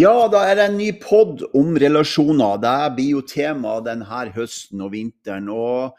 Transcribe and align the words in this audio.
Ja, 0.00 0.30
da 0.32 0.46
er 0.48 0.54
det 0.56 0.64
en 0.70 0.78
ny 0.78 0.86
pod 0.96 1.42
om 1.56 1.74
relasjoner. 1.76 2.60
Det 2.62 2.92
blir 2.96 3.18
jo 3.18 3.20
tema 3.26 3.74
denne 3.84 4.06
høsten 4.32 4.80
og 4.80 4.94
vinteren. 4.94 5.50
og 5.52 5.98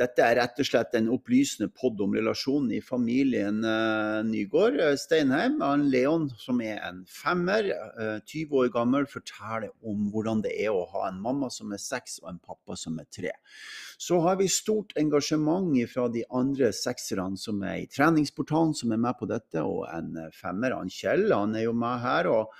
dette 0.00 0.24
er 0.24 0.38
rett 0.38 0.60
og 0.62 0.64
slett 0.64 0.94
en 0.96 1.10
opplysende 1.12 1.68
pod 1.76 1.98
om 2.00 2.14
relasjonen 2.16 2.70
i 2.72 2.80
familien 2.80 3.58
uh, 3.66 4.22
Nygård 4.24 4.78
uh, 4.80 4.94
Steinheim. 4.96 5.58
Han 5.60 5.86
Leon, 5.92 6.30
som 6.40 6.62
er 6.64 6.80
en 6.86 7.02
femmer, 7.04 7.68
uh, 7.68 8.16
eh, 8.16 8.22
20 8.24 8.62
år 8.62 8.70
gammel, 8.72 9.08
forteller 9.10 9.68
om 9.84 10.08
hvordan 10.12 10.40
det 10.46 10.54
er 10.56 10.72
å 10.72 10.86
ha 10.94 11.06
en 11.10 11.20
mamma 11.20 11.50
som 11.52 11.74
er 11.76 11.82
seks 11.82 12.16
og 12.22 12.30
en 12.32 12.40
pappa 12.40 12.78
som 12.80 12.96
er 13.02 13.10
tre. 13.12 13.34
Så 14.00 14.22
har 14.24 14.38
vi 14.40 14.48
stort 14.48 14.94
engasjement 14.96 15.68
fra 15.92 16.06
de 16.08 16.24
andre 16.32 16.72
sekserne 16.72 17.36
som 17.36 17.60
er 17.60 17.82
i 17.82 17.88
treningsportalen, 17.92 18.72
som 18.76 18.96
er 18.96 19.04
med 19.04 19.20
på 19.20 19.28
dette, 19.28 19.60
og 19.60 19.84
en 19.92 20.16
femmer, 20.32 20.78
han 20.78 20.88
Kjell, 20.88 21.28
han 21.28 21.52
er 21.60 21.66
jo 21.66 21.76
med 21.76 22.00
her 22.00 22.30
og 22.32 22.56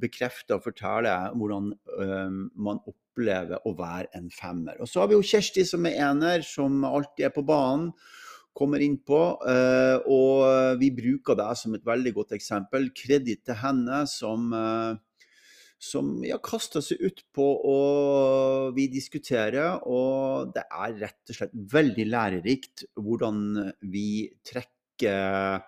bekrefter 0.00 0.58
og 0.58 0.66
forteller 0.66 1.32
hvordan 1.38 1.72
man 2.54 2.82
opplever 2.86 3.62
å 3.66 3.74
være 3.78 4.10
en 4.18 4.28
femmer. 4.32 4.78
Og 4.80 4.90
så 4.90 5.02
har 5.02 5.10
vi 5.10 5.18
jo 5.18 5.26
Kjersti 5.26 5.64
som 5.68 5.86
er 5.88 5.98
ener, 6.10 6.44
som 6.46 6.84
alltid 6.88 7.28
er 7.28 7.34
på 7.34 7.46
banen. 7.46 7.90
Kommer 8.54 8.82
inn 8.84 9.00
på. 9.02 9.20
og 10.14 10.78
vi 10.78 10.92
bruker 10.94 11.34
det 11.38 11.50
som 11.58 11.74
et 11.74 11.86
veldig 11.86 12.12
godt 12.14 12.36
eksempel. 12.36 12.92
Kreditt 12.94 13.42
til 13.48 13.58
henne 13.58 14.04
som 14.06 14.52
eh, 14.54 14.94
som 15.84 16.16
ja, 16.24 16.38
kaster 16.42 16.82
seg 16.84 17.02
ut 17.04 17.22
på 17.34 17.46
og 17.70 18.74
vi 18.76 18.86
diskuterer. 18.92 19.82
Og 19.84 20.54
det 20.54 20.64
er 20.64 20.96
rett 21.02 21.32
og 21.32 21.38
slett 21.38 21.54
veldig 21.74 22.08
lærerikt 22.08 22.86
hvordan 23.00 23.44
vi 23.92 24.08
trekker 24.46 25.60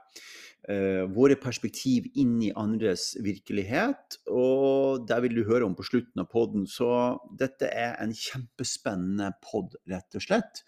våre 0.67 1.37
perspektiv 1.39 2.09
inn 2.19 2.41
i 2.43 2.53
andres 2.59 3.13
virkelighet. 3.23 4.17
Og 4.33 5.05
det 5.07 5.19
vil 5.23 5.37
du 5.39 5.45
høre 5.47 5.67
om 5.69 5.77
på 5.79 5.87
slutten 5.87 6.23
av 6.23 6.27
poden. 6.33 6.65
Så 6.67 6.89
dette 7.39 7.69
er 7.71 7.95
en 8.03 8.15
kjempespennende 8.17 9.31
pod, 9.45 9.77
rett 9.87 10.19
og 10.19 10.25
slett. 10.25 10.65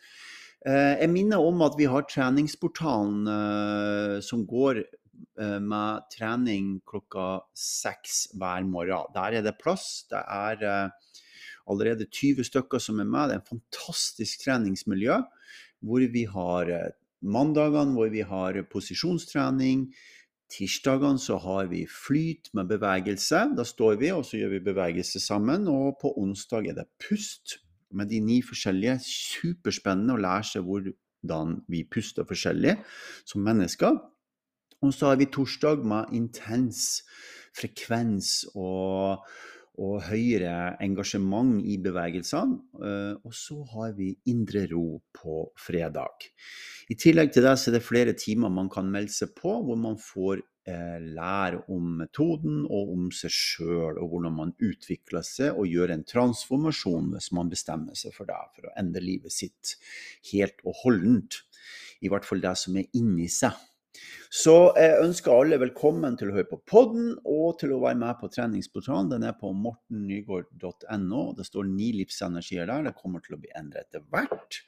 Uh, 0.67 0.99
jeg 0.99 1.11
minner 1.13 1.43
om 1.43 1.63
at 1.67 1.77
vi 1.79 1.87
har 1.91 2.07
treningsportalen 2.11 3.27
uh, 3.31 4.17
som 4.25 4.47
går 4.47 4.85
med 5.39 6.05
trening 6.13 6.77
klokka 6.87 7.41
seks 7.59 8.29
hver 8.39 8.63
morgen. 8.67 9.11
Der 9.15 9.35
er 9.39 9.43
det 9.43 9.57
plass. 9.59 10.05
Det 10.11 10.19
er 10.19 10.91
allerede 11.67 12.07
20 12.07 12.47
stykker 12.47 12.83
som 12.83 13.01
er 13.03 13.07
med. 13.07 13.31
Det 13.31 13.37
er 13.37 13.43
en 13.43 13.51
fantastisk 13.59 14.45
treningsmiljø 14.45 15.19
hvor 15.87 16.07
vi 16.11 16.25
har 16.31 16.71
mandagene 17.23 17.97
hvor 17.97 18.11
vi 18.13 18.23
har 18.27 18.61
posisjonstrening. 18.71 19.89
Tirsdagene 20.49 21.21
så 21.21 21.37
har 21.43 21.69
vi 21.69 21.83
flyt 21.91 22.51
med 22.57 22.71
bevegelse. 22.71 23.43
Da 23.57 23.65
står 23.69 23.99
vi 24.01 24.13
og 24.15 24.25
så 24.25 24.41
gjør 24.41 24.55
vi 24.57 24.67
bevegelse 24.71 25.21
sammen. 25.21 25.69
Og 25.69 25.99
på 26.01 26.15
onsdag 26.17 26.71
er 26.71 26.79
det 26.79 26.89
pust 27.05 27.59
med 27.93 28.09
de 28.13 28.21
ni 28.25 28.41
forskjellige. 28.45 28.99
Superspennende 29.05 30.17
å 30.17 30.23
lære 30.23 30.49
seg 30.53 30.69
hvordan 30.69 31.59
vi 31.69 31.85
puster 31.91 32.29
forskjellig 32.29 32.79
som 33.29 33.45
mennesker. 33.45 33.99
Og 34.79 34.95
så 34.95 35.11
har 35.11 35.19
vi 35.19 35.27
torsdag 35.27 35.83
med 35.85 36.15
intens 36.15 37.03
frekvens 37.59 38.45
og 38.55 39.25
og 39.79 40.03
høyere 40.09 40.77
engasjement 40.83 41.63
i 41.63 41.79
bevegelsene. 41.83 42.59
Eh, 42.83 43.15
og 43.23 43.35
så 43.35 43.61
har 43.73 43.95
vi 43.99 44.11
indre 44.31 44.67
ro 44.73 44.99
på 45.15 45.45
fredag. 45.59 46.29
I 46.91 46.97
tillegg 46.99 47.33
til 47.35 47.47
det 47.47 47.55
så 47.61 47.71
er 47.71 47.79
det 47.79 47.87
flere 47.87 48.15
timer 48.19 48.53
man 48.53 48.71
kan 48.73 48.91
melde 48.91 49.15
seg 49.15 49.35
på, 49.39 49.53
hvor 49.65 49.79
man 49.79 49.99
får 50.03 50.43
eh, 50.69 50.99
lære 51.05 51.63
om 51.75 51.95
metoden 52.03 52.65
og 52.67 52.93
om 52.97 53.09
seg 53.15 53.35
sjøl, 53.35 54.01
og 54.01 54.13
hvordan 54.13 54.37
man 54.41 54.55
utvikler 54.59 55.27
seg 55.27 55.55
og 55.55 55.71
gjør 55.71 55.95
en 55.95 56.07
transformasjon 56.09 57.13
hvis 57.15 57.31
man 57.39 57.53
bestemmer 57.53 57.99
seg 57.99 58.17
for 58.17 58.31
det, 58.31 58.41
for 58.57 58.71
å 58.71 58.77
endre 58.81 59.05
livet 59.05 59.35
sitt 59.35 59.77
helt 60.33 60.65
og 60.67 60.83
holdent. 60.83 61.43
I 62.03 62.11
hvert 62.11 62.27
fall 62.27 62.43
det 62.43 62.55
som 62.59 62.77
er 62.79 62.91
inni 62.99 63.31
seg. 63.31 63.55
Så 64.29 64.55
jeg 64.77 65.01
ønsker 65.01 65.33
alle 65.33 65.57
velkommen 65.63 66.17
til 66.21 66.31
å 66.31 66.37
høre 66.37 66.51
på 66.51 66.61
podden 66.69 67.15
og 67.25 67.57
til 67.63 67.73
å 67.73 67.81
være 67.81 67.97
med 68.03 68.19
på 68.21 68.29
treningsportalen. 68.35 69.09
Den 69.15 69.25
er 69.25 69.37
på 69.41 69.55
mortennygaard.no. 69.57 71.23
Det 71.39 71.47
står 71.49 71.69
ni 71.71 71.91
livsenergier 71.97 72.69
der. 72.69 72.85
Det 72.91 72.97
kommer 72.99 73.25
til 73.25 73.39
å 73.39 73.41
bli 73.41 73.53
endret 73.57 73.89
etter 73.89 74.05
hvert. 74.13 74.61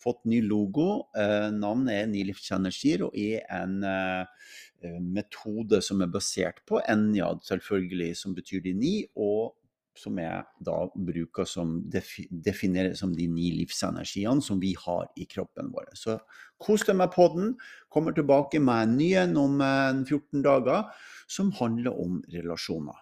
Fått 0.00 0.22
ny 0.30 0.38
logo. 0.46 1.10
Eh, 1.18 1.50
navnet 1.52 1.98
er 1.98 2.06
Ni 2.08 2.22
livsenergier 2.30 3.02
og 3.04 3.18
er 3.18 3.42
en 3.52 3.82
eh, 3.84 5.00
metode 5.02 5.82
som 5.84 6.00
er 6.00 6.12
basert 6.12 6.62
på 6.68 6.80
Enjad, 6.88 7.42
selvfølgelig, 7.44 8.14
som 8.16 8.36
betyr 8.38 8.62
de 8.64 8.72
ni, 8.78 8.94
og 9.18 9.58
som 9.98 10.18
jeg 10.20 10.44
da 10.64 10.76
bruker 10.94 11.48
som 11.48 11.78
defineres 11.90 13.00
som 13.02 13.12
de 13.16 13.26
ni 13.30 13.50
livsenergiene 13.58 14.42
som 14.44 14.60
vi 14.62 14.72
har 14.78 15.08
i 15.18 15.26
kroppen 15.30 15.72
vår. 15.74 15.90
Så 15.98 16.16
kos 16.62 16.86
deg 16.86 16.98
med 17.00 17.12
podden. 17.14 17.54
Kommer 17.92 18.14
tilbake 18.16 18.62
med 18.62 18.86
en 18.86 18.96
ny 19.00 19.12
en 19.18 19.36
om 19.40 19.60
14 19.60 20.20
eh, 20.22 20.42
dager 20.46 21.06
som 21.30 21.52
handler 21.58 21.96
om 21.98 22.20
relasjoner. 22.32 22.98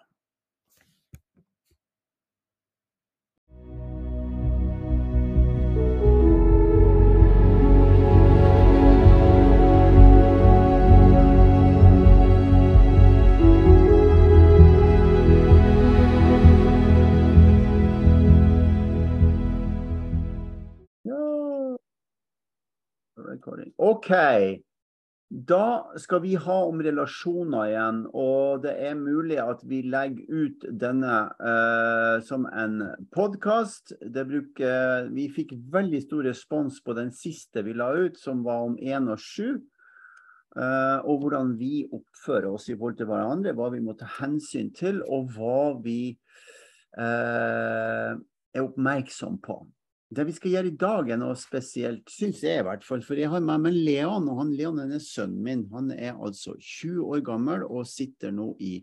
Recording. 23.29 23.71
OK. 23.77 24.11
Da 25.29 25.85
skal 26.01 26.23
vi 26.23 26.31
ha 26.41 26.55
om 26.65 26.79
relasjoner 26.81 27.67
igjen, 27.69 27.99
og 28.17 28.63
det 28.63 28.71
er 28.81 28.95
mulig 28.97 29.37
at 29.37 29.59
vi 29.69 29.83
legger 29.85 30.25
ut 30.25 30.65
denne 30.81 31.19
uh, 31.37 32.17
som 32.25 32.47
en 32.49 32.79
podkast. 33.13 33.93
Vi 34.01 35.27
fikk 35.35 35.53
veldig 35.69 36.01
stor 36.07 36.25
respons 36.25 36.81
på 36.81 36.97
den 36.97 37.13
siste 37.13 37.61
vi 37.67 37.77
la 37.77 37.91
ut, 37.93 38.17
som 38.17 38.41
var 38.47 38.71
om 38.71 38.79
1 38.81 39.13
og 39.13 39.21
7. 39.21 39.59
Uh, 40.57 40.97
og 41.05 41.21
hvordan 41.21 41.53
vi 41.59 41.85
oppfører 41.93 42.49
oss 42.49 42.65
i 42.71 42.73
forhold 42.73 42.97
til 42.97 43.11
hverandre, 43.11 43.53
hva 43.53 43.69
vi 43.69 43.85
må 43.85 43.93
ta 43.99 44.09
hensyn 44.17 44.73
til, 44.73 45.03
og 45.05 45.29
hva 45.37 45.75
vi 45.83 46.15
uh, 46.97 48.17
er 48.17 48.65
oppmerksom 48.65 49.37
på. 49.45 49.61
Det 50.09 50.25
vi 50.25 50.33
skal 50.33 50.53
gjøre 50.55 50.71
i 50.71 50.77
dag, 50.81 51.09
er 51.13 51.19
noe 51.21 51.35
spesielt, 51.37 52.07
syns 52.09 52.41
jeg 52.41 52.63
i 52.63 52.65
hvert 52.65 52.85
fall. 52.85 53.03
For 53.05 53.19
jeg 53.19 53.29
har 53.29 53.43
med 53.45 53.61
meg 53.67 53.75
Leon, 53.77 54.25
og 54.31 54.39
han 54.41 54.55
Leon 54.57 54.81
er 54.81 55.03
sønnen 55.05 55.43
min. 55.45 55.67
Han 55.69 55.91
er 55.93 56.17
altså 56.17 56.55
20 56.57 57.03
år 57.13 57.21
gammel 57.27 57.65
og 57.67 57.85
sitter 57.89 58.33
nå 58.33 58.55
i 58.57 58.79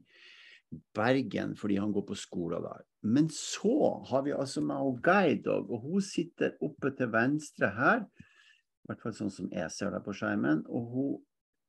Bergen 0.95 1.55
fordi 1.59 1.77
han 1.79 1.93
går 1.95 2.05
på 2.09 2.17
skolen 2.19 2.63
der. 2.63 2.87
Men 3.07 3.29
så 3.33 3.93
har 4.07 4.25
vi 4.27 4.35
altså 4.35 4.63
med 4.63 4.79
henne 4.79 5.03
Guide 5.03 5.59
og 5.63 5.77
hun 5.83 6.03
sitter 6.03 6.57
oppe 6.63 6.91
til 6.95 7.11
venstre 7.13 7.71
her. 7.75 8.03
I 8.07 8.91
hvert 8.91 9.03
fall 9.03 9.15
sånn 9.19 9.35
som 9.35 9.51
jeg 9.51 9.71
ser 9.75 9.95
det 9.95 10.03
på 10.07 10.15
skjermen. 10.15 10.63
Og 10.71 10.91
hun, 10.95 11.15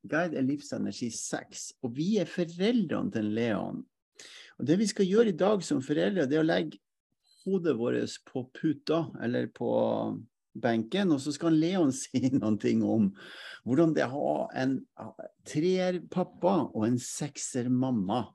Guide 0.05 0.37
er 0.37 0.45
livsenergi 0.45 1.09
6. 1.13 1.69
Og 1.81 1.97
vi 1.97 2.15
er 2.21 2.29
foreldrene 2.29 3.13
til 3.13 3.31
Leon. 3.37 3.81
Og 4.57 4.69
det 4.69 4.77
vi 4.81 4.89
skal 4.89 5.09
gjøre 5.09 5.33
i 5.33 5.37
dag 5.37 5.65
som 5.65 5.81
foreldre, 5.85 6.25
det 6.29 6.37
er 6.37 6.45
å 6.45 6.49
legge 6.49 6.81
hodet 7.47 7.77
vårt 7.79 8.17
på 8.27 8.43
puta 8.59 9.05
eller 9.23 9.47
på 9.47 9.69
benken, 10.57 11.11
og 11.13 11.21
så 11.21 11.33
skal 11.35 11.57
Leon 11.57 11.93
si 11.95 12.29
noen 12.35 12.57
ting 12.61 12.83
om 12.85 13.11
hvordan 13.67 13.93
det 13.95 14.03
er 14.05 14.13
å 14.15 14.23
ha 14.23 14.47
en 14.63 14.79
treerpappa 15.47 16.57
og 16.71 16.87
en 16.87 16.99
seksermamma. 17.01 18.25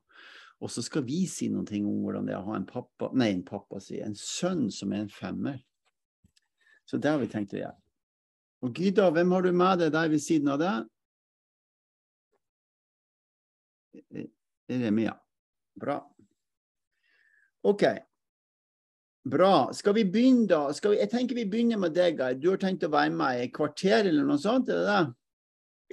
Og 0.62 0.70
så 0.70 0.85
skal 0.85 1.03
vi 1.06 1.25
si 1.26 1.49
noen 1.50 1.67
ting 1.67 1.87
om 1.88 2.03
hvordan 2.05 2.29
det 2.29 2.37
er 2.37 2.43
å 2.43 2.53
ha 2.53 2.59
en 2.61 2.69
pappa, 2.69 3.11
nei, 3.19 3.32
en 3.35 3.47
pappa 3.47 3.81
si, 3.82 3.99
en 4.00 4.14
sønn 4.19 4.69
som 4.70 4.93
er 4.94 5.05
en 5.05 5.12
femmer. 5.12 5.59
Så 6.87 7.00
det 7.03 7.11
har 7.11 7.19
vi 7.23 7.31
tenkt 7.32 7.56
å 7.56 7.62
gjøre. 7.62 7.79
Og 8.62 8.79
Gyda, 8.79 9.09
hvem 9.11 9.32
har 9.35 9.43
du 9.43 9.50
med 9.56 9.81
deg 9.82 9.91
der 9.94 10.11
ved 10.12 10.23
siden 10.23 10.53
av 10.53 10.61
deg? 10.62 10.87
Remia. 14.70 15.17
Bra. 15.81 15.99
OK. 17.67 17.82
Bra. 19.25 19.73
Skal 19.73 19.95
vi 19.95 20.05
begynne, 20.05 20.49
da? 20.51 20.73
Vi, 20.75 20.97
jeg 20.99 21.11
tenker 21.11 21.35
vi 21.39 21.45
begynner 21.47 21.79
med 21.79 21.95
deg, 21.95 22.19
Geir. 22.19 22.35
Du 22.39 22.51
har 22.51 22.59
tenkt 22.63 22.83
å 22.83 22.91
være 22.91 23.11
med 23.15 23.39
i 23.39 23.45
et 23.47 23.55
kvarter 23.55 24.09
eller 24.09 24.25
noe 24.27 24.39
sånt? 24.43 24.69
er 24.69 24.75
det 24.81 24.87
det? 24.89 25.03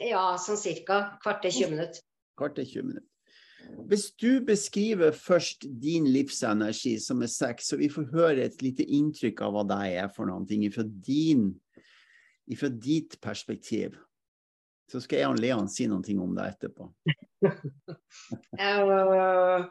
Ja, 0.09 0.37
sånn 0.41 0.57
cirka. 0.57 1.19
Kvarter 1.21 1.51
20 1.53 1.69
minutter. 1.75 2.01
Kvarter 2.39 2.65
20 2.65 2.83
minutter. 2.87 3.05
Hvis 3.89 4.11
du 4.17 4.41
beskriver 4.41 5.11
først 5.13 5.65
din 5.81 6.07
livsenergi, 6.09 6.99
som 6.99 7.21
er 7.21 7.27
sex, 7.29 7.67
så 7.69 7.77
vi 7.77 7.89
får 7.91 8.07
høre 8.15 8.43
et 8.47 8.61
lite 8.65 8.83
inntrykk 8.83 9.41
av 9.45 9.53
hva 9.53 9.63
det 9.67 9.79
er 9.99 10.07
for 10.15 10.25
noen 10.29 10.47
ting 10.49 10.71
fra, 10.73 10.83
din, 10.87 11.61
fra 12.57 12.69
ditt 12.73 13.21
perspektiv. 13.21 13.99
Så 14.89 14.99
skal 15.03 15.19
jeg 15.21 15.29
og 15.29 15.37
Leon 15.37 15.69
si 15.69 15.85
noe 15.85 16.01
om 16.17 16.33
det 16.33 16.49
etterpå. 16.55 16.89
uh, 17.45 17.53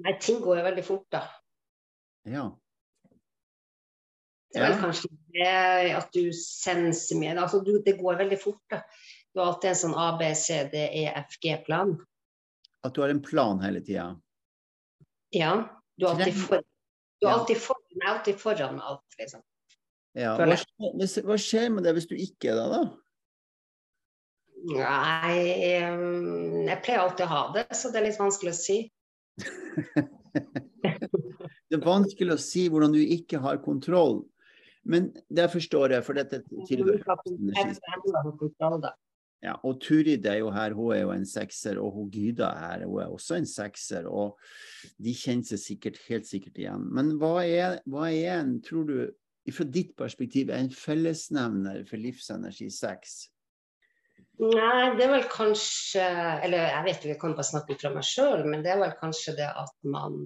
nei, 0.00 0.16
ting 0.22 0.40
går 0.40 0.56
jo 0.62 0.68
veldig 0.70 0.84
fort, 0.86 1.08
da. 1.12 1.26
Ja. 2.28 2.44
Det 4.50 4.58
er 4.58 4.64
vel 4.66 4.74
Ja. 4.76 4.80
kanskje 4.82 5.08
det 5.32 5.94
at 5.96 6.10
du 6.12 6.32
senser 6.34 7.16
mye. 7.20 7.36
Altså, 7.38 7.60
du, 7.64 7.76
det 7.82 7.98
går 8.00 8.18
veldig 8.18 8.38
fort, 8.42 8.60
da. 8.70 8.82
Du 9.32 9.38
har 9.40 9.52
alltid 9.52 9.70
en 9.70 9.76
sånn 9.78 9.94
A, 9.94 10.08
B, 10.18 10.32
C, 10.34 10.56
D, 10.72 10.80
E, 10.90 11.04
F, 11.22 11.36
G-plan. 11.42 11.94
At 12.82 12.94
du 12.96 13.00
har 13.04 13.12
en 13.12 13.22
plan 13.22 13.60
hele 13.62 13.80
tida. 13.86 14.08
Ja. 15.36 15.52
Du 15.96 16.06
er 16.06 16.10
alltid, 16.16 16.34
for, 16.34 16.64
du 17.20 17.26
er 17.28 17.32
alltid, 17.36 17.60
for, 17.62 17.78
du 17.92 18.00
er 18.00 18.08
alltid 18.14 18.40
foran 18.40 18.74
med 18.80 18.84
alt, 18.90 19.18
liksom. 19.20 19.42
Ja. 20.18 20.32
Hva, 20.40 20.56
skjer- 20.58 21.22
hva 21.28 21.36
skjer 21.38 21.70
med 21.70 21.84
det 21.86 21.92
hvis 21.94 22.08
du 22.10 22.16
ikke 22.18 22.50
er 22.50 22.58
det, 22.58 22.68
da? 22.74 22.82
Nei, 24.60 25.36
eh, 25.70 26.00
jeg 26.66 26.82
pleier 26.84 27.04
alltid 27.04 27.24
å 27.24 27.30
ha 27.30 27.42
det, 27.54 27.66
så 27.76 27.92
det 27.94 28.00
er 28.02 28.08
litt 28.10 28.18
vanskelig 28.20 28.50
å 28.52 28.58
si. 28.58 28.78
Det 31.70 31.78
er 31.78 31.86
vanskelig 31.86 32.34
å 32.34 32.42
si 32.42 32.66
hvordan 32.70 32.94
du 32.96 33.00
ikke 33.00 33.38
har 33.44 33.60
kontroll. 33.62 34.24
Men 34.90 35.10
det 35.28 35.46
forstår 35.52 35.94
jeg, 35.94 36.04
for 36.06 36.18
dette 36.18 36.40
tilhører. 36.66 37.04
Ja, 39.40 39.54
og 39.64 39.78
Turid 39.80 40.26
er 40.28 40.40
jo 40.42 40.50
her, 40.52 40.74
hun 40.76 40.92
er 40.92 41.00
jo 41.04 41.12
en 41.14 41.24
sekser, 41.28 41.78
og 41.80 41.94
hun 41.96 42.10
Gyda 42.12 42.50
er 42.50 42.60
her, 42.64 42.84
hun 42.88 43.00
er 43.04 43.12
også 43.14 43.38
en 43.38 43.48
sekser. 43.48 44.08
Og 44.08 44.36
de 45.00 45.14
kjenner 45.16 45.48
seg 45.48 45.62
sikkert, 45.62 46.00
helt 46.10 46.28
sikkert 46.28 46.60
igjen. 46.60 46.84
Men 46.92 47.14
hva 47.20 47.38
er, 47.46 47.78
hva 47.88 48.10
er 48.10 48.40
en, 48.40 48.58
tror 48.64 48.88
du, 48.90 48.96
fra 49.50 49.66
ditt 49.66 49.94
perspektiv, 49.98 50.50
er 50.50 50.66
en 50.66 50.74
fellesnevner 50.74 51.86
for 51.88 52.02
livsenergi-sex? 52.02 53.20
Nei, 54.40 54.92
det 54.96 55.04
er 55.04 55.10
vel 55.12 55.24
kanskje 55.28 56.00
Eller 56.46 56.70
jeg 56.70 56.84
vet 56.86 57.02
jo, 57.04 57.08
jeg 57.10 57.18
kan 57.20 57.34
bare 57.36 57.44
snakke 57.44 57.74
ut 57.74 57.82
fra 57.82 57.90
meg 57.92 58.06
sjøl, 58.08 58.44
men 58.48 58.62
det 58.64 58.72
er 58.72 58.78
vel 58.80 58.94
kanskje 58.96 59.34
det 59.36 59.48
at 59.48 59.74
man 59.84 60.16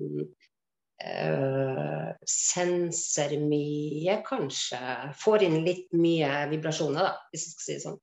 øh, 1.02 2.12
senser 2.28 3.36
mye, 3.42 4.20
kanskje. 4.26 4.80
Får 5.20 5.46
inn 5.46 5.60
litt 5.66 5.92
mye 5.98 6.30
vibrasjoner, 6.52 7.10
da, 7.10 7.28
hvis 7.32 7.48
jeg 7.48 7.54
skal 7.54 7.66
si 7.66 7.76
det 7.76 7.84
sånn. 7.84 8.00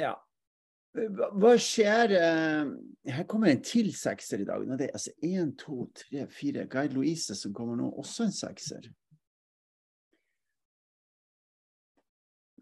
Ja. 0.00 0.14
Hva 0.90 1.52
skjer 1.62 2.16
eh, 2.18 2.70
Her 3.14 3.26
kommer 3.30 3.52
en 3.52 3.60
til 3.62 3.92
sekser 3.94 4.42
i 4.42 4.46
dag. 4.48 4.64
Nå, 4.66 4.78
det 4.78 4.88
er 4.88 4.96
altså 4.98 5.12
én, 5.22 5.52
to, 5.58 5.84
tre, 5.94 6.24
fire. 6.34 6.66
Guide 6.70 6.96
Louise 6.96 7.36
som 7.38 7.54
kommer 7.54 7.78
nå, 7.78 7.92
også 8.00 8.26
en 8.26 8.34
sekser. 8.34 8.90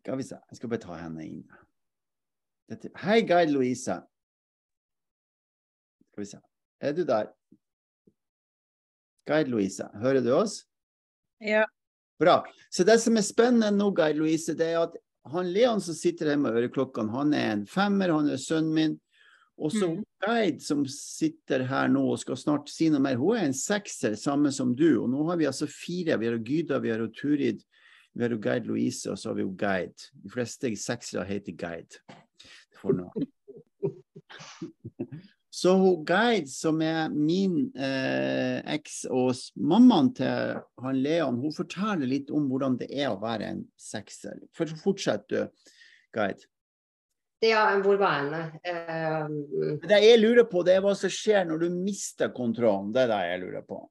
Skal 0.02 0.20
vi 0.20 0.24
se, 0.24 0.36
jeg 0.50 0.56
skal 0.56 0.70
bare 0.72 0.80
ta 0.80 0.94
henne 0.96 1.24
inn. 1.24 1.40
Dette. 2.68 2.92
Hei, 3.00 3.20
Guide 3.28 3.52
Louise. 3.52 3.96
Skal 6.12 6.24
vi 6.24 6.28
se. 6.28 6.40
Er 6.80 6.92
du 6.92 7.04
der? 7.08 7.32
Guide 9.28 9.52
Louise, 9.52 9.84
hører 10.00 10.24
du 10.24 10.32
oss? 10.36 10.62
Ja. 11.44 11.66
Bra. 12.18 12.40
Så 12.70 12.84
det 12.88 12.98
som 13.02 13.18
er 13.18 13.26
spennende 13.26 13.70
nå, 13.76 13.90
Guide 13.94 14.18
Louise, 14.18 14.56
det 14.58 14.72
er 14.72 14.80
at 14.86 14.96
han 15.28 15.50
Leon 15.52 15.82
som 15.84 15.96
sitter 15.96 16.32
her 16.32 16.40
med 16.40 16.56
øreklokkene, 16.56 17.12
han 17.12 17.34
er 17.36 17.52
en 17.52 17.66
femmer, 17.68 18.14
han 18.14 18.30
er 18.32 18.40
sønnen 18.40 18.74
min. 18.74 18.96
Og 19.58 19.72
så 19.74 19.88
mm. 19.90 20.02
Guide 20.22 20.62
som 20.62 20.84
sitter 20.90 21.64
her 21.66 21.88
nå 21.90 22.04
og 22.12 22.20
skal 22.22 22.38
snart 22.38 22.70
si 22.70 22.88
noe 22.92 23.02
mer, 23.02 23.18
hun 23.18 23.36
er 23.36 23.48
en 23.48 23.56
sekser, 23.56 24.14
samme 24.18 24.52
som 24.54 24.74
du. 24.78 25.00
Og 25.02 25.08
nå 25.10 25.24
har 25.30 25.40
vi 25.40 25.48
altså 25.50 25.66
fire. 25.70 26.18
Vi 26.20 26.30
har 26.30 26.38
Gyda, 26.38 26.78
vi 26.82 26.92
har 26.94 27.02
Turid, 27.14 27.64
vi 28.14 28.24
har 28.24 28.36
Guide 28.38 28.70
Louise, 28.70 29.10
og 29.10 29.18
så 29.18 29.32
har 29.32 29.40
vi 29.40 29.48
Guide. 29.58 30.10
De 30.22 30.30
fleste 30.32 30.70
seksere 30.78 31.26
heter 31.26 31.58
Guide. 31.58 32.02
For 32.78 32.94
nå. 32.94 33.10
Så 35.58 35.72
hun 35.74 36.04
Guide, 36.06 36.46
som 36.46 36.76
er 36.86 37.08
min 37.10 37.72
eh, 37.74 38.60
eks 38.76 39.00
og 39.10 39.32
mammaen 39.58 40.12
til 40.14 40.60
han 40.84 41.00
Leon, 41.02 41.40
hun 41.42 41.54
forteller 41.56 42.06
litt 42.06 42.30
om 42.30 42.46
hvordan 42.46 42.76
det 42.78 42.86
er 42.94 43.08
å 43.10 43.18
være 43.18 43.48
en 43.48 43.64
sekser. 43.80 44.36
For 44.54 44.70
Fortsett 44.78 45.26
du, 45.32 45.40
Guide. 46.14 46.46
Det, 47.42 47.50
ja, 47.50 47.64
hvor 47.82 47.98
var 47.98 48.30
jeg? 48.30 48.60
Uh, 48.70 49.82
Det 49.82 49.98
jeg 50.04 50.22
lurer 50.22 50.46
på, 50.46 50.62
det 50.66 50.76
er 50.76 50.86
hva 50.86 50.94
som 50.98 51.10
skjer 51.10 51.50
når 51.50 51.64
du 51.64 51.68
mister 51.74 52.30
kontrollen. 52.34 52.94
Det 52.94 53.08
er 53.08 53.12
det 53.16 53.20
jeg 53.32 53.42
lurer 53.48 53.66
på. 53.66 53.82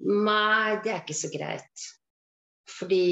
nei, 0.00 0.80
det 0.84 0.94
er 0.94 1.04
ikke 1.04 1.20
så 1.20 1.32
greit. 1.32 1.86
Fordi 2.78 3.04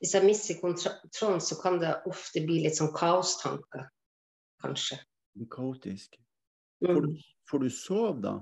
hvis 0.00 0.16
jeg 0.16 0.24
mister 0.24 0.60
kontrollen, 0.64 1.44
så 1.44 1.60
kan 1.60 1.76
det 1.84 1.96
ofte 2.08 2.40
bli 2.48 2.62
litt 2.64 2.80
sånn 2.80 2.92
kaostanker, 2.96 3.90
kanskje. 4.64 5.02
Kaotisk. 5.52 6.23
Får 6.84 6.92
Mm. 6.94 7.06
du, 7.14 7.18
får 7.50 7.58
du 7.58 7.70
sove, 7.70 8.20
da? 8.20 8.34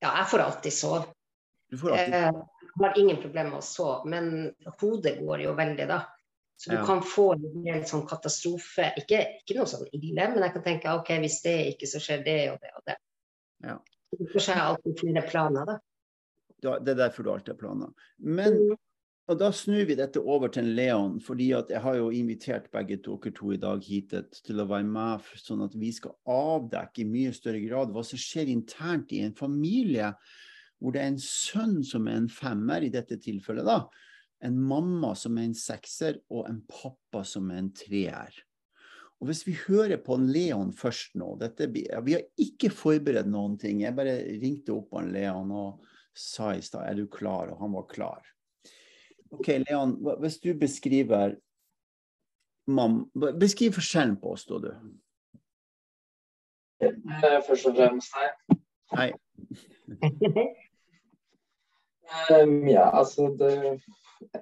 Ja, 0.00 0.16
jeg 0.16 0.26
får 0.30 0.38
alltid 0.38 0.72
sove. 0.72 1.04
Du 1.70 1.78
får 1.78 1.90
alltid 1.90 2.14
Eh, 2.14 2.32
Jeg 2.70 2.86
har 2.86 2.98
ingen 2.98 3.16
problemer 3.22 3.50
med 3.50 3.58
å 3.58 3.62
sove, 3.66 4.04
men 4.08 4.54
hodet 4.80 5.18
går 5.20 5.42
jo 5.42 5.52
veldig, 5.54 5.86
da. 5.88 6.06
Så 6.56 6.70
du 6.70 6.76
Ja. 6.76 6.86
kan 6.86 7.00
få 7.02 7.32
en 7.34 7.84
sånn 7.84 8.06
katastrofe. 8.08 8.92
Ikke, 8.96 9.20
ikke 9.42 9.56
noe 9.56 9.66
sånn 9.66 9.86
ille, 9.92 10.28
men 10.28 10.38
jeg 10.42 10.52
kan 10.52 10.62
tenke 10.62 10.94
ok, 10.98 11.08
hvis 11.18 11.42
det 11.42 11.74
ikke, 11.74 11.86
så 11.86 11.98
skjer 12.00 12.24
det 12.24 12.50
og 12.52 12.58
det 12.60 12.70
og 12.76 12.82
det. 12.86 12.96
Ja. 13.64 13.78
Derfor 14.18 14.52
har 14.52 14.54
jeg 14.54 14.76
alltid 14.76 14.98
flere 15.00 15.30
planer, 15.30 15.64
da. 15.66 15.78
Ja, 16.62 16.78
Det 16.78 16.88
er 16.98 17.08
derfor 17.08 17.22
du 17.24 17.30
alltid 17.32 17.48
har 17.48 17.54
planer. 17.68 17.92
Men 18.18 18.52
Mm. 18.70 18.76
Og 19.30 19.38
da 19.38 19.52
snur 19.54 19.84
vi 19.86 19.94
dette 19.94 20.18
over 20.18 20.50
til 20.50 20.72
Leon, 20.74 21.20
fordi 21.22 21.52
at 21.54 21.68
jeg 21.70 21.80
har 21.84 21.96
jo 22.00 22.08
invitert 22.10 22.66
begge 22.74 22.96
dere 22.98 23.30
to 23.36 23.52
i 23.54 23.60
dag 23.62 23.84
hit 23.86 24.14
til 24.42 24.58
å 24.58 24.66
være 24.66 24.88
med, 24.88 25.26
sånn 25.38 25.62
at 25.62 25.76
vi 25.78 25.92
skal 25.94 26.16
avdekke 26.26 27.04
i 27.04 27.06
mye 27.06 27.34
større 27.36 27.60
grad 27.62 27.92
hva 27.94 28.02
som 28.06 28.18
skjer 28.18 28.50
internt 28.50 29.14
i 29.14 29.22
en 29.22 29.36
familie 29.38 30.10
hvor 30.80 30.96
det 30.96 31.02
er 31.02 31.12
en 31.12 31.20
sønn 31.22 31.78
som 31.86 32.08
er 32.08 32.22
en 32.22 32.30
femmer, 32.32 32.82
i 32.82 32.90
dette 32.90 33.20
tilfellet, 33.20 33.68
da. 33.68 33.84
En 34.48 34.56
mamma 34.56 35.12
som 35.14 35.36
er 35.36 35.50
en 35.50 35.54
sekser, 35.54 36.16
og 36.32 36.48
en 36.48 36.62
pappa 36.64 37.20
som 37.28 37.50
er 37.52 37.60
en 37.60 37.70
treer. 37.76 38.38
Og 39.20 39.28
Hvis 39.28 39.44
vi 39.44 39.54
hører 39.68 40.00
på 40.00 40.16
Leon 40.16 40.72
først 40.72 41.14
nå 41.20 41.34
dette, 41.36 41.68
Vi 41.68 41.84
har 41.92 42.24
ikke 42.40 42.72
forberedt 42.72 43.28
noen 43.28 43.58
ting. 43.60 43.82
Jeg 43.84 43.94
bare 43.94 44.16
ringte 44.40 44.72
opp 44.72 44.96
han 44.96 45.12
Leon 45.12 45.52
og 45.52 45.84
sa 46.16 46.54
i 46.56 46.64
stad 46.64 46.88
er 46.88 46.96
du 46.96 47.06
klar, 47.06 47.52
og 47.52 47.60
han 47.60 47.76
var 47.76 47.86
klar. 47.92 48.24
Ok, 49.30 49.48
Leon, 49.68 49.94
hvis 50.20 50.40
du 50.42 50.50
beskriver 50.58 51.36
mam, 52.66 53.10
Beskriv 53.40 53.72
forskjellen 53.78 54.16
på 54.20 54.34
oss, 54.34 54.46
da, 54.48 54.58
du. 54.64 54.70
Eh, 56.80 57.38
Først 57.46 57.66
og 57.70 57.76
fremst 57.76 58.16
hei. 58.16 58.30
Hei. 58.96 59.10
Um, 62.30 62.68
ja, 62.68 62.90
altså 62.98 63.28
det 63.38 63.78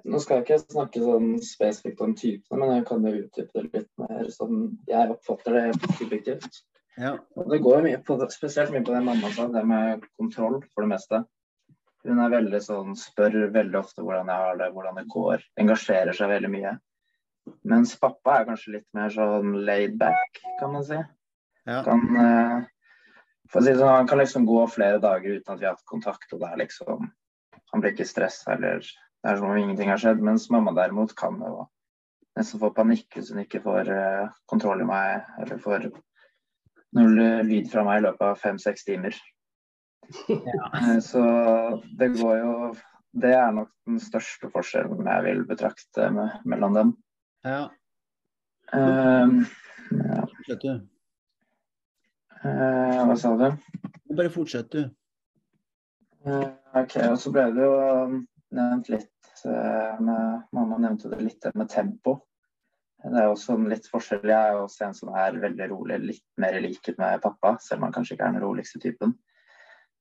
Nå 0.03 0.19
skal 0.19 0.39
jeg 0.39 0.45
ikke 0.45 0.55
snakke 0.73 1.01
sånn 1.03 1.27
spesifikt 1.45 2.01
om 2.03 2.15
typene, 2.17 2.57
men 2.59 2.71
jeg 2.73 2.85
kan 2.87 3.05
jo 3.05 3.11
utdype 3.21 3.61
det 3.61 3.77
litt 3.77 4.01
mer 4.01 4.31
sånn 4.33 4.63
jeg 4.89 5.13
oppfatter 5.13 5.55
det 5.55 5.91
subjektivt. 5.99 6.57
Ja. 6.99 7.13
Og 7.37 7.47
det 7.53 7.61
går 7.63 7.85
mye 7.85 8.01
på 8.03 8.17
spesielt 8.33 8.73
mye 8.73 8.83
på 8.83 8.91
det 8.91 9.03
mamma 9.05 9.29
sa, 9.35 9.45
det 9.53 9.63
med 9.69 10.03
kontroll 10.19 10.57
for 10.73 10.83
det 10.83 10.89
meste. 10.91 11.21
Hun 12.07 12.19
er 12.23 12.31
veldig 12.31 12.59
sånn, 12.63 12.95
spør 12.95 13.49
veldig 13.51 13.79
ofte 13.79 14.03
hvordan 14.05 14.29
jeg 14.31 14.43
har 14.43 14.59
det, 14.59 14.69
hvordan 14.75 14.99
det 15.01 15.09
går. 15.11 15.43
Engasjerer 15.59 16.15
seg 16.15 16.31
veldig 16.31 16.51
mye. 16.53 16.75
Mens 17.67 17.95
pappa 17.99 18.37
er 18.39 18.45
kanskje 18.47 18.75
litt 18.77 18.87
mer 18.95 19.11
sånn 19.13 19.55
laid 19.67 19.97
back, 19.99 20.39
kan 20.61 20.71
man 20.75 20.85
si. 20.87 20.99
Ja. 21.67 21.81
Kan, 21.83 22.05
eh, 22.21 22.59
for 23.51 23.59
å 23.59 23.65
si 23.65 23.73
det 23.73 23.81
sånn, 23.81 23.95
han 23.97 24.07
kan 24.07 24.21
liksom 24.21 24.47
gå 24.47 24.61
flere 24.71 25.01
dager 25.03 25.39
uten 25.39 25.53
at 25.53 25.59
vi 25.59 25.67
har 25.67 25.75
hatt 25.75 25.91
kontakt, 25.91 26.31
og 26.33 26.43
det 26.43 26.51
er 26.51 26.61
liksom 26.65 27.09
Han 27.69 27.83
blir 27.83 27.91
ikke 27.93 28.07
stressa 28.09 28.55
eller 28.55 28.79
Det 28.81 29.29
er 29.29 29.35
som 29.37 29.51
om 29.51 29.57
ingenting 29.57 29.91
har 29.91 29.99
skjedd. 30.01 30.23
Mens 30.25 30.47
mamma 30.49 30.71
derimot 30.73 31.11
kan 31.15 31.35
jo 31.37 31.67
nesten 32.39 32.61
få 32.61 32.71
panikk 32.73 33.13
hvis 33.13 33.29
hun 33.29 33.43
ikke 33.43 33.61
får 33.61 33.91
eh, 33.93 34.31
kontroll 34.49 34.81
i 34.81 34.87
meg, 34.89 35.27
eller 35.37 35.59
får 35.61 35.89
null 36.97 37.19
lyd 37.45 37.69
fra 37.69 37.83
meg 37.85 37.99
i 37.99 38.05
løpet 38.07 38.25
av 38.25 38.39
fem-seks 38.41 38.87
timer. 38.87 39.13
Eh, 40.79 40.99
Så 41.05 41.21
det 41.99 42.07
går 42.17 42.37
jo 42.39 42.53
Det 43.21 43.33
er 43.33 43.51
nok 43.53 43.69
den 43.89 43.99
største 44.01 44.49
forskjellen 44.53 45.05
jeg 45.07 45.23
vil 45.25 45.43
betrakte 45.49 46.09
med, 46.13 46.39
mellom 46.45 46.73
dem. 46.77 46.95
ja. 47.45 47.67
Um, 48.73 49.39
ja. 49.89 50.19
Fortsett, 50.29 50.61
du. 50.61 50.73
Eh, 52.45 52.99
hva 53.09 53.15
sa 53.17 53.31
du? 53.39 53.47
Bare 54.13 54.29
fortsett, 54.29 54.69
du. 54.75 54.83
Eh, 56.25 56.49
Ok, 56.77 56.99
og 57.09 57.17
så 57.17 57.31
ble 57.33 57.47
det 57.55 57.63
jo 57.65 57.71
um, 58.05 58.19
nevnt 58.53 58.91
litt 58.93 59.41
eh, 59.49 59.95
med, 60.05 60.43
Mamma 60.53 60.77
nevnte 60.83 61.09
det 61.09 61.17
litt 61.25 61.47
med 61.57 61.71
tempo. 61.73 62.19
Det 63.01 63.17
er 63.23 63.31
også 63.31 63.55
en 63.57 63.65
litt 63.71 63.87
forskjell. 63.89 64.27
Jeg 64.29 64.53
er 64.53 64.59
også 64.59 64.85
en 64.85 64.93
som 64.93 65.09
er 65.17 65.39
veldig 65.41 65.69
rolig, 65.71 65.97
litt 66.11 66.25
mer 66.37 66.59
i 66.59 66.61
likhet 66.67 66.99
med 67.01 67.23
pappa, 67.25 67.55
selv 67.63 67.79
om 67.81 67.87
han 67.87 67.95
kanskje 67.97 68.19
ikke 68.19 68.27
er 68.29 68.37
den 68.37 68.43
roligste 68.45 68.81
typen. 68.83 69.15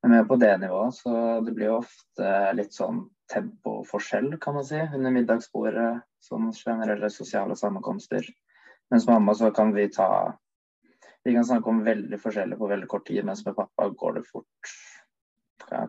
Mer 0.07 0.25
på 0.25 0.37
det 0.37 0.52
nivået, 0.62 0.95
så 0.95 1.40
det 1.45 1.52
blir 1.57 1.73
jo 1.73 1.78
ofte 1.81 2.35
litt 2.55 2.76
sånn 2.76 3.00
tempoforskjell, 3.33 4.37
kan 4.40 4.55
man 4.55 4.67
si, 4.67 4.78
under 4.95 5.12
middagsbordet. 5.12 6.05
Sånn 6.23 6.52
generelle 6.55 7.11
sosiale 7.11 7.57
sammenkomster. 7.59 8.26
Mens 8.90 9.09
mamma 9.11 9.35
så 9.35 9.50
kan 9.55 9.75
vi 9.75 9.88
ta 9.93 10.38
Vi 11.26 11.35
kan 11.35 11.45
snakke 11.45 11.69
om 11.69 11.83
veldig 11.85 12.17
forskjellig 12.23 12.57
på 12.57 12.69
veldig 12.71 12.87
kort 12.88 13.05
tid, 13.07 13.25
mens 13.26 13.43
med 13.45 13.57
pappa 13.57 13.88
går 13.88 14.14
det 14.14 14.23
fort. 14.31 14.47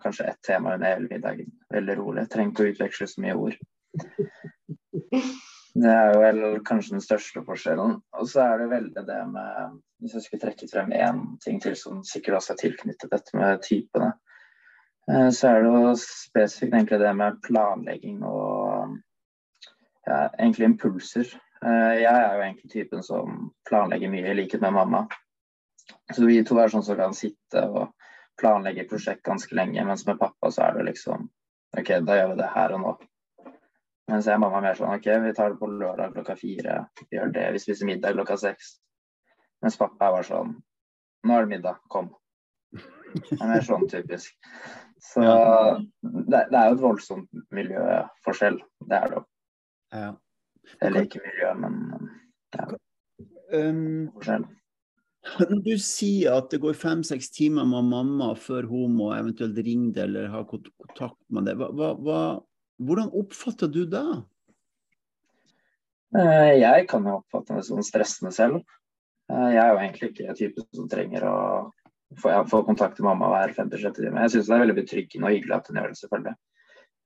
kanskje 0.03 0.25
ett 0.25 0.41
tema 0.41 0.73
under 0.73 0.87
hele 0.95 1.07
middagen. 1.09 1.51
Veldig 1.69 1.95
rolig. 1.95 2.29
Trenger 2.29 2.51
ikke 2.51 2.63
å 2.63 2.71
utveksle 2.73 3.07
så 3.07 3.21
mye 3.21 3.35
ord. 3.35 3.55
Det 5.79 5.91
er 5.93 6.11
jo 6.11 6.19
vel 6.19 6.39
kanskje 6.65 6.95
den 6.97 7.03
største 7.05 7.43
forskjellen. 7.45 7.99
Og 8.17 8.27
så 8.27 8.41
er 8.41 8.57
det 8.59 8.71
veldig 8.73 9.03
det 9.07 9.19
med 9.29 9.77
Hvis 9.99 10.15
jeg 10.15 10.25
skulle 10.25 10.41
trekke 10.45 10.67
frem 10.71 10.93
én 10.95 11.21
ting 11.43 11.59
til 11.61 11.75
som 11.75 12.03
sikkert 12.07 12.39
også 12.39 12.53
er 12.53 12.61
tilknyttet 12.61 13.11
dette 13.11 13.35
med 13.37 13.61
typene, 13.65 14.13
eh, 15.11 15.29
så 15.35 15.51
er 15.51 15.63
det 15.63 15.73
jo 15.73 15.93
spesifikt 15.99 16.73
egentlig 16.73 16.99
det 17.01 17.13
med 17.19 17.41
planlegging 17.43 18.23
og 18.23 18.95
ja, 20.07 20.29
egentlig 20.39 20.69
impulser. 20.69 21.33
Eh, 21.65 21.95
jeg 21.99 22.13
er 22.13 22.35
jo 22.35 22.45
egentlig 22.45 22.71
typen 22.71 23.03
som 23.03 23.51
planlegger 23.69 24.11
mye, 24.13 24.31
i 24.31 24.37
likhet 24.39 24.63
med 24.63 24.77
mamma. 24.77 25.03
Så 26.13 26.25
vi 26.25 26.39
to 26.45 26.57
er 26.61 26.71
sånn 26.71 26.85
som 26.85 26.97
kan 26.99 27.15
sitte 27.17 27.65
og 27.67 27.91
planlegge 28.39 28.87
prosjekt 28.87 29.25
ganske 29.27 29.55
lenge, 29.55 29.83
mens 29.83 30.05
med 30.07 30.19
pappa 30.21 30.51
så 30.53 30.69
er 30.69 30.77
det 30.79 30.91
liksom 30.93 31.27
OK, 31.77 31.89
da 32.07 32.15
gjør 32.17 32.31
vi 32.31 32.39
det 32.39 32.51
her 32.55 32.73
og 32.77 32.85
nå. 32.85 32.93
Mens 34.09 34.25
jeg 34.25 34.39
og 34.39 34.45
mamma 34.45 34.61
er 34.61 34.69
mer 34.69 34.77
sånn 34.79 34.93
OK, 34.95 35.09
vi 35.25 35.33
tar 35.37 35.51
det 35.53 35.59
på 35.59 35.69
lørdag 35.69 36.15
klokka 36.15 36.35
fire. 36.39 36.77
Vi 37.03 37.17
gjør 37.17 37.33
det. 37.35 37.49
Vi 37.53 37.61
spiser 37.61 37.89
middag 37.89 38.15
klokka 38.15 38.39
seks. 38.41 38.77
Mens 39.63 39.77
pappa 39.79 40.11
var 40.15 40.27
sånn 40.27 40.55
Nå 41.27 41.35
er 41.35 41.43
det 41.43 41.51
middag, 41.51 41.79
kom. 41.91 42.13
Det 43.11 43.39
er 43.43 43.63
sånn 43.65 43.89
typisk. 43.91 44.31
Så 45.03 45.19
det, 45.19 46.45
det 46.51 46.55
er 46.55 46.69
jo 46.69 46.77
et 46.77 46.83
voldsomt 46.83 47.41
miljøforskjell. 47.55 48.61
Det 48.87 48.95
er 48.95 49.11
det 49.11 49.17
jo. 49.17 49.23
Ja. 49.97 50.13
Eller 50.85 51.07
ikke 51.07 51.19
miljø, 51.25 51.51
men 51.59 51.75
ja. 52.55 52.69
Um, 53.51 54.07
forskjell. 54.15 54.47
Når 55.39 55.61
du 55.65 55.73
sier 55.83 56.37
at 56.39 56.49
det 56.53 56.61
går 56.63 56.77
fem-seks 56.79 57.31
timer 57.35 57.67
med 57.67 57.89
mamma 57.91 58.31
før 58.39 58.69
hun 58.69 58.95
må 58.95 59.11
eventuelt 59.17 59.57
ringe 59.65 59.91
deg 59.95 60.07
eller 60.07 60.29
ha 60.31 60.45
kontakt 60.47 61.19
med 61.27 61.49
deg, 61.49 61.59
hva, 61.59 61.91
hva, 61.99 62.19
hvordan 62.79 63.11
oppfatter 63.19 63.71
du 63.71 63.83
det? 63.91 64.05
Eh, 66.17 66.53
jeg 66.61 66.87
kan 66.89 67.05
jo 67.05 67.19
oppfatte 67.19 67.59
det 67.59 67.65
som 67.67 67.83
stressende 67.85 68.31
selv. 68.33 68.63
Eh, 69.29 69.49
jeg 69.55 69.61
er 69.63 69.71
jo 69.71 69.79
egentlig 69.81 70.11
ikke 70.11 70.37
type 70.39 70.65
som 70.75 70.89
trenger 70.91 71.27
å 71.29 71.37
få, 72.19 72.33
få 72.49 72.63
kontakt 72.67 72.99
med 72.99 73.11
mamma 73.11 73.31
hver 73.33 73.55
femte-sjette 73.57 74.03
time. 74.03 74.25
Jeg 74.25 74.35
syns 74.35 74.49
det 74.49 74.57
er 74.57 74.65
veldig 74.65 74.79
betryggende 74.81 75.29
og 75.29 75.37
hyggelig 75.37 75.57
at 75.59 75.69
hun 75.69 75.81
gjør 75.81 75.93
det, 75.93 76.01
selvfølgelig. 76.01 76.35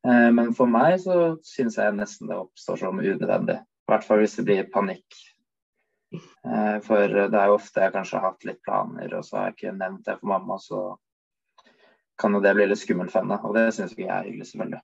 Eh, 0.08 0.30
men 0.40 0.56
for 0.58 0.74
meg 0.78 0.98
så 1.04 1.20
syns 1.48 1.80
jeg 1.80 2.00
nesten 2.00 2.32
det 2.32 2.40
oppstår 2.40 2.84
som 2.86 3.04
unødvendig. 3.04 3.60
I 3.64 3.92
hvert 3.92 4.08
fall 4.08 4.24
hvis 4.24 4.38
det 4.40 4.48
blir 4.48 4.68
panikk 4.72 5.24
Eh, 6.14 6.80
for 6.86 7.08
det 7.08 7.40
er 7.40 7.50
jo 7.50 7.58
ofte 7.58 7.86
jeg 7.86 7.94
kanskje 7.96 8.20
har 8.20 8.34
hatt 8.34 8.46
litt 8.48 8.62
planer, 8.66 9.16
og 9.18 9.26
så 9.26 9.40
har 9.40 9.50
jeg 9.50 9.58
ikke 9.58 9.78
nevnt 9.80 10.06
det 10.06 10.18
for 10.20 10.30
mamma, 10.34 10.60
så 10.62 10.84
kan 12.20 12.36
jo 12.36 12.42
det 12.44 12.54
bli 12.58 12.68
litt 12.70 12.82
skummelt 12.82 13.14
for 13.14 13.24
henne. 13.24 13.40
Og 13.48 13.58
det 13.58 13.66
syns 13.76 13.96
ikke 13.96 14.06
jeg 14.06 14.14
er 14.16 14.30
hyggelig, 14.30 14.50
selvfølgelig. 14.52 14.84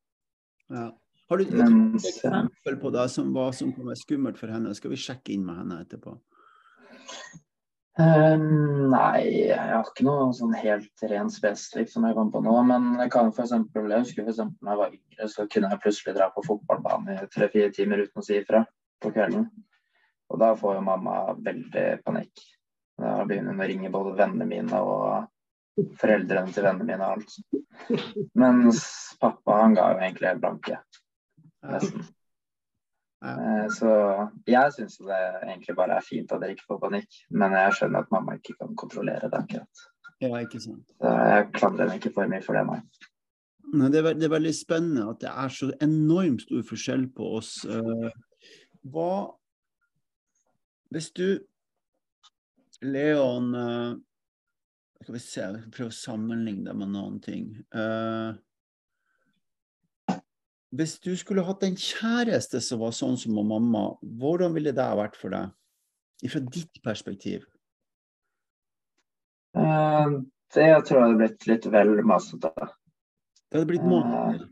Ja. 0.80 0.88
Har 1.30 1.38
du 1.38 1.44
et 1.46 2.00
eksempel 2.00 2.80
på 2.82 2.90
det 2.96 3.06
som, 3.14 3.30
hva 3.36 3.52
som 3.54 3.70
kan 3.76 3.86
være 3.86 4.02
skummelt 4.02 4.40
for 4.42 4.50
henne? 4.50 4.74
Skal 4.78 4.96
vi 4.96 4.98
sjekke 4.98 5.36
inn 5.36 5.46
med 5.46 5.60
henne 5.62 5.84
etterpå? 5.84 6.16
Um, 8.00 8.92
nei, 8.94 9.50
jeg 9.50 9.60
har 9.60 9.84
ikke 9.84 10.06
noe 10.08 10.30
sånn 10.36 10.54
helt 10.56 11.02
rent 11.12 11.34
spesifikt 11.36 11.92
som 11.92 12.06
jeg 12.08 12.16
kom 12.16 12.30
på 12.32 12.40
nå. 12.46 12.54
Men 12.68 12.94
jeg 13.02 13.12
kan 13.12 13.32
for 13.34 13.44
eksempel, 13.44 13.90
jeg 13.92 14.06
husker 14.06 14.24
for 14.24 14.34
eksempel 14.34 14.68
da 14.70 14.76
jeg 14.76 14.82
var 14.82 14.94
yngre, 14.96 15.32
så 15.34 15.48
kunne 15.52 15.72
jeg 15.74 15.84
plutselig 15.84 16.14
dra 16.16 16.30
på 16.36 16.46
fotballbanen 16.46 17.18
i 17.18 17.32
tre-fire 17.34 17.74
timer 17.76 18.06
uten 18.06 18.22
å 18.22 18.26
si 18.26 18.38
ifra 18.40 18.64
på 19.04 19.12
kvelden. 19.16 19.50
Og 20.30 20.40
da 20.40 20.54
får 20.56 20.78
jo 20.78 20.86
mamma 20.86 21.18
veldig 21.44 21.88
panikk. 22.06 22.46
Da 23.00 23.18
begynner 23.28 23.56
hun 23.56 23.66
å 23.66 23.68
ringe 23.68 23.92
både 23.92 24.16
vennene 24.20 24.48
mine 24.48 24.80
og 24.86 25.90
foreldrene 26.00 26.54
til 26.56 26.66
vennene 26.68 26.88
mine 26.88 27.04
og 27.04 27.18
alt. 27.18 28.00
Mens 28.40 28.86
pappa 29.20 29.60
han 29.64 29.76
ga 29.76 29.92
jo 29.94 30.02
egentlig 30.04 30.32
helt 30.32 30.44
blanke. 30.44 30.80
Nesten. 31.68 32.08
Eh, 33.20 33.66
så 33.76 33.92
jeg 34.48 34.76
syns 34.76 34.98
det 35.04 35.20
egentlig 35.44 35.76
bare 35.76 35.98
er 36.00 36.06
fint 36.06 36.32
at 36.32 36.44
dere 36.44 36.56
ikke 36.56 36.70
får 36.72 36.82
panikk, 36.86 37.22
men 37.36 37.56
jeg 37.58 37.78
skjønner 37.78 38.06
at 38.06 38.14
mamma 38.16 38.38
ikke 38.40 38.56
kan 38.62 38.76
kontrollere 38.80 39.32
det 39.32 39.42
akkurat. 39.42 39.88
Ja, 40.20 40.34
ikke 40.40 40.62
sant. 40.64 40.86
Så 41.00 41.16
jeg 41.32 41.50
klandrer 41.56 41.88
henne 41.88 42.00
ikke 42.00 42.14
for 42.16 42.32
mye 42.32 42.44
for 42.44 42.60
det, 42.60 42.66
nei. 42.68 42.80
Nei, 43.70 43.90
det, 43.94 44.00
er, 44.02 44.16
det, 44.18 44.26
er, 44.26 44.34
veldig 44.34 44.56
spennende 44.56 45.10
at 45.12 45.20
det 45.22 45.30
er 45.30 45.52
så 45.54 45.68
enormt 45.84 46.48
stor 46.48 46.64
forskjell 46.72 47.06
på 47.16 47.28
oss. 47.38 47.52
Eh, 47.70 48.10
hva 48.90 49.12
hvis 50.90 51.12
du, 51.14 51.40
Leon 52.82 53.54
uh, 53.54 53.94
Skal 55.04 55.14
vi 55.14 55.22
se, 55.22 55.42
jeg 55.44 55.60
skal 55.62 55.74
prøve 55.76 55.94
å 55.94 55.96
sammenligne 55.96 56.66
deg 56.66 56.80
med 56.80 56.94
noen 56.96 57.20
ting. 57.24 57.52
Uh, 57.76 58.34
hvis 60.76 61.00
du 61.02 61.14
skulle 61.18 61.46
hatt 61.48 61.64
en 61.66 61.78
kjæreste 61.80 62.62
som 62.62 62.82
var 62.84 62.94
sånn 62.96 63.18
som 63.18 63.38
mamma, 63.38 63.86
hvordan 64.22 64.54
ville 64.54 64.74
det 64.76 64.90
vært 65.00 65.18
for 65.18 65.34
deg? 65.34 65.56
Fra 66.30 66.42
ditt 66.52 66.82
perspektiv? 66.84 67.46
Uh, 69.58 70.22
det 70.54 70.68
tror 70.86 71.00
jeg 71.00 71.06
hadde 71.06 71.20
blitt 71.22 71.48
litt 71.50 71.68
vel 71.74 71.94
masete. 72.06 72.52
Det 73.50 73.58
hadde 73.58 73.70
blitt 73.72 73.86
måneder? 73.88 74.46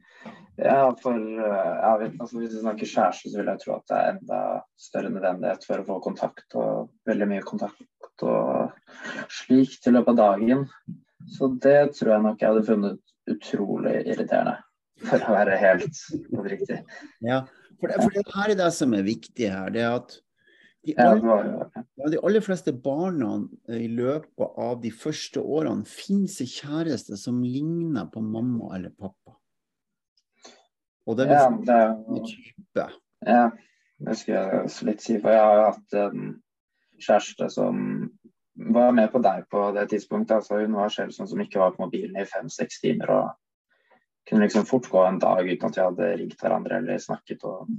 Ja, 0.58 0.90
for 0.98 1.14
eh, 1.14 1.98
vet, 2.02 2.16
altså, 2.18 2.40
Hvis 2.40 2.56
vi 2.56 2.62
snakker 2.64 2.90
kjæreste, 2.90 3.30
så 3.30 3.38
vil 3.38 3.50
jeg 3.52 3.62
tro 3.62 3.76
at 3.76 3.92
det 3.92 3.98
er 3.98 4.16
enda 4.16 4.40
større 4.82 5.12
nødvendighet 5.14 5.68
for 5.70 5.84
å 5.84 5.86
få 5.86 5.98
kontakt, 6.02 6.48
og 6.58 6.88
veldig 7.06 7.28
mye 7.30 7.46
kontakt 7.46 8.26
og 8.26 8.72
slikt 9.30 9.86
i 9.86 9.94
løpet 9.94 10.16
av 10.16 10.18
dagen. 10.18 10.64
Så 11.30 11.52
det 11.62 11.78
tror 12.00 12.16
jeg 12.16 12.26
nok 12.26 12.42
jeg 12.42 12.50
hadde 12.50 12.66
funnet 12.66 13.14
utrolig 13.30 13.94
irriterende, 14.08 14.56
for 15.06 15.24
å 15.24 15.36
være 15.36 15.58
helt 15.62 16.00
oppriktig. 16.34 16.80
Ja, 17.26 17.44
for 17.78 17.92
det, 17.92 18.00
for 18.02 18.16
det 18.16 18.26
her 18.34 18.54
er 18.54 18.60
det 18.60 18.72
som 18.76 18.96
er 18.98 19.06
viktig 19.06 19.52
her. 19.52 19.70
det 19.74 19.84
er 19.86 20.00
at 20.00 20.18
de 20.88 20.94
aller, 21.04 21.48
ja, 22.00 22.10
de 22.14 22.20
aller 22.24 22.44
fleste 22.46 22.72
barna 22.72 23.42
i 23.76 23.90
løpet 23.92 24.60
av 24.64 24.78
de 24.82 24.92
første 24.96 25.42
årene 25.42 25.84
finnes 25.90 26.38
en 26.44 26.48
kjæreste 26.48 27.18
som 27.20 27.42
ligner 27.44 28.08
på 28.14 28.24
mamma 28.24 28.72
eller 28.78 28.94
pappa. 28.96 29.36
Og 31.08 31.18
det 31.20 31.28
er 31.28 31.36
ja, 31.36 31.50
det, 31.68 32.22
type. 32.28 32.86
Ja, 33.28 33.44
det 34.08 34.16
skal 34.20 34.34
jeg 34.38 34.88
litt 34.90 35.04
si. 35.04 35.18
For 35.24 35.36
jeg 35.36 35.44
har 35.44 35.60
jo 35.60 35.68
hatt 35.70 35.98
en 36.02 36.24
kjæreste 37.04 37.50
som 37.52 37.84
var 38.78 38.96
med 38.96 39.12
på 39.14 39.22
deg 39.24 39.46
på 39.52 39.68
det 39.76 39.88
tidspunktet. 39.94 40.40
altså 40.40 40.62
Hun 40.64 40.76
var 40.80 40.92
selv 40.94 41.16
sånn 41.16 41.30
som 41.32 41.44
ikke 41.44 41.62
var 41.62 41.76
på 41.76 41.86
mobilen 41.86 42.18
i 42.20 42.28
fem-seks 42.28 42.82
timer. 42.84 43.12
og 43.12 43.36
kunne 44.28 44.44
liksom 44.44 44.66
fort 44.66 44.90
gå 44.92 45.04
en 45.06 45.20
dag 45.20 45.48
uten 45.48 45.70
at 45.70 45.78
vi 45.78 45.84
hadde 45.86 46.14
ringt 46.22 46.42
hverandre 46.42 46.82
eller 46.82 47.00
snakket. 47.02 47.44
og 47.48 47.70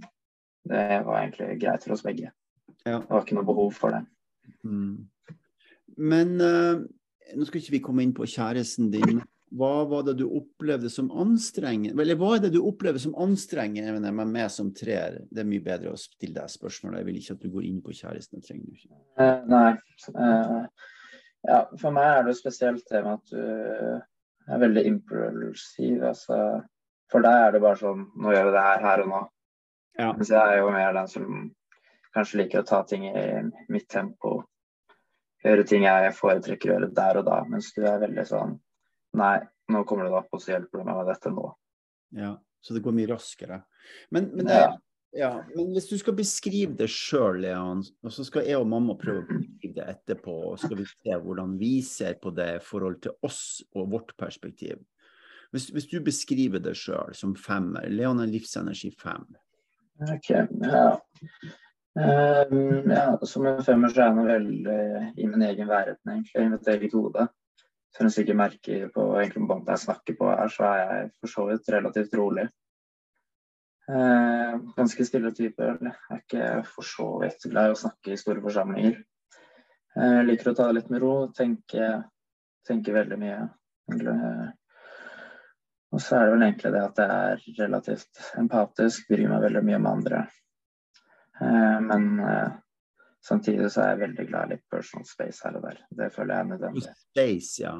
Det 0.68 0.84
var 1.04 1.20
egentlig 1.20 1.58
greit 1.60 1.84
for 1.84 1.96
oss 1.96 2.04
begge. 2.06 2.32
Ja. 2.84 3.00
Det 3.00 3.10
var 3.10 3.24
ikke 3.24 3.38
noe 3.38 3.48
behov 3.48 3.74
for 3.76 3.94
det. 3.94 4.04
Mm. 4.64 5.08
Men 5.98 6.38
uh, 6.40 6.84
nå 7.36 7.48
skal 7.48 7.60
ikke 7.60 7.76
vi 7.76 7.84
komme 7.84 8.04
inn 8.04 8.16
på 8.16 8.28
kjæresten 8.28 8.88
din. 8.94 9.20
Hva 9.58 9.84
var 9.88 10.04
det 10.04 10.18
du 10.18 10.26
opplevde 10.26 10.90
som 10.92 11.06
anstrengende 11.16 12.02
Eller 12.04 12.18
hva 12.20 12.34
er 12.36 12.42
det 12.42 12.50
du 12.52 12.58
opplever 12.68 13.00
som 13.00 13.14
anstrengende 13.16 14.02
med 14.12 14.28
meg 14.28 14.50
som 14.52 14.74
treer? 14.76 15.22
Det 15.30 15.40
er 15.40 15.48
mye 15.48 15.64
bedre 15.64 15.94
å 15.94 16.00
stille 16.00 16.36
deg 16.36 16.52
spørsmål. 16.52 16.98
Jeg 17.00 17.08
vil 17.08 17.20
ikke 17.22 17.36
at 17.38 17.46
du 17.46 17.48
går 17.54 17.68
inn 17.70 17.80
på 17.84 17.96
kjæresten. 17.96 18.44
trenger 18.44 18.68
du 18.68 18.76
ikke. 18.76 19.00
Uh, 19.20 19.40
nei. 19.48 19.70
Uh, 20.12 20.92
ja, 21.48 21.64
for 21.80 21.94
meg 21.96 22.12
er 22.12 22.28
det 22.28 22.36
spesielt 22.40 22.88
det 22.92 23.04
med 23.04 23.20
at 23.20 23.32
du 23.32 24.06
er 24.48 24.62
veldig 24.62 24.84
impulsiv. 24.88 26.02
Altså, 26.10 26.38
for 27.12 27.24
deg 27.24 27.46
er 27.46 27.54
det 27.54 27.62
bare 27.64 27.80
sånn 27.80 28.04
Nå 28.20 28.34
gjør 28.34 28.48
vi 28.48 28.54
det 28.56 28.64
her 28.66 28.84
her 28.84 29.04
og 29.04 29.10
nå. 29.12 29.22
Ja. 29.98 30.12
Mens 30.14 30.30
jeg 30.30 30.38
er 30.38 30.60
jo 30.60 30.70
mer 30.74 30.94
den 30.94 31.10
som 31.10 31.28
kanskje 32.14 32.42
liker 32.42 32.62
å 32.62 32.68
ta 32.68 32.82
ting 32.86 33.06
i 33.08 33.12
mitt 33.72 33.88
tempo. 33.90 34.40
Gjøre 35.44 35.66
ting 35.68 35.84
jeg 35.86 36.14
foretrekker 36.18 36.70
å 36.70 36.76
gjøre 36.76 36.90
der 36.94 37.20
og 37.20 37.28
da. 37.28 37.38
Mens 37.50 37.70
du 37.76 37.84
er 37.86 38.02
veldig 38.02 38.26
sånn 38.28 38.58
Nei, 39.18 39.38
nå 39.72 39.80
kommer 39.88 40.04
du 40.04 40.14
opp, 40.18 40.28
og 40.36 40.42
så 40.42 40.52
hjelper 40.52 40.82
du 40.82 40.84
meg 40.84 40.98
med 40.98 41.06
dette 41.08 41.30
nå. 41.32 41.46
Ja, 42.18 42.34
Så 42.60 42.74
det 42.76 42.82
går 42.84 42.92
mye 42.92 43.08
raskere. 43.08 43.62
Men, 44.12 44.26
men, 44.34 44.50
det, 44.50 44.58
ja, 44.60 44.74
men 45.54 45.70
hvis 45.72 45.88
du 45.88 45.96
skal 45.98 46.16
beskrive 46.18 46.76
det 46.76 46.90
sjøl, 46.92 47.40
Leon, 47.42 47.80
og 48.04 48.12
så 48.12 48.26
skal 48.26 48.44
jeg 48.44 48.60
og 48.60 48.68
mamma 48.68 48.96
prøve 48.98 49.24
å 49.24 49.28
beskrive 49.30 49.78
det 49.78 49.86
etterpå, 49.94 50.34
og 50.50 50.60
skal 50.60 50.76
vi 50.82 50.86
se 50.90 51.16
hvordan 51.24 51.54
vi 51.60 51.72
ser 51.86 52.18
på 52.20 52.32
det 52.36 52.48
i 52.58 52.64
forhold 52.64 53.00
til 53.06 53.16
oss 53.24 53.42
og 53.72 53.88
vårt 53.94 54.12
perspektiv. 54.20 54.82
Hvis, 55.54 55.70
hvis 55.72 55.88
du 55.88 56.02
beskriver 56.04 56.60
det 56.60 56.76
sjøl 56.76 57.16
som 57.16 57.32
femmer, 57.40 57.88
Leon 57.88 58.20
er 58.20 58.28
livsenergi 58.28 58.92
fem. 59.00 59.24
Ok, 60.04 60.28
ja. 60.28 60.84
Um, 61.98 62.90
ja, 62.92 63.16
som 63.26 63.48
en 63.48 63.64
femmer 63.64 63.90
så 63.90 64.04
er 64.04 64.10
jeg 64.10 64.16
nå 64.18 64.26
veldig 64.28 64.80
i 65.18 65.26
min 65.26 65.42
egen 65.48 65.70
verden, 65.70 66.12
egentlig, 66.12 66.44
i 66.44 66.52
mitt 66.52 66.68
eget 66.70 66.94
hode. 66.94 67.24
Som 67.96 68.06
du 68.06 68.12
sikkert 68.12 68.38
merker 68.38 68.90
på 68.94 69.06
egentlig 69.16 69.48
båndet 69.48 69.72
jeg 69.72 69.86
snakker 69.88 70.18
på 70.20 70.28
her, 70.28 70.52
så 70.52 70.68
er 70.68 70.82
jeg 70.82 71.10
for 71.16 71.32
så 71.32 71.46
vidt 71.48 71.72
relativt 71.72 72.14
rolig. 72.20 72.44
Eh, 73.88 74.58
ganske 74.76 75.04
stille 75.06 75.32
type. 75.32 75.64
Jeg 75.64 75.92
er 76.10 76.20
ikke 76.20 76.48
for 76.68 76.84
så 76.84 77.08
vidt 77.22 77.46
glad 77.48 77.70
i 77.70 77.76
å 77.76 77.80
snakke 77.82 78.12
i 78.12 78.20
store 78.20 78.42
forsamlinger. 78.44 78.98
Jeg 79.96 80.18
eh, 80.18 80.24
liker 80.28 80.50
å 80.50 80.56
ta 80.58 80.68
det 80.68 80.76
litt 80.76 80.90
med 80.92 81.00
ro, 81.02 81.12
tenke, 81.34 81.92
tenke 82.68 82.94
veldig 82.94 83.18
mye. 83.22 83.38
Og 85.88 86.02
så 86.04 86.18
er 86.18 86.26
det 86.26 86.34
vel 86.34 86.44
egentlig 86.44 86.72
det 86.74 86.82
at 86.84 87.00
jeg 87.00 87.28
er 87.32 87.62
relativt 87.62 88.24
empatisk, 88.40 89.08
bryr 89.08 89.30
meg 89.30 89.46
veldig 89.46 89.62
mye 89.64 89.78
om 89.80 89.88
andre. 89.94 90.24
Eh, 91.40 91.78
men 91.88 92.10
eh, 92.20 92.50
samtidig 93.24 93.70
så 93.72 93.86
er 93.86 93.94
jeg 93.94 94.02
veldig 94.02 94.26
glad 94.28 94.50
i 94.50 94.56
litt 94.56 94.66
personal 94.68 95.08
space 95.08 95.46
her 95.46 95.56
og 95.56 95.64
der. 95.64 95.80
Det 96.02 96.10
føler 96.12 96.34
jeg 96.34 96.44
er 96.44 96.52
nødvendig. 96.52 96.92
Space, 97.06 97.54
ja. 97.64 97.72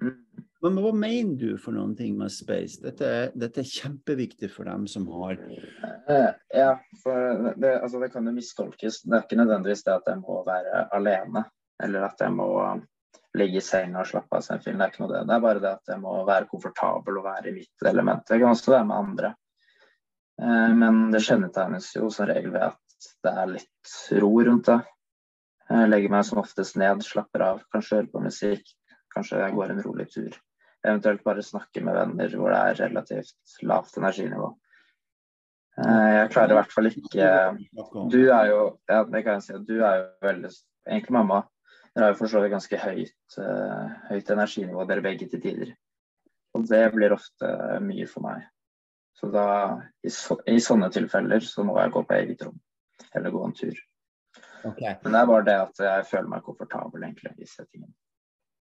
Mm. 0.00 0.16
Men 0.62 0.78
hva 0.82 0.90
mener 0.90 1.36
du 1.38 1.58
for 1.62 1.76
noen 1.76 1.94
ting 1.96 2.16
med 2.18 2.32
space? 2.34 2.80
Dette 2.82 3.06
er, 3.06 3.28
dette 3.38 3.62
er 3.62 3.68
kjempeviktig 3.68 4.50
for 4.50 4.66
dem 4.66 4.88
som 4.90 5.06
har 5.20 5.38
Eh, 6.08 6.30
ja, 6.56 6.70
for 7.02 7.52
det, 7.60 7.74
altså 7.82 7.98
det 8.00 8.08
kan 8.14 8.26
jo 8.26 8.32
mistolkes. 8.32 9.02
Det 9.04 9.12
er 9.12 9.26
ikke 9.26 9.36
nødvendigvis 9.36 9.84
det 9.84 9.92
at 9.92 10.06
jeg 10.08 10.20
må 10.22 10.38
være 10.46 10.86
alene, 10.96 11.42
eller 11.84 12.06
at 12.06 12.22
jeg 12.24 12.32
må 12.32 12.48
ligge 13.36 13.60
i 13.60 13.64
senga 13.64 14.00
og 14.00 14.08
slappe 14.08 14.38
av 14.38 14.46
seg 14.46 14.56
en 14.56 14.64
film. 14.64 14.78
Det 14.80 14.86
er 14.86 14.94
ikke 14.94 15.02
noe 15.04 15.12
det. 15.12 15.20
Det 15.28 15.36
er 15.36 15.44
bare 15.44 15.62
det 15.64 15.74
at 15.74 15.92
jeg 15.92 16.00
må 16.00 16.14
være 16.28 16.48
komfortabel 16.48 17.20
og 17.20 17.28
være 17.28 17.50
i 17.50 17.54
mitt 17.58 17.86
element. 17.92 18.32
Jeg 18.32 18.40
kan 18.40 18.56
også 18.56 18.72
være 18.72 18.88
med 18.88 18.96
andre. 18.96 19.32
Eh, 20.42 20.72
men 20.80 21.02
det 21.12 21.24
kjennetegnes 21.28 21.92
jo 21.98 22.08
som 22.14 22.30
regel 22.32 22.54
ved 22.56 22.70
at 22.70 23.10
det 23.26 23.36
er 23.42 23.52
litt 23.52 23.94
ro 24.24 24.32
rundt 24.48 24.72
det. 24.72 24.80
Jeg 25.68 25.92
legger 25.92 26.16
meg 26.16 26.24
som 26.24 26.40
oftest 26.40 26.80
ned, 26.80 27.04
slapper 27.04 27.44
av, 27.44 27.64
kanskje 27.74 27.98
hører 27.98 28.12
på 28.14 28.24
musikk, 28.24 28.70
kanskje 29.12 29.42
jeg 29.42 29.56
går 29.58 29.74
en 29.74 29.84
rolig 29.84 30.08
tur. 30.14 30.38
Eventuelt 30.86 31.24
bare 31.26 31.42
snakke 31.42 31.82
med 31.82 31.96
venner 31.98 32.34
hvor 32.38 32.54
det 32.54 32.58
er 32.58 32.80
relativt 32.86 33.58
lavt 33.66 33.96
energinivå. 33.98 34.52
Eh, 35.78 36.10
Jeg 36.18 36.30
klarer 36.34 36.54
i 36.54 36.58
hvert 36.58 36.74
fall 36.74 36.90
ikke 36.90 37.30
Du 38.10 38.20
er 38.34 38.50
jo 38.50 38.60
ja, 38.90 39.02
det 39.04 39.22
kan 39.24 39.38
jeg 39.38 39.46
si, 39.46 39.58
du 39.66 39.78
er 39.82 40.02
jo 40.02 40.06
veldig 40.26 40.52
Egentlig 40.88 41.12
mamma. 41.12 41.42
Dere 41.92 42.06
har 42.06 42.14
jo 42.14 42.18
for 42.20 42.30
så 42.30 42.40
vidt 42.40 42.54
ganske 42.54 42.78
høyt, 42.80 43.36
eh, 43.42 43.96
høyt 44.08 44.30
energinivå, 44.32 44.86
dere 44.88 45.04
begge 45.04 45.26
til 45.28 45.42
tider. 45.42 45.74
Og 46.56 46.64
det 46.70 46.84
blir 46.94 47.12
ofte 47.12 47.50
mye 47.84 48.06
for 48.08 48.24
meg. 48.24 48.46
Så 49.18 49.28
da, 49.34 49.44
i, 50.06 50.08
så, 50.14 50.38
i 50.48 50.56
sånne 50.62 50.88
tilfeller, 50.94 51.42
så 51.44 51.64
må 51.66 51.74
jeg 51.80 51.92
gå 51.92 52.04
på 52.06 52.16
eget 52.16 52.46
rom. 52.46 52.56
Eller 53.18 53.34
gå 53.34 53.42
en 53.44 53.56
tur. 53.58 53.82
Okay. 54.70 54.94
Men 55.02 55.12
det 55.12 55.20
er 55.20 55.30
bare 55.32 55.46
det 55.50 55.56
at 55.66 55.82
jeg 55.84 56.06
føler 56.08 56.30
meg 56.32 56.46
komfortabel 56.46 57.04
egentlig 57.04 57.34
i 57.36 57.50
settingen. 57.50 57.90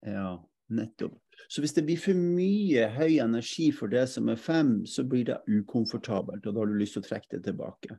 Ja, 0.05 0.33
nettopp. 0.73 1.15
Så 1.47 1.61
hvis 1.63 1.75
det 1.77 1.85
blir 1.87 1.99
for 2.01 2.17
mye 2.17 2.87
høy 2.95 3.19
energi 3.23 3.69
for 3.75 3.91
det 3.91 4.07
som 4.11 4.29
er 4.31 4.39
fem, 4.41 4.81
så 4.89 5.05
blir 5.07 5.27
det 5.29 5.39
ukomfortabelt, 5.47 6.45
og 6.45 6.53
da 6.53 6.63
har 6.63 6.71
du 6.71 6.77
lyst 6.79 6.97
til 6.97 7.05
å 7.05 7.07
trekke 7.07 7.37
det 7.37 7.43
tilbake. 7.45 7.97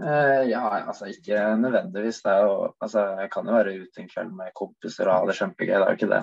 Uh, 0.00 0.42
ja, 0.50 0.62
altså 0.88 1.06
ikke 1.06 1.38
nødvendigvis. 1.60 2.22
Det 2.24 2.32
er 2.32 2.46
jo, 2.48 2.54
altså, 2.82 3.04
jeg 3.20 3.30
kan 3.30 3.46
jo 3.46 3.54
være 3.54 3.74
ute 3.82 4.02
en 4.02 4.08
kveld 4.10 4.32
med 4.34 4.54
kompiser 4.58 5.10
og 5.10 5.20
ha 5.20 5.28
det 5.28 5.36
kjempegøy, 5.38 5.74
det 5.74 5.82
er 5.82 5.92
jo 5.92 5.98
ikke 6.00 6.12
det. 6.14 6.22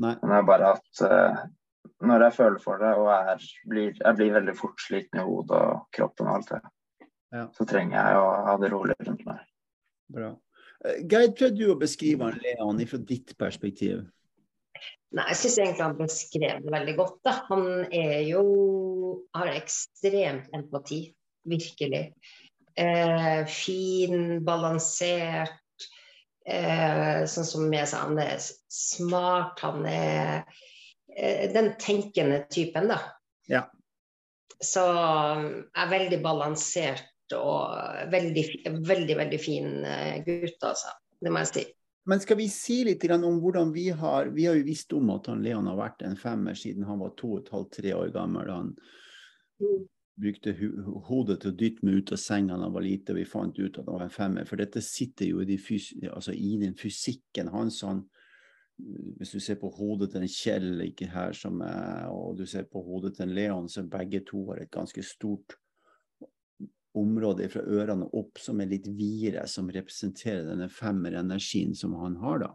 Nei. 0.00 0.14
Men 0.22 0.32
det 0.32 0.38
er 0.38 0.46
bare 0.48 0.70
at 0.78 1.02
uh, 1.04 1.42
når 2.08 2.24
jeg 2.26 2.36
føler 2.36 2.62
for 2.64 2.80
det 2.80 2.92
og 2.96 3.10
er, 3.12 3.48
blir, 3.68 3.90
jeg 3.98 4.16
blir 4.16 4.36
veldig 4.38 4.54
fort 4.56 4.80
sliten 4.80 5.20
i 5.20 5.24
hodet 5.26 5.56
og 5.56 5.82
kroppen 5.96 6.30
og 6.30 6.38
alt 6.38 6.54
det, 6.54 6.62
Ja. 7.30 7.44
så 7.54 7.66
trenger 7.68 7.94
jeg 7.94 8.22
å 8.22 8.30
ha 8.48 8.54
det 8.58 8.72
rolig 8.72 8.96
rundt 9.06 9.26
meg. 9.28 9.42
Bra. 10.10 10.32
Eh, 10.84 11.02
Geir, 11.06 11.28
prøv 11.36 11.52
du 11.54 11.66
å 11.70 11.76
beskrive 11.78 12.32
Leon 12.40 12.80
fra 12.90 12.98
ditt 13.06 13.36
perspektiv? 13.38 14.00
Nei, 15.10 15.24
jeg 15.32 15.38
syns 15.40 15.56
egentlig 15.58 15.86
han 15.86 15.96
beskrev 15.98 16.60
det 16.64 16.74
veldig 16.74 16.94
godt. 17.00 17.16
Da. 17.26 17.32
Han 17.48 17.64
er 17.90 18.20
jo 18.28 18.44
har 19.34 19.50
ekstremt 19.56 20.52
empati, 20.54 21.00
virkelig. 21.50 22.04
Eh, 22.78 23.40
fin, 23.50 24.38
balansert. 24.46 25.58
Eh, 26.46 27.26
sånn 27.28 27.46
som 27.46 27.74
jeg 27.74 27.90
sa, 27.90 28.04
han 28.06 28.20
er 28.22 28.38
smart. 28.70 29.60
Han 29.66 29.84
er 29.90 30.44
eh, 31.16 31.48
den 31.52 31.74
tenkende 31.82 32.44
typen, 32.50 32.90
da. 32.94 33.00
Ja. 33.50 33.66
Så 34.60 34.84
um, 34.84 35.46
er 35.72 35.90
veldig 35.90 36.20
balansert 36.22 37.34
og 37.34 37.74
veldig, 38.12 38.44
veldig, 38.84 39.16
veldig 39.16 39.40
fin 39.40 39.84
eh, 39.86 40.22
gutt, 40.26 40.58
altså. 40.62 40.94
Det 41.20 41.32
må 41.32 41.42
jeg 41.44 41.50
si. 41.50 41.64
Men 42.08 42.20
skal 42.20 42.38
vi 42.40 42.48
si 42.48 42.80
litt 42.86 43.04
om 43.12 43.40
hvordan 43.42 43.72
vi 43.74 43.90
har 43.92 44.30
Vi 44.32 44.46
har 44.48 44.56
jo 44.56 44.66
visst 44.66 44.92
om 44.96 45.10
at 45.12 45.28
han 45.28 45.42
Leon 45.44 45.68
har 45.68 45.78
vært 45.78 46.04
en 46.06 46.16
femmer 46.16 46.56
siden 46.56 46.88
han 46.88 47.00
var 47.02 47.12
to 47.18 47.34
og 47.36 47.42
et 47.42 47.52
halvt, 47.52 47.72
tre 47.76 47.94
år 47.94 48.12
gammel. 48.14 48.48
Han 48.50 48.72
brukte 50.20 50.54
hodet 51.08 51.40
til 51.42 51.52
å 51.52 51.56
dytte 51.56 51.86
meg 51.86 52.00
ut 52.00 52.14
av 52.16 52.20
senga 52.20 52.56
da 52.56 52.66
han 52.66 52.74
var 52.74 52.84
lite, 52.84 53.12
og 53.12 53.20
vi 53.20 53.28
fant 53.28 53.60
ut 53.60 53.78
at 53.78 53.84
han 53.84 53.92
var 53.92 54.06
en 54.06 54.14
femmer. 54.14 54.48
For 54.48 54.60
dette 54.60 54.82
sitter 54.84 55.28
jo 55.28 55.44
i, 55.44 55.60
altså 56.08 56.34
i 56.36 56.56
den 56.60 56.76
fysikken 56.78 57.52
hans. 57.52 57.82
Han, 57.86 58.02
hvis 59.20 59.36
du 59.36 59.40
ser 59.44 59.60
på 59.60 59.70
hodet 59.76 60.10
til 60.12 60.24
en 60.24 60.34
Kjell 60.34 60.84
ikke 60.88 61.10
her, 61.12 61.36
som 61.36 61.60
er, 61.64 62.08
og 62.12 62.40
du 62.40 62.46
ser 62.48 62.68
på 62.68 62.82
hodet 62.84 63.16
til 63.16 63.28
en 63.28 63.36
Leon, 63.36 63.68
så 63.68 63.84
begge 63.88 64.24
to 64.28 64.46
har 64.50 64.64
et 64.64 64.72
ganske 64.72 65.04
stort 65.04 65.59
område 66.98 67.48
fra 67.52 67.62
ørene 67.62 68.08
opp 68.18 68.40
som 68.42 68.60
er 68.60 68.70
litt 68.72 68.88
videre, 68.98 69.46
som 69.48 69.70
representerer 69.70 70.48
denne 70.48 70.68
femmerenergien 70.72 71.74
som 71.76 71.94
han 72.00 72.16
har. 72.22 72.42
da. 72.46 72.50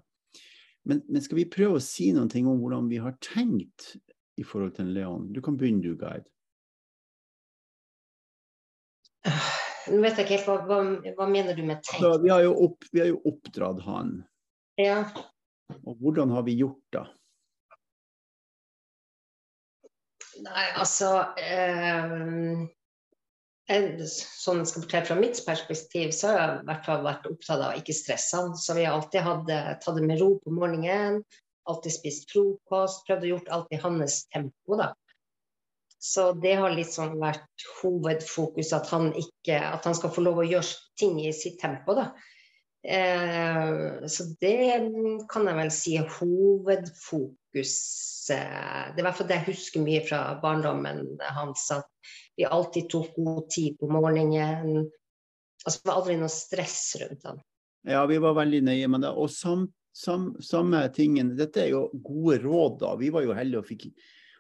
Men, 0.86 1.02
men 1.10 1.24
skal 1.24 1.40
vi 1.40 1.48
prøve 1.50 1.80
å 1.80 1.84
si 1.84 2.12
noen 2.14 2.30
ting 2.30 2.48
om 2.50 2.60
hvordan 2.62 2.90
vi 2.92 3.00
har 3.02 3.16
tenkt 3.24 3.96
i 4.38 4.44
forhold 4.46 4.76
til 4.78 4.92
Leon? 4.94 5.30
Du 5.34 5.42
kan 5.46 5.58
begynne, 5.58 5.82
du, 5.82 5.96
Guide. 5.98 6.28
Nå 9.86 10.02
vet 10.02 10.18
jeg 10.18 10.26
ikke 10.26 10.38
helt 10.38 10.50
hva, 10.50 10.58
hva, 10.68 10.80
hva 11.18 11.28
mener 11.30 11.58
du 11.58 11.64
med 11.66 11.82
tenkt? 11.86 12.04
Så 12.04 12.16
vi, 12.22 12.30
har 12.34 12.44
jo 12.46 12.54
opp, 12.68 12.86
vi 12.92 13.02
har 13.02 13.10
jo 13.14 13.22
oppdratt 13.30 13.82
han. 13.86 14.18
Ja. 14.82 15.04
Og 15.86 15.98
hvordan 16.02 16.34
har 16.36 16.46
vi 16.46 16.58
gjort 16.60 16.84
det? 16.94 17.06
Nei, 20.46 20.66
altså 20.76 21.12
en- 21.40 22.68
Sånn 23.66 24.60
jeg 24.62 24.70
skal 24.70 24.84
fortelle 24.84 25.08
fra 25.08 25.16
mitt 25.18 25.40
perspektiv, 25.46 26.12
så 26.14 26.30
har 26.30 26.36
jeg 26.38 26.60
i 26.60 26.68
hvert 26.68 26.86
fall 26.86 27.08
vært 27.08 27.26
opptatt 27.32 27.64
av 27.66 27.80
ikke 27.80 27.96
stresse 27.98 28.38
han. 28.38 28.54
Så 28.60 28.76
vi 28.78 28.86
har 28.86 28.94
alltid 28.94 29.26
hatt 29.26 29.50
tatt 29.82 29.98
det 29.98 30.06
med 30.06 30.22
ro 30.22 30.36
på 30.44 30.54
morgenen. 30.54 31.24
Alltid 31.66 31.96
spist 31.96 32.30
frokost. 32.30 33.02
Prøvd 33.08 33.26
å 33.26 33.32
gjort 33.32 33.52
alt 33.56 33.74
i 33.74 33.82
hans 33.82 34.20
tempo, 34.30 34.78
da. 34.78 34.92
Så 36.06 36.28
det 36.38 36.54
har 36.60 36.78
sånn 36.86 37.18
vært 37.18 37.66
hovedfokus, 37.80 38.70
at 38.78 38.90
han 38.94 39.10
ikke 39.18 39.58
At 39.58 39.88
han 39.88 39.96
skal 39.98 40.12
få 40.14 40.22
lov 40.22 40.44
å 40.44 40.46
gjøre 40.46 40.76
ting 41.00 41.18
i 41.24 41.32
sitt 41.34 41.58
tempo, 41.62 41.96
da. 41.98 42.12
Eh, 42.86 44.06
så 44.06 44.28
det 44.42 44.76
kan 45.32 45.48
jeg 45.50 45.58
vel 45.58 45.72
si 45.74 45.96
er 45.98 46.12
hovedfokus. 46.20 47.74
eh, 48.30 48.94
Det 48.94 49.00
er 49.00 49.02
i 49.02 49.08
hvert 49.08 49.18
fall 49.18 49.28
det 49.32 49.40
jeg 49.40 49.50
husker 49.50 49.82
mye 49.82 50.04
fra 50.06 50.22
barndommen 50.44 51.18
hans. 51.34 51.66
At 51.74 51.90
vi 52.36 52.46
alltid 52.46 52.90
tok 52.92 53.16
god 53.16 53.50
tid 53.54 53.78
på 53.80 53.90
morgenen. 53.92 54.86
Altså 55.66 55.80
det 55.80 55.90
var 55.90 56.00
aldri 56.02 56.18
noe 56.20 56.32
stress 56.32 56.80
rundt 57.02 57.24
den. 57.24 57.42
Ja, 57.86 58.04
vi 58.10 58.18
var 58.22 58.38
veldig 58.38 58.62
nøye 58.66 58.90
med 58.92 59.06
det. 59.06 59.14
Og 59.14 59.30
sam, 59.32 59.68
sam, 59.96 60.32
samme 60.44 60.82
tingen 60.94 61.36
Dette 61.38 61.64
er 61.64 61.74
jo 61.76 61.88
gode 61.94 62.40
råd, 62.44 62.80
da. 62.82 62.94
Vi 63.00 63.12
var 63.14 63.26
jo 63.26 63.36
heldige 63.38 63.62
og 63.62 63.70
fikk 63.70 63.90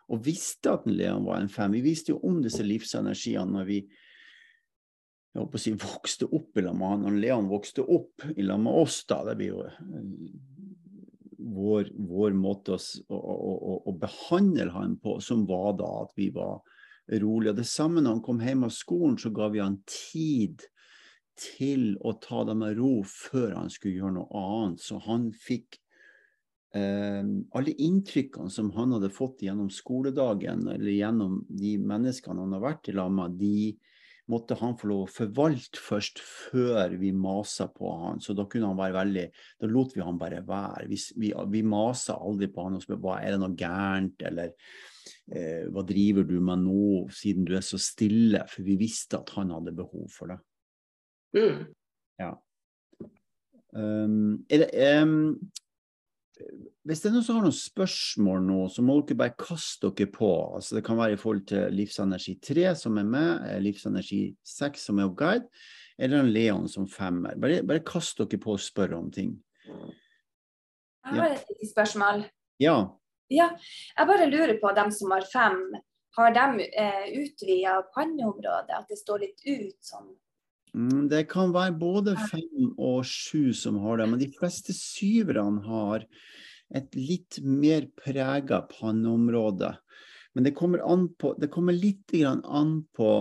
og 0.05 0.21
visste 0.21 0.69
at 0.69 0.83
Leon 0.85 1.25
var 1.25 1.39
en 1.41 1.49
fem. 1.49 1.73
Vi 1.73 1.81
visste 1.85 2.13
jo 2.13 2.19
om 2.27 2.37
disse 2.43 2.65
livsenergiene 2.65 3.55
når 3.55 3.69
vi 3.69 3.79
jeg 5.35 5.43
håper 5.43 5.59
å 5.59 5.59
si, 5.59 5.71
vokste 5.75 6.27
opp 6.31 6.55
i 6.55 6.63
lag 6.63 6.75
med 6.79 6.91
han. 6.93 7.01
Når 7.03 7.15
Leon 7.19 7.47
vokste 7.49 7.83
opp 7.83 8.23
i 8.37 8.45
lag 8.45 8.61
med 8.63 8.77
oss, 8.85 9.01
da. 9.09 9.17
Det 9.27 9.33
blir 9.35 9.49
jo 9.49 9.65
eh, 9.65 10.05
vår, 11.57 11.89
vår 11.91 12.37
måte 12.39 12.77
å, 12.77 12.79
å, 13.11 13.17
å, 13.19 13.73
å, 13.91 13.95
behandle 13.99 14.69
han 14.71 14.95
på, 15.03 15.17
som 15.19 15.43
var 15.49 15.75
da 15.81 15.89
at 16.05 16.13
vi 16.15 16.29
var 16.35 16.61
rolige. 17.11 17.53
Og 17.53 17.59
det 17.59 17.67
samme 17.69 18.01
når 18.01 18.17
han 18.17 18.25
kom 18.25 18.41
hjem 18.43 18.65
av 18.67 18.73
skolen, 18.73 19.17
så 19.21 19.31
ga 19.35 19.49
vi 19.53 19.63
han 19.63 19.79
tid 19.89 20.65
til 21.39 21.95
å 22.05 22.15
ta 22.23 22.45
det 22.47 22.55
med 22.57 22.77
ro 22.79 22.99
før 23.07 23.57
han 23.57 23.71
skulle 23.71 23.99
gjøre 23.99 24.17
noe 24.19 24.43
annet. 24.43 24.83
Så 24.83 24.99
han 25.03 25.27
fikk 25.35 25.79
eh, 26.77 27.23
alle 27.25 27.75
inntrykkene 27.87 28.51
som 28.51 28.71
han 28.77 28.95
hadde 28.95 29.11
fått 29.13 29.43
gjennom 29.45 29.71
skoledagen, 29.73 30.67
eller 30.71 30.93
gjennom 30.95 31.41
de 31.49 31.75
menneskene 31.81 32.45
han 32.45 32.55
har 32.55 32.63
vært 32.69 32.89
i 32.91 32.95
lag 32.95 33.11
med, 33.13 33.35
de 33.41 33.75
måtte 34.31 34.57
han 34.57 34.73
få 34.79 34.89
lov 34.89 35.03
å 35.05 35.11
forvalte 35.11 35.81
først 35.81 36.21
før 36.23 36.95
vi 36.97 37.11
masa 37.13 37.67
på 37.69 37.91
han. 37.99 38.23
Så 38.23 38.33
da 38.37 38.47
kunne 38.49 38.71
han 38.71 38.79
være 38.79 38.97
veldig 38.97 39.25
Da 39.61 39.69
lot 39.69 39.93
vi 39.93 40.01
han 40.01 40.17
bare 40.17 40.41
være. 40.47 40.87
Vi, 40.89 40.97
vi, 41.21 41.31
vi 41.51 41.61
masa 41.67 42.17
aldri 42.17 42.49
på 42.49 42.65
han 42.65 42.79
og 42.79 42.85
spurte 42.85 43.03
hva 43.03 43.19
er 43.21 43.35
det 43.35 43.41
noe 43.43 43.57
gærent, 43.59 44.25
eller 44.25 44.55
hva 45.71 45.83
driver 45.85 46.25
du 46.27 46.37
med 46.41 46.63
nå, 46.65 47.05
siden 47.13 47.45
du 47.47 47.53
er 47.57 47.63
så 47.65 47.79
stille? 47.81 48.41
For 48.51 48.65
vi 48.65 48.77
visste 48.79 49.19
at 49.19 49.33
han 49.37 49.53
hadde 49.53 49.75
behov 49.77 50.07
for 50.13 50.33
det. 50.33 50.39
Mm. 51.35 51.65
Um, 53.75 54.45
er 54.49 54.63
det, 54.63 55.03
um, 55.03 55.35
hvis 56.85 57.01
det 57.01 57.09
er 57.09 57.15
noen 57.15 57.25
som 57.25 57.39
har 57.39 57.45
noen 57.45 57.55
spørsmål 57.55 58.43
nå, 58.45 58.59
så 58.71 58.83
må 58.85 58.97
dere 59.01 59.19
bare 59.19 59.35
kaste 59.39 59.89
dere 59.97 60.11
på. 60.11 60.29
Altså, 60.57 60.77
det 60.77 60.83
kan 60.87 60.99
være 60.99 61.15
i 61.15 61.19
forhold 61.19 61.45
til 61.49 61.75
Livsenergi 61.75 62.37
3 62.43 62.67
som 62.79 62.99
er 63.01 63.07
med, 63.07 63.31
eh, 63.49 63.59
Livsenergi 63.63 64.21
6 64.47 64.87
som 64.89 64.99
er 64.99 65.13
guide, 65.17 65.47
eller 65.97 66.23
en 66.23 66.31
Leon 66.31 66.67
som 66.71 66.87
femmer. 66.87 67.39
Bare, 67.39 67.63
bare 67.63 67.83
kast 67.87 68.19
dere 68.19 68.39
på 68.41 68.55
og 68.55 68.63
spør 68.63 68.97
om 68.99 69.11
ting. 69.11 69.35
Jeg 69.65 71.21
har 71.21 71.35
et 71.35 71.71
spørsmål. 71.71 72.25
Ja, 72.59 72.77
Ja, 73.33 73.49
jeg 73.97 74.07
bare 74.09 74.29
lurer 74.29 74.57
på 74.61 74.71
dem 74.77 74.91
som 74.93 75.13
har 75.15 75.25
fem. 75.31 75.61
Har 76.15 76.31
de 76.35 76.67
eh, 76.69 77.07
utvida 77.19 77.81
panneområdet, 77.95 78.77
at 78.77 78.91
det 78.91 78.99
står 79.01 79.25
litt 79.25 79.41
ut 79.43 79.77
sånn? 79.83 80.13
Mm, 80.75 81.07
det 81.11 81.25
kan 81.31 81.53
være 81.55 81.75
både 81.79 82.15
fem 82.29 82.71
og 82.75 83.05
sju 83.07 83.53
som 83.55 83.79
har 83.83 83.99
det, 83.99 84.07
men 84.11 84.21
de 84.21 84.29
fleste 84.35 84.75
syverne 84.75 85.63
har 85.65 86.05
et 86.75 86.95
litt 86.97 87.39
mer 87.43 87.87
prega 87.99 88.61
panneområde. 88.69 89.73
Men 90.35 90.47
det 90.47 90.55
kommer, 90.57 90.83
på, 91.19 91.33
det 91.39 91.51
kommer 91.51 91.75
litt 91.75 92.11
an 92.19 92.77
på 92.95 93.11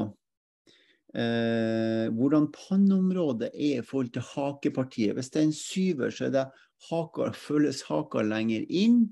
eh, 1.15 2.07
hvordan 2.11 2.51
panneområdet 2.55 3.53
er 3.55 3.83
i 3.83 3.87
forhold 3.87 4.15
til 4.17 4.27
hakepartiet. 4.35 5.15
Hvis 5.15 5.31
det 5.31 5.41
er 5.41 5.47
en 5.49 5.59
syver, 5.59 6.15
så 6.15 6.29
er 6.29 6.35
det 6.35 6.49
haka, 6.91 7.31
føles 7.39 7.85
haka 7.87 8.25
lenger 8.27 8.67
inn. 8.67 9.05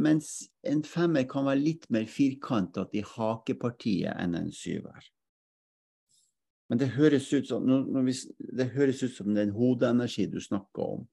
Mens 0.00 0.48
en 0.64 0.82
femmer 0.86 1.26
kan 1.28 1.44
være 1.48 1.60
litt 1.60 1.88
mer 1.92 2.06
firkantet 2.08 2.94
i 2.96 3.02
hakepartiet 3.04 4.14
enn 4.16 4.36
en 4.38 4.52
syver. 4.54 5.10
Men 6.70 6.80
det 6.80 6.92
høres 6.94 7.26
ut 7.34 7.48
som, 7.50 7.66
vi, 8.06 8.14
det 8.56 8.70
høres 8.76 9.02
ut 9.02 9.12
som 9.12 9.36
er 9.36 9.50
hodeenergi 9.52 10.28
du 10.30 10.38
snakker 10.40 10.94
om. 10.96 11.04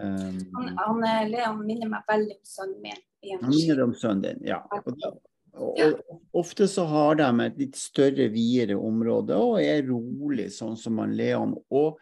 Um, 0.00 0.40
han, 0.56 0.72
han, 0.80 1.04
eh, 1.06 1.20
Leon 1.30 1.60
minner 1.62 1.92
meg 1.92 2.08
veldig 2.08 2.34
om 2.34 2.48
sønnen 2.48 2.80
min. 2.82 3.02
Han 3.44 3.52
minner 3.52 3.82
om 3.84 3.94
sønnen 3.94 4.24
din, 4.24 4.42
ja. 4.48 4.58
Og, 4.80 4.88
da, 4.98 5.12
og, 5.54 5.82
og 5.84 6.40
ofte 6.40 6.66
så 6.70 6.88
har 6.90 7.20
de 7.20 7.28
et 7.44 7.60
litt 7.60 7.78
større, 7.78 8.26
videre 8.32 8.80
område 8.80 9.38
og 9.38 9.60
er 9.62 9.84
rolig, 9.86 10.48
sånn 10.56 10.74
som 10.80 10.98
han 11.04 11.14
Leon. 11.14 11.54
Og 11.70 12.00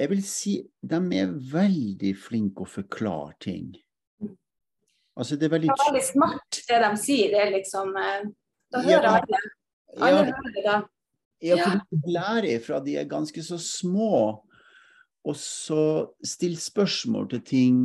jeg 0.00 0.12
vil 0.12 0.22
si 0.24 0.54
de 0.80 1.00
er 1.18 1.32
veldig 1.50 2.12
flinke 2.16 2.68
å 2.68 2.74
forklare 2.78 3.40
ting. 3.42 3.72
Altså, 5.18 5.36
det 5.36 5.48
er 5.48 5.54
veldig, 5.56 5.72
det 5.72 5.84
er 5.84 5.90
veldig 5.92 6.06
smart, 6.06 6.60
det 6.68 6.78
de 6.84 6.90
sier. 7.00 7.34
Det 7.34 7.40
er 7.42 7.52
liksom 7.56 7.96
eh, 7.98 8.22
Da 8.70 8.82
hører 8.84 9.08
ja, 9.08 9.16
alle. 9.18 9.42
Alle 9.98 10.22
ja, 10.22 10.24
hører 10.30 10.54
det 10.54 10.64
da. 10.66 10.78
Ja, 11.40 11.56
for 11.64 11.80
de 11.90 12.14
lærer 12.14 12.62
fra 12.62 12.78
de 12.84 12.96
er 13.00 13.08
ganske 13.08 13.42
så 13.42 13.56
små, 13.60 14.44
og 15.24 15.36
så 15.36 15.84
stille 16.24 16.60
spørsmål 16.60 17.30
til 17.32 17.44
ting 17.44 17.78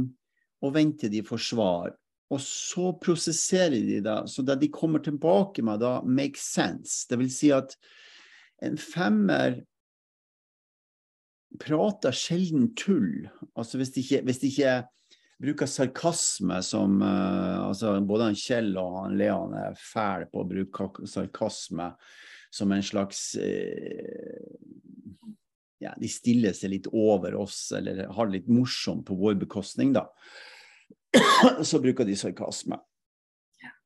og 0.63 0.73
vente 0.75 1.09
de 1.11 1.23
får 1.25 1.43
svar. 1.49 1.93
Og 2.33 2.41
så 2.41 2.89
prosesserer 3.01 3.75
de 3.75 4.01
det, 4.03 4.17
så 4.31 4.43
det 4.43 4.57
de 4.63 4.71
kommer 4.73 5.03
tilbake 5.03 5.63
med 5.63 5.83
da, 5.83 5.99
makes 6.01 6.47
sense. 6.55 7.05
Det 7.09 7.19
vil 7.21 7.31
si 7.31 7.51
at 7.53 7.75
en 8.65 8.77
femmer 8.81 9.61
prater 11.61 12.15
sjelden 12.15 12.71
tull. 12.75 13.27
Altså 13.55 13.77
hvis 13.77 13.93
det 13.93 14.03
ikke, 14.03 14.21
hvis 14.25 14.41
det 14.41 14.51
ikke 14.51 14.75
bruker 15.41 15.65
sarkasme 15.65 16.61
som 16.63 17.01
uh, 17.01 17.67
altså 17.67 17.99
Både 18.01 18.29
han 18.29 18.39
Kjell 18.39 18.71
og 18.79 18.99
han 19.01 19.17
Leon 19.19 19.55
er 19.59 19.77
fæle 19.79 20.29
på 20.31 20.43
å 20.43 20.47
bruke 20.47 21.07
sarkasme 21.09 21.91
som 22.55 22.71
en 22.71 22.83
slags 22.85 23.27
uh, 23.39 24.49
ja, 25.83 25.93
De 25.99 26.09
stiller 26.11 26.55
seg 26.55 26.71
litt 26.71 26.89
over 26.93 27.35
oss, 27.35 27.67
eller 27.75 28.05
har 28.07 28.29
det 28.29 28.39
litt 28.39 28.51
morsomt 28.51 29.03
på 29.05 29.17
vår 29.19 29.35
bekostning, 29.43 29.91
da. 29.93 30.07
Så 31.67 31.81
bruker 31.83 32.07
de 32.07 32.15
sarkasme. 32.17 32.79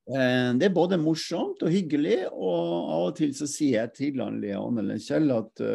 Uh, 0.09 0.53
det 0.57 0.69
er 0.69 0.75
både 0.75 1.01
morsomt 1.01 1.65
og 1.65 1.73
hyggelig, 1.73 2.21
og 2.29 2.61
av 2.93 3.07
og 3.09 3.17
til 3.17 3.33
så 3.37 3.49
sier 3.49 3.81
jeg 3.81 3.95
til 3.97 4.21
han 4.21 4.37
Leon 4.41 4.77
eller 4.81 5.01
Kjell 5.01 5.33
at 5.33 5.65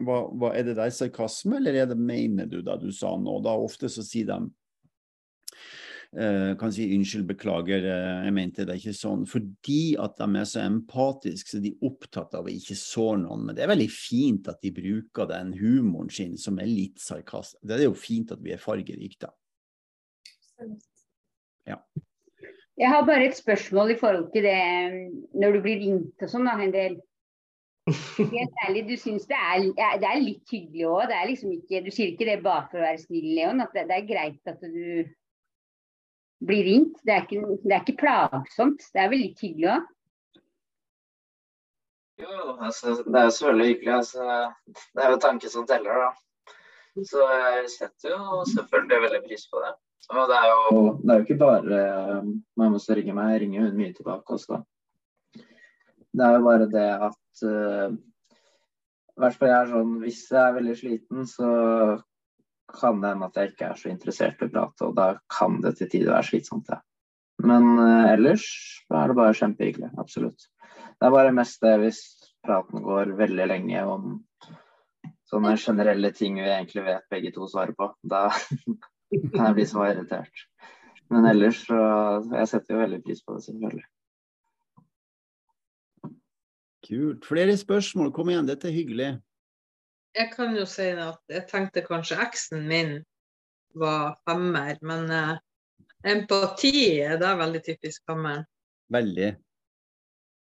hva, 0.00 0.22
hva, 0.32 0.52
er 0.56 0.64
det 0.68 0.76
der 0.78 0.92
sarkasme, 0.94 1.58
eller 1.58 1.80
er 1.80 1.88
det 1.90 1.98
mener 2.00 2.48
du 2.48 2.60
da 2.64 2.78
du 2.80 2.88
sa 2.96 3.16
nå? 3.20 3.40
Da 3.44 3.56
ofte 3.60 3.90
så 3.92 4.04
sier 4.04 4.28
de 4.28 4.38
kan 6.60 6.72
si 6.74 6.90
unnskyld, 6.92 7.24
beklager, 7.30 7.86
uh, 7.88 8.24
jeg 8.26 8.34
mente 8.36 8.66
det 8.68 8.76
ikke 8.76 8.92
sånn. 8.96 9.22
Fordi 9.28 9.94
at 10.02 10.18
de 10.18 10.28
er 10.36 10.48
så 10.48 10.64
empatiske, 10.66 11.54
så 11.54 11.60
de 11.62 11.72
er 11.72 11.86
opptatt 11.88 12.36
av 12.36 12.48
å 12.48 12.52
ikke 12.52 12.76
såre 12.76 13.22
noen. 13.22 13.46
Men 13.48 13.56
det 13.56 13.64
er 13.64 13.72
veldig 13.72 13.88
fint 13.92 14.50
at 14.52 14.60
de 14.64 14.74
bruker 14.76 15.30
den 15.30 15.54
humoren 15.56 16.12
sin 16.12 16.36
som 16.40 16.60
er 16.60 16.68
litt 16.68 17.00
sarkastisk. 17.00 17.62
Det 17.64 17.78
er 17.78 17.86
jo 17.86 17.96
fint 17.96 18.34
at 18.34 18.42
vi 18.44 18.52
er 18.52 18.60
fargerike, 18.60 19.22
da. 19.24 19.32
Ja. 21.68 21.78
Jeg 22.76 22.88
har 22.88 23.06
bare 23.06 23.28
et 23.28 23.36
spørsmål 23.36 23.94
i 23.94 23.96
forhold 24.00 24.28
til 24.34 24.44
det 24.46 24.60
når 25.38 25.56
du 25.56 25.64
blir 25.64 25.80
ringt 25.80 26.24
og 26.24 26.30
sånn, 26.30 26.48
da, 26.48 26.58
en 26.60 26.74
del. 26.74 27.00
Helt 27.88 28.60
ærlig, 28.62 28.84
du 28.86 28.94
syns 29.00 29.24
det 29.26 29.38
er, 29.38 29.64
det 29.98 30.06
er 30.06 30.20
litt 30.22 30.52
hyggelig 30.54 30.86
òg? 30.86 31.16
Liksom 31.32 31.56
du 31.56 31.90
sier 31.90 32.12
ikke 32.12 32.28
det 32.28 32.38
bare 32.44 32.68
for 32.70 32.78
å 32.78 32.84
være 32.84 33.00
snill, 33.00 33.32
Leon? 33.36 33.64
At 33.64 33.74
det, 33.74 33.88
det 33.90 33.96
er 33.96 34.08
greit 34.08 34.52
at 34.52 34.62
du 34.62 35.08
blir 36.46 36.66
ringt. 36.66 36.98
Det 37.06 37.14
er, 37.14 37.26
ikke, 37.26 37.58
det 37.62 37.74
er 37.76 37.84
ikke 37.84 38.00
plagsomt. 38.00 38.84
Det 38.94 39.02
er 39.02 39.12
veldig 39.12 39.30
hyggelig 39.40 39.70
òg? 39.76 39.88
Jo, 42.22 42.34
altså, 42.62 42.98
det 43.06 43.18
er 43.18 43.24
jo 43.28 43.36
selvfølgelig 43.36 43.70
hyggelig. 43.70 43.94
Altså, 43.94 44.26
det 44.94 45.04
er 45.04 45.14
jo 45.14 45.22
tanken 45.22 45.54
som 45.54 45.66
teller, 45.70 46.04
da. 46.04 46.12
Så 47.08 47.24
jeg 47.24 47.70
setter 47.72 48.12
jo 48.12 48.42
selvfølgelig 48.52 49.00
veldig 49.06 49.22
pris 49.26 49.48
på 49.48 49.62
det. 49.64 49.72
Og 50.12 50.28
det 50.28 50.36
er 50.36 50.48
jo, 50.50 50.84
det 51.00 51.10
er 51.10 51.18
jo 51.18 51.26
ikke 51.26 51.40
bare 51.40 51.82
uh, 52.18 52.30
man 52.58 52.72
må 52.74 52.80
ringe 52.90 53.14
meg, 53.16 53.32
jeg 53.32 53.42
ringer 53.44 53.68
hun 53.68 53.76
mye 53.78 53.94
tilbake 53.96 54.34
også. 54.36 54.58
Det 56.12 56.24
er 56.26 56.34
jo 56.36 56.42
bare 56.44 56.66
det 56.68 56.88
at 57.06 57.44
uh, 57.48 57.94
hvert 59.22 59.38
fall 59.38 59.52
jeg 59.52 59.58
er 59.58 59.70
sånn, 59.72 59.92
Hvis 60.02 60.22
jeg 60.30 60.42
er 60.42 60.56
veldig 60.58 60.76
sliten, 60.78 61.26
så 61.28 61.48
kan 62.74 63.02
det 63.02 63.12
hende 63.12 63.28
at 63.28 63.38
jeg 63.38 63.52
ikke 63.52 63.68
er 63.68 63.78
så 63.78 63.90
interessert 63.92 64.40
i 64.42 64.48
å 64.48 64.52
prate, 64.52 64.88
og 64.88 64.96
da 64.98 65.08
kan 65.32 65.60
det 65.64 65.76
til 65.78 65.90
tider 65.92 66.14
være 66.14 66.28
slitsomt, 66.30 66.72
ja. 66.72 66.80
Men 67.42 67.68
uh, 67.80 68.12
ellers 68.12 68.44
er 68.92 69.10
det 69.10 69.16
bare 69.18 69.36
kjempehyggelig. 69.36 69.90
Absolutt. 69.98 70.46
Det 71.00 71.08
er 71.08 71.14
bare 71.14 71.34
mest 71.34 71.62
det 71.64 71.72
hvis 71.82 72.02
praten 72.44 72.84
går 72.84 73.16
veldig 73.18 73.48
lenge 73.50 73.84
om 73.88 74.12
sånne 75.30 75.56
generelle 75.58 76.12
ting 76.14 76.36
vi 76.38 76.50
egentlig 76.50 76.84
vet 76.86 77.08
begge 77.10 77.32
to 77.34 77.48
svarer 77.50 77.74
på. 77.78 77.88
Da 78.04 78.28
kan 79.32 79.48
jeg 79.48 79.56
bli 79.58 79.66
så 79.70 79.88
irritert. 79.88 80.46
Men 81.12 81.26
ellers 81.28 81.64
så 81.66 81.80
Jeg 82.30 82.48
setter 82.48 82.76
jo 82.76 82.84
veldig 82.84 83.02
pris 83.04 83.24
på 83.24 83.34
det, 83.36 83.44
selvfølgelig. 83.48 83.84
Kult. 86.82 87.26
Flere 87.26 87.56
spørsmål, 87.56 88.12
kom 88.14 88.30
igjen, 88.32 88.48
dette 88.48 88.68
er 88.68 88.76
hyggelig 88.76 89.10
jeg 90.14 90.32
kan 90.34 90.56
jo 90.56 90.66
si 90.68 90.90
at 90.92 91.20
jeg 91.32 91.46
tenkte 91.50 91.84
kanskje 91.86 92.20
eksen 92.22 92.66
min 92.68 92.98
var 93.78 94.18
femmer, 94.28 94.76
men 94.84 95.08
eh, 95.10 95.36
empati 96.12 97.00
er 97.00 97.16
da 97.20 97.32
veldig 97.40 97.62
typisk 97.64 98.04
femmer. 98.08 98.44
Veldig. 98.92 99.32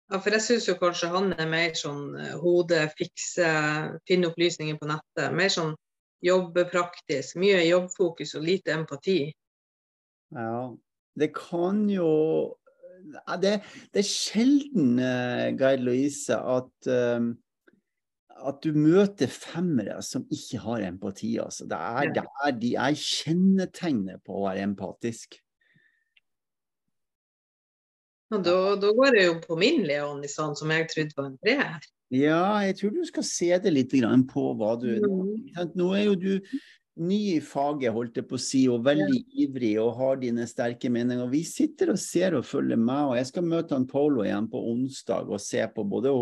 Ja, 0.06 0.20
for 0.20 0.36
jeg 0.36 0.44
syns 0.44 0.68
jo 0.68 0.76
kanskje 0.78 1.10
han 1.10 1.32
er 1.34 1.48
mer 1.50 1.72
sånn 1.74 2.12
uh, 2.14 2.34
hode, 2.38 2.84
fikse, 2.94 3.46
finne 4.06 4.28
opplysninger 4.30 4.76
på 4.78 4.86
nettet. 4.86 5.32
Mer 5.34 5.50
sånn 5.50 5.72
jobbepraktisk. 6.22 7.40
Mye 7.42 7.64
jobbfokus 7.66 8.36
og 8.38 8.44
lite 8.46 8.76
empati. 8.76 9.18
Ja, 10.36 10.70
det 11.18 11.32
kan 11.34 11.88
jo 11.90 12.12
Det, 13.06 13.52
det 13.94 14.00
er 14.00 14.06
sjelden, 14.06 14.96
uh, 14.98 15.50
Geir 15.54 15.82
Louise, 15.82 16.34
at 16.34 16.88
uh, 16.90 17.22
at 18.46 18.60
du 18.64 18.76
møter 18.76 19.30
femmere 19.32 19.98
som 20.04 20.26
ikke 20.32 20.60
har 20.62 20.84
empati. 20.86 21.36
Altså. 21.42 21.66
Det 21.68 21.78
er, 21.78 22.12
der 22.18 22.30
er, 22.44 22.54
de 22.60 22.74
er 22.74 23.00
kjennetegnet 23.00 24.22
på 24.26 24.36
å 24.36 24.46
være 24.46 24.64
empatisk. 24.66 25.38
Ja, 28.32 28.40
da, 28.42 28.56
da, 28.82 28.90
går 28.90 29.14
det 29.14 29.26
jo 29.28 29.34
på 29.44 29.58
min 29.58 29.84
Leon 29.86 30.24
sånn 30.28 30.56
som 30.58 30.72
jeg 30.74 30.88
trodde 30.90 31.14
var 31.18 31.28
en 31.28 31.36
treer. 31.44 31.84
Ja, 32.14 32.42
jeg 32.62 32.76
tror 32.78 32.94
du 32.94 33.04
skal 33.06 33.26
se 33.26 33.50
det 33.62 33.72
litt 33.72 33.94
på 34.30 34.42
hva 34.58 34.76
du 34.78 34.90
mm. 35.02 35.72
Nå 35.74 35.88
er 35.98 36.04
jo 36.06 36.14
du 36.14 36.32
ny 36.96 37.18
i 37.34 37.40
faget, 37.44 37.92
holdt 37.92 38.16
jeg 38.20 38.26
på 38.28 38.38
å 38.38 38.40
si, 38.40 38.62
og 38.72 38.84
veldig 38.86 39.18
ivrig 39.44 39.74
og 39.82 39.98
har 39.98 40.18
dine 40.22 40.46
sterke 40.48 40.88
meninger. 40.92 41.28
Vi 41.32 41.42
sitter 41.44 41.92
og 41.92 42.00
ser 42.00 42.38
og 42.38 42.46
følger 42.48 42.80
med, 42.80 43.10
og 43.10 43.14
jeg 43.18 43.28
skal 43.30 43.46
møte 43.48 43.76
han 43.76 43.86
Polo 43.90 44.24
igjen 44.24 44.48
på 44.52 44.62
onsdag 44.72 45.28
og 45.28 45.42
se 45.42 45.62
på 45.74 45.84
både 45.88 46.14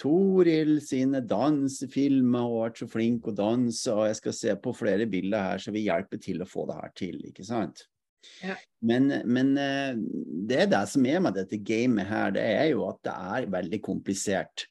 Toril 0.00 0.76
sine 0.84 1.22
dansefilmer, 1.24 2.44
og 2.44 2.60
har 2.60 2.68
vært 2.68 2.82
så 2.82 2.90
flink 2.92 3.28
å 3.30 3.36
danse, 3.36 3.92
og 3.94 4.08
jeg 4.10 4.20
skal 4.20 4.38
se 4.42 4.56
på 4.60 4.76
flere 4.76 5.08
bilder 5.10 5.50
her, 5.50 5.64
så 5.64 5.72
vi 5.74 5.86
hjelper 5.86 6.20
til 6.22 6.44
å 6.44 6.50
få 6.50 6.68
det 6.68 6.80
her 6.82 6.96
til, 7.00 7.20
ikke 7.32 7.46
sant? 7.48 7.86
Ja. 8.42 8.56
Men, 8.84 9.08
men, 9.24 9.56
eh, 9.58 9.96
det 10.46 10.64
er 10.64 10.70
det 10.70 10.84
som 10.90 11.06
er 11.08 11.22
med 11.24 11.36
dette 11.38 11.58
gamet 11.62 12.08
her, 12.10 12.32
det 12.36 12.44
er 12.44 12.72
jo 12.74 12.84
at 12.90 13.00
det 13.06 13.14
er 13.14 13.52
veldig 13.54 13.80
komplisert. 13.84 14.66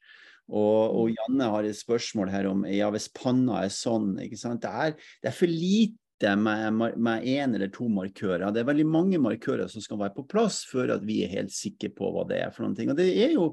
Og, 0.51 0.81
og, 0.93 1.09
mm. 1.09 1.15
Janne 1.17 1.51
har 1.55 1.65
et 1.65 1.77
spørsmål 1.77 2.31
her 2.33 2.49
om 2.51 2.65
ja, 2.69 2.89
hvis 2.93 3.09
panna 3.15 3.63
er 3.63 3.73
sånn. 3.73 4.13
ikke 4.21 4.39
sant? 4.39 4.63
Det 4.65 4.71
er, 4.71 4.97
det 5.23 5.31
er 5.31 5.37
for 5.37 5.51
lite 5.51 6.35
med 6.39 7.25
én 7.27 7.55
eller 7.57 7.71
to 7.73 7.87
markører. 7.91 8.47
Det 8.53 8.61
er 8.61 8.69
veldig 8.69 8.87
mange 8.87 9.21
markører 9.21 9.71
som 9.71 9.83
skal 9.83 9.99
være 10.03 10.15
på 10.15 10.27
plass 10.31 10.61
før 10.69 10.95
at 10.95 11.03
vi 11.07 11.23
er 11.25 11.33
helt 11.33 11.53
sikre 11.53 11.91
på 11.95 12.11
hva 12.13 12.27
det 12.29 12.39
er 12.43 12.53
for 12.55 12.65
noen 12.65 12.77
ting. 12.77 12.93
Og 12.93 12.99
det 12.99 13.09
er 13.25 13.35
jo, 13.35 13.49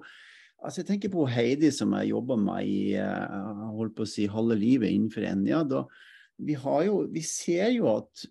altså 0.62 0.82
Jeg 0.82 0.92
tenker 0.92 1.12
på 1.12 1.26
Heidi 1.26 1.72
som 1.74 1.94
jeg 1.98 2.12
jobba 2.12 2.38
med 2.38 2.70
i 2.70 2.94
eh, 3.00 3.42
holdt 3.74 3.96
på 3.96 4.06
å 4.06 4.12
si 4.12 4.28
halve 4.30 4.58
livet 4.58 4.92
innenfor 4.92 5.26
Enja. 5.26 5.64
da 5.64 5.86
vi, 6.42 6.54
har 6.58 6.84
jo, 6.86 7.02
vi, 7.12 7.22
ser 7.22 7.70
jo 7.74 7.88
at 7.92 8.24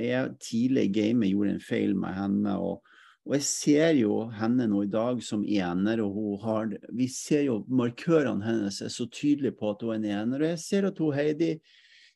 jeg 0.00 0.34
tidlig 0.40 0.86
i 0.88 0.92
gamet 0.94 1.32
gjorde 1.32 1.56
en 1.56 1.64
feil 1.64 1.96
med 1.98 2.16
henne. 2.16 2.56
og 2.56 2.80
og 3.28 3.36
jeg 3.36 3.44
ser 3.44 3.98
jo 3.98 4.14
henne 4.32 4.64
nå 4.70 4.84
i 4.86 4.90
dag 4.90 5.20
som 5.22 5.42
ener, 5.44 6.00
og 6.02 6.14
hun 6.16 6.38
har 6.42 6.70
Vi 6.96 7.06
ser 7.12 7.44
jo 7.46 7.60
markørene 7.68 8.46
hennes 8.46 8.80
er 8.82 8.92
så 8.92 9.06
tydelige 9.12 9.58
på 9.58 9.74
at 9.74 9.84
hun 9.84 9.92
er 9.92 9.98
en 9.98 10.06
ener. 10.24 10.44
Og 10.44 10.52
jeg 10.54 10.62
ser 10.64 10.88
at 10.88 10.98
hun 10.98 11.14
Heidi 11.14 11.50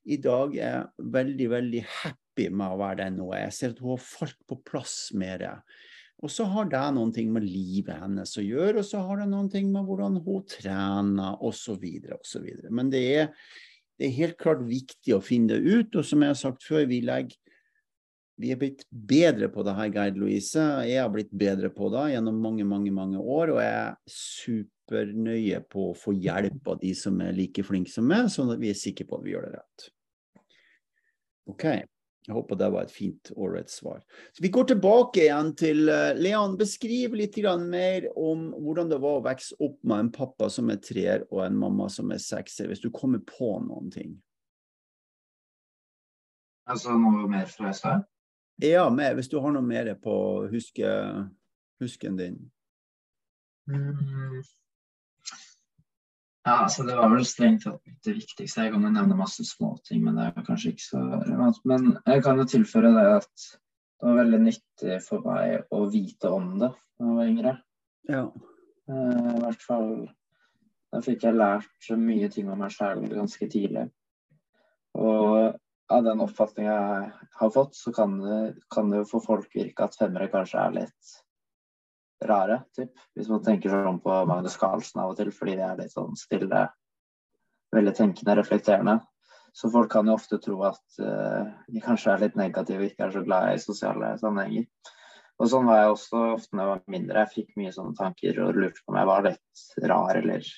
i 0.05 0.19
dag 0.21 0.57
er 0.61 0.87
veldig, 0.99 1.49
veldig 1.53 1.83
happy 2.01 2.49
med 2.51 2.73
å 2.73 2.81
være 2.81 3.03
den 3.05 3.21
hun 3.21 3.35
er. 3.35 3.45
Jeg 3.47 3.59
ser 3.59 3.77
at 3.77 3.85
hun 3.85 3.95
har 3.95 4.03
falt 4.05 4.40
på 4.49 4.59
plass 4.64 4.97
mer. 5.17 5.45
Og 6.25 6.33
så 6.33 6.49
har 6.49 6.73
det 6.73 6.83
noen 6.97 7.12
ting 7.12 7.31
med 7.35 7.45
livet 7.45 8.01
hennes 8.01 8.35
å 8.40 8.45
gjøre, 8.45 8.81
og 8.81 8.88
så 8.88 9.05
har 9.05 9.21
det 9.21 9.29
noen 9.29 9.53
ting 9.53 9.69
med 9.73 9.85
hvordan 9.85 10.19
hun 10.25 10.45
trener 10.49 11.40
osv. 11.45 11.85
osv. 12.17 12.51
Men 12.73 12.93
det 12.93 13.05
er, 13.12 13.33
det 14.01 14.09
er 14.09 14.21
helt 14.23 14.38
klart 14.40 14.64
viktig 14.64 15.17
å 15.17 15.25
finne 15.25 15.53
det 15.59 15.69
ut. 15.69 16.01
Og 16.01 16.09
som 16.09 16.25
jeg 16.25 16.33
har 16.33 16.40
sagt 16.40 16.64
før, 16.64 16.88
vi 16.88 17.05
legger 17.05 17.37
vi 18.40 18.51
er 18.51 18.59
blitt 18.59 18.83
bedre 18.90 19.49
på 19.53 19.62
det 19.66 19.77
her, 19.79 19.90
Geir 19.94 20.18
Louise. 20.18 20.62
Jeg 20.88 20.99
har 20.99 21.11
blitt 21.12 21.31
bedre 21.31 21.70
på 21.70 21.88
det 21.94 22.09
gjennom 22.14 22.40
mange 22.42 22.66
mange, 22.66 22.90
mange 22.94 23.20
år, 23.20 23.55
og 23.55 23.61
jeg 23.62 23.75
er 23.79 23.97
supernøye 24.11 25.61
på 25.70 25.90
å 25.92 25.97
få 25.99 26.16
hjelp 26.18 26.70
av 26.73 26.81
de 26.83 26.92
som 26.99 27.20
er 27.23 27.35
like 27.37 27.62
flinke 27.66 27.92
som 27.92 28.09
meg, 28.11 28.31
sånn 28.35 28.51
at 28.55 28.62
vi 28.62 28.73
er 28.73 28.79
sikre 28.79 29.07
på 29.07 29.20
at 29.20 29.27
vi 29.27 29.35
gjør 29.35 29.49
det 29.49 29.59
rett. 29.59 29.90
OK. 31.53 31.66
Jeg 32.25 32.33
håper 32.33 32.57
det 32.57 32.70
var 32.73 32.87
et 32.87 32.92
fint, 32.92 33.31
ålreit 33.37 33.68
svar. 33.68 33.99
Så 34.33 34.40
Vi 34.40 34.49
går 34.49 34.70
tilbake 34.70 35.27
igjen 35.27 35.51
til 35.61 35.90
uh, 35.92 36.16
Leon. 36.16 36.55
Beskriv 36.57 37.12
litt 37.20 37.37
mer 37.61 38.07
om 38.16 38.47
hvordan 38.57 38.88
det 38.88 38.99
var 39.03 39.18
å 39.18 39.25
vokse 39.27 39.59
opp 39.61 39.77
med 39.85 40.07
en 40.07 40.11
pappa 40.11 40.49
som 40.49 40.73
er 40.73 40.81
treer 40.81 41.27
og 41.29 41.44
en 41.44 41.59
mamma 41.61 41.90
som 41.92 42.11
er 42.16 42.23
sekser, 42.25 42.70
hvis 42.70 42.81
du 42.81 42.88
kommer 42.90 43.20
på 43.20 43.59
noen 43.61 43.92
ting. 43.92 44.16
Altså 46.64 46.97
noe 46.97 47.29
mer 47.29 47.44
fra 47.44 47.68
i 47.68 47.77
stad? 47.77 48.09
Ja, 48.62 48.90
med, 48.90 49.17
hvis 49.19 49.31
du 49.31 49.40
har 49.43 49.55
noe 49.55 49.67
mer 49.67 49.90
på 49.99 50.14
huske, 50.53 50.90
husken 51.83 52.19
din. 52.19 52.37
Mm. 53.71 54.43
Ja, 56.45 56.69
så 56.69 56.83
Det 56.83 56.97
var 56.97 57.09
vel 57.09 57.25
strengt 57.25 57.64
tatt 57.64 57.81
det 58.05 58.14
viktigste. 58.19 58.67
Jeg 58.67 58.75
kan 58.75 58.83
jo 58.85 58.93
nevne 58.93 59.17
masse 59.17 59.45
småting, 59.49 60.03
men 60.05 60.19
det 60.21 60.27
er 60.29 60.45
kanskje 60.47 60.75
ikke 60.75 60.87
så 60.87 61.01
relevant. 61.01 61.61
Men 61.64 61.95
jeg 62.05 62.25
kan 62.27 62.38
jo 62.38 62.45
tilføre 62.45 62.90
det 62.93 63.05
at 63.17 63.47
det 63.49 64.11
var 64.11 64.19
veldig 64.21 64.40
nyttig 64.45 64.99
for 65.07 65.25
meg 65.25 65.73
å 65.73 65.87
vite 65.88 66.29
om 66.29 66.51
det 66.61 66.69
da 66.69 67.07
jeg 67.09 67.17
var 67.17 67.31
yngre. 67.31 67.55
Ja. 68.12 68.25
Eh, 68.93 69.31
I 69.33 69.40
hvert 69.40 69.64
fall 69.64 69.88
da 70.93 71.01
fikk 71.03 71.25
jeg 71.27 71.38
lært 71.40 71.88
mye 71.99 72.29
ting 72.31 72.51
om 72.53 72.61
meg 72.61 72.75
selv 72.77 73.09
ganske 73.11 73.49
tidlig. 73.51 73.88
Og 74.95 75.57
av 75.92 76.05
den 76.05 76.23
oppfatninga 76.25 76.75
jeg 76.75 77.11
har 77.40 77.51
fått, 77.53 77.77
så 77.77 77.92
kan 77.92 78.16
det, 78.23 78.40
kan 78.73 78.90
det 78.90 79.03
jo 79.03 79.11
for 79.11 79.25
folk 79.25 79.53
virke 79.55 79.85
at 79.85 79.97
femmere 79.99 80.31
kanskje 80.33 80.61
er 80.62 80.77
litt 80.79 81.14
rare, 82.25 82.62
typ. 82.77 82.94
Hvis 83.16 83.29
man 83.29 83.42
tenker 83.44 83.73
sånn 83.73 84.01
på 84.05 84.20
Magnus 84.29 84.57
Carlsen 84.61 85.03
av 85.03 85.12
og 85.12 85.18
til, 85.18 85.33
fordi 85.35 85.59
de 85.59 85.66
er 85.66 85.81
litt 85.83 85.92
sånn 85.92 86.16
stille, 86.16 86.64
veldig 87.75 87.94
tenkende, 87.99 88.38
reflekterende. 88.38 88.99
Så 89.55 89.70
folk 89.70 89.92
kan 89.92 90.09
jo 90.09 90.16
ofte 90.16 90.40
tro 90.42 90.57
at 90.66 90.83
uh, 90.99 91.47
de 91.70 91.83
kanskje 91.83 92.11
er 92.11 92.25
litt 92.25 92.38
negative 92.38 92.81
og 92.81 92.88
ikke 92.88 93.07
er 93.07 93.14
så 93.14 93.23
glad 93.27 93.53
i 93.53 93.62
sosiale 93.62 94.14
sammenhenger. 94.18 94.66
Og 95.38 95.51
sånn 95.51 95.66
var 95.66 95.81
jeg 95.81 95.92
også 95.92 96.23
ofte 96.33 96.57
når 96.57 96.64
jeg 96.64 96.73
var 96.73 96.94
mindre. 96.94 97.23
Jeg 97.23 97.35
fikk 97.35 97.57
mye 97.61 97.75
sånne 97.75 97.99
tanker 97.99 98.40
og 98.42 98.59
lurte 98.59 98.83
på 98.83 98.94
om 98.94 98.99
jeg 98.99 99.11
var 99.11 99.25
litt 99.27 99.64
rar 99.90 100.18
eller 100.20 100.51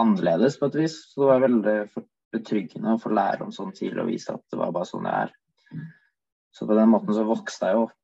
annerledes 0.00 0.56
på 0.60 0.68
et 0.70 0.78
vis. 0.82 0.96
Så 1.12 1.22
det 1.22 1.30
var 1.30 1.42
veldig 1.44 1.76
betryggende 2.34 2.94
å 2.94 3.00
få 3.02 3.12
lære 3.14 3.46
om 3.46 3.52
sånn 3.54 3.72
tidlig 3.76 4.04
og 4.04 4.10
vise 4.12 4.34
at 4.34 4.42
det 4.52 4.58
var 4.60 4.72
bare 4.74 4.88
sånn 4.88 5.08
jeg 5.08 5.28
er. 5.28 5.34
Så 6.50 6.66
på 6.66 6.76
den 6.78 6.90
måten 6.90 7.14
så 7.14 7.24
vokste 7.26 7.68
jeg 7.68 7.78
jo 7.78 7.86
opp 7.88 7.96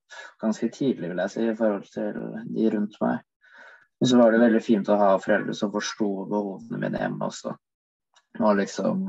ganske 0.42 0.68
tidlig, 0.70 1.10
vil 1.10 1.22
jeg 1.24 1.32
si, 1.32 1.44
i 1.46 1.56
forhold 1.58 1.88
til 1.90 2.18
de 2.54 2.70
rundt 2.74 2.98
meg. 3.02 3.22
Og 4.00 4.10
så 4.10 4.18
var 4.20 4.32
det 4.32 4.42
veldig 4.42 4.62
fint 4.62 4.90
å 4.92 4.98
ha 5.00 5.12
foreldre 5.22 5.54
som 5.56 5.72
forsto 5.72 6.08
behovene 6.30 6.80
mine 6.82 7.00
hjemme 7.00 7.30
også. 7.30 7.54
Og 8.42 8.58
liksom 8.60 9.06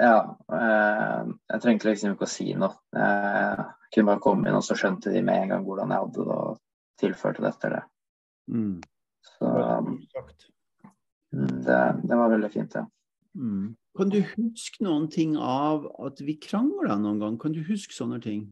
Ja. 0.00 0.36
Eh, 0.50 1.26
jeg 1.52 1.60
trengte 1.62 1.86
liksom 1.86 2.16
ikke 2.16 2.26
å 2.26 2.32
si 2.32 2.48
noe. 2.58 2.74
Jeg 2.90 3.66
kunne 3.94 4.08
bare 4.08 4.22
komme 4.24 4.48
inn, 4.48 4.56
og 4.58 4.64
så 4.66 4.74
skjønte 4.74 5.12
de 5.14 5.22
med 5.22 5.42
en 5.42 5.52
gang 5.52 5.66
hvordan 5.68 5.92
jeg 5.94 6.02
hadde 6.02 6.24
det, 6.24 6.34
og 6.34 6.58
tilførte 6.98 7.44
det 7.44 7.52
etter 7.52 7.76
det. 7.76 7.82
Mm. 8.50 8.80
Så 9.22 9.52
mm, 9.86 9.92
det, 11.68 11.78
det 12.02 12.18
var 12.18 12.34
veldig 12.34 12.50
fint, 12.50 12.74
ja. 12.74 12.82
Mm. 13.38 13.76
Kan 13.94 14.10
du 14.10 14.18
huske 14.26 14.82
noen 14.82 15.06
ting 15.10 15.36
av 15.38 15.86
at 16.02 16.18
vi 16.24 16.34
krangla 16.42 16.96
noen 16.98 17.20
gang? 17.22 17.38
Kan 17.38 17.54
du 17.54 17.60
huske 17.62 17.94
sånne 17.94 18.18
ting? 18.22 18.48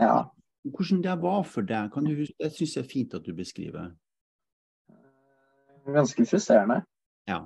Ja. 0.00 0.30
Hvordan 0.66 1.04
det 1.04 1.14
var 1.22 1.44
for 1.46 1.66
deg? 1.66 1.92
Kan 1.94 2.08
du 2.08 2.16
huske? 2.18 2.34
Det 2.42 2.50
syns 2.56 2.74
jeg 2.76 2.84
er 2.84 2.90
fint 2.90 3.14
at 3.14 3.26
du 3.26 3.30
beskriver. 3.36 3.92
Ganske 5.86 6.26
frustrerende. 6.26 6.80
Ja. 7.30 7.44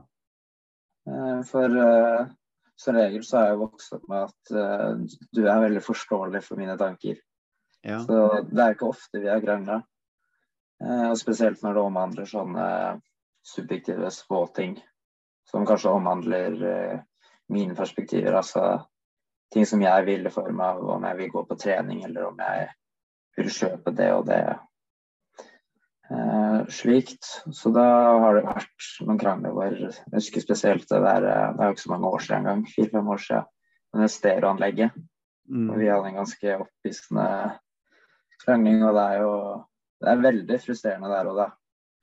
Eh, 1.08 1.42
for 1.50 1.76
uh, 1.76 2.32
som 2.80 2.96
regel 2.96 3.24
så 3.24 3.38
har 3.38 3.52
jeg 3.52 3.60
vokst 3.60 3.92
opp 3.98 4.08
med 4.08 4.24
at 4.24 4.56
uh, 4.56 5.20
du 5.36 5.44
er 5.44 5.62
veldig 5.66 5.84
forståelig 5.84 6.42
for 6.48 6.60
mine 6.60 6.78
tanker. 6.80 7.20
Ja. 7.84 8.00
Så 8.06 8.46
det 8.48 8.64
er 8.64 8.72
ikke 8.72 8.88
ofte 8.88 9.20
vi 9.20 9.28
har 9.28 9.44
krangla. 9.44 9.82
Uh, 10.80 11.10
og 11.12 11.20
spesielt 11.20 11.60
når 11.62 11.76
det 11.76 11.84
omhandler 11.84 12.28
sånne 12.28 12.66
subjektive 13.44 14.08
småting 14.16 14.78
som 15.50 15.66
kanskje 15.68 15.92
omhandler 15.92 16.54
uh, 16.60 17.00
mine 17.52 17.76
perspektiver. 17.76 18.36
Altså 18.40 18.84
ting 19.52 19.66
som 19.68 19.82
jeg 19.84 20.06
ville 20.06 20.32
for 20.34 20.50
meg, 20.52 20.82
om 20.82 21.04
jeg 21.08 21.20
vil 21.20 21.32
gå 21.32 21.44
på 21.48 21.58
trening, 21.60 22.04
eller 22.06 22.30
om 22.30 22.40
jeg 22.42 22.70
vil 23.38 23.50
kjøpe 23.52 23.94
det 23.96 24.12
og 24.14 24.28
det. 24.30 24.44
Uh, 26.10 26.66
slikt. 26.68 27.28
Så 27.52 27.72
da 27.74 27.84
har 28.22 28.36
det 28.36 28.46
vært 28.46 28.88
noen 29.06 29.20
krangler 29.20 29.54
hvor 29.56 29.72
Jeg 29.72 29.94
husker 30.12 30.44
spesielt 30.44 30.84
det 30.90 31.00
der 31.00 31.24
eh, 31.24 31.52
Det 31.56 31.62
er 31.64 31.70
jo 31.70 31.74
ikke 31.74 31.84
så 31.86 31.92
mange 31.94 32.10
år 32.12 32.24
siden 32.24 32.40
engang, 32.42 32.64
fire-fem 32.68 33.12
år 33.14 33.22
siden. 33.24 33.52
Men 33.92 34.02
det 34.02 34.10
stereoanlegget. 34.12 34.98
Mm. 35.48 35.68
Og 35.70 35.78
vi 35.80 35.88
hadde 35.88 36.10
en 36.10 36.18
ganske 36.20 36.56
opphissende 36.60 37.28
krangling, 38.44 38.84
og 38.84 38.96
det 38.96 39.04
er 39.04 39.22
jo 39.22 39.32
det 40.04 40.10
er 40.12 40.24
veldig 40.24 40.58
frustrerende 40.60 41.08
der 41.08 41.30
og 41.30 41.38
da. 41.38 41.46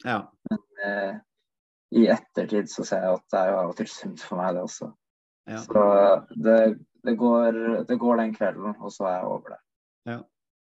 Ja. 0.06 0.18
Men 0.50 0.62
eh, 0.88 1.20
i 1.92 2.08
ettertid 2.12 2.70
så 2.72 2.86
ser 2.88 3.06
jeg 3.06 3.20
at 3.20 3.24
det 3.34 3.40
er 3.42 3.52
jo 3.52 3.60
av 3.60 3.72
og 3.74 3.78
til 3.80 3.90
sunt 3.92 4.24
for 4.24 4.40
meg, 4.40 4.56
det 4.56 4.64
også. 4.64 4.90
Ja. 5.52 5.62
Så 5.66 5.86
det, 6.32 6.58
det, 7.04 7.16
går, 7.20 7.62
det, 7.90 7.98
går, 8.00 8.20
den 8.22 8.36
kvelden, 8.36 8.76
og 8.80 8.94
så 8.96 9.08
er 9.10 9.16
jeg 9.18 9.32
over 9.32 9.56
det. 9.56 9.62
Ja. 10.12 10.20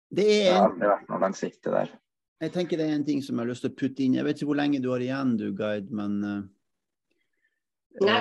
Det, 0.07 0.27
er, 0.27 0.43
det 0.45 0.53
har 0.55 0.67
aldri 0.69 0.91
vært 0.93 1.09
noe 1.11 1.23
langsiktig 1.25 1.73
der. 1.73 1.95
Jeg 2.37 2.53
tenker 2.53 2.79
det 2.79 2.85
er 2.85 2.95
en 2.95 3.07
ting 3.07 3.23
som 3.25 3.35
jeg 3.35 3.43
har 3.43 3.49
lyst 3.49 3.65
til 3.65 3.73
å 3.73 3.79
putte 3.79 4.05
inn. 4.05 4.15
Jeg 4.15 4.27
vet 4.27 4.37
ikke 4.37 4.51
hvor 4.51 4.59
lenge 4.59 4.79
du 4.83 4.91
har 4.93 5.03
igjen, 5.03 5.33
du, 5.39 5.49
Guide, 5.57 5.89
men 5.99 6.19
uh, 6.21 6.37
Nei, 7.97 8.13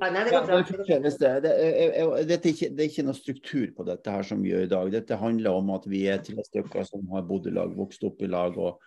nei, 0.00 0.08
nei, 0.14 0.22
det 0.24 0.30
går 0.32 0.46
bra. 0.48 0.58
Det, 0.64 1.10
det, 2.24 2.38
ikke, 2.48 2.70
det 2.72 2.80
er 2.80 2.86
ikke 2.88 3.04
noe 3.04 3.16
struktur 3.18 3.66
på 3.76 3.84
dette 3.84 4.14
her 4.14 4.24
som 4.24 4.40
vi 4.40 4.54
gjør 4.54 4.64
i 4.64 4.70
dag. 4.70 4.92
Dette 4.94 5.18
handler 5.20 5.58
om 5.58 5.72
at 5.74 5.84
vi 5.92 6.06
er 6.08 6.22
tre 6.24 6.40
stykker 6.46 6.86
som 6.88 7.04
har 7.12 7.26
bodd 7.28 7.50
i 7.50 7.52
lag, 7.52 7.74
vokst 7.76 8.06
opp 8.08 8.24
i 8.24 8.30
lag. 8.32 8.56
og 8.56 8.80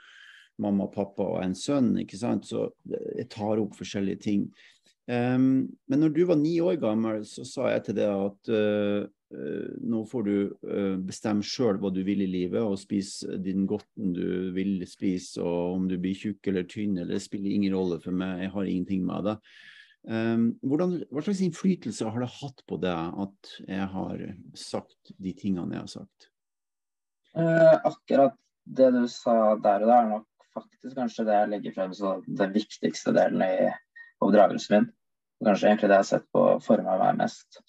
mamma, 0.62 0.88
pappa 0.92 1.26
og 1.36 1.44
en 1.44 1.56
sønn. 1.58 1.94
ikke 2.02 2.20
sant? 2.20 2.48
Så 2.50 2.70
jeg 2.88 3.28
tar 3.34 3.62
opp 3.62 3.78
forskjellige 3.78 4.24
ting. 4.28 4.48
Um, 5.08 5.70
men 5.88 6.02
når 6.04 6.10
du 6.16 6.26
var 6.28 6.36
ni 6.40 6.58
år 6.60 6.76
gammel, 6.82 7.22
så 7.28 7.46
sa 7.48 7.70
jeg 7.72 7.86
til 7.86 7.96
deg 8.02 8.12
at 8.12 8.50
uh, 8.52 9.06
uh, 9.08 9.70
nå 9.88 10.02
får 10.10 10.26
du 10.28 10.34
uh, 10.68 10.98
bestemme 11.00 11.46
sjøl 11.48 11.80
hva 11.80 11.94
du 11.96 12.02
vil 12.04 12.26
i 12.26 12.28
livet, 12.28 12.60
og 12.60 12.80
spise 12.82 13.40
din 13.44 13.64
godten 13.70 14.12
du 14.18 14.52
vil 14.58 14.82
spise. 14.90 15.40
Og 15.40 15.78
om 15.78 15.88
du 15.88 15.96
blir 16.02 16.18
tjukk 16.18 16.52
eller 16.52 16.68
tynn, 16.68 17.00
eller 17.06 17.24
spiller 17.24 17.56
ingen 17.56 17.76
rolle 17.78 18.02
for 18.04 18.16
meg, 18.16 18.44
jeg 18.44 18.56
har 18.58 18.68
ingenting 18.68 19.08
med 19.08 19.32
det. 19.32 19.38
Um, 20.08 20.50
hvordan, 20.64 21.00
hva 21.12 21.24
slags 21.24 21.44
innflytelse 21.44 22.08
har 22.12 22.24
det 22.24 22.34
hatt 22.38 22.62
på 22.68 22.78
deg 22.80 23.24
at 23.24 23.56
jeg 23.68 23.88
har 23.92 24.22
sagt 24.56 25.16
de 25.20 25.34
tingene 25.36 25.76
jeg 25.76 25.84
har 25.86 25.94
sagt? 26.00 26.32
akkurat 27.38 28.34
det 28.66 28.88
du 28.96 29.04
sa 29.12 29.56
der 29.62 29.84
og 29.86 29.90
da, 29.92 29.98
er 29.98 30.08
nok 30.10 30.27
faktisk 30.66 30.98
kanskje 30.98 31.26
det 31.28 31.38
jeg 31.38 31.52
legger 31.54 31.76
frem 31.76 31.96
som 31.98 32.24
den 32.42 32.54
viktigste 32.56 33.14
delen 33.16 33.44
i 33.46 33.70
oppdragelsen 34.24 34.76
min. 34.76 34.92
Kanskje 35.46 35.70
egentlig 35.70 35.90
det 35.92 35.98
jeg 35.98 36.06
har 36.06 36.12
sett 36.12 36.30
på 36.34 36.46
forma 36.66 36.98
meg 37.02 37.20
mest. 37.22 37.60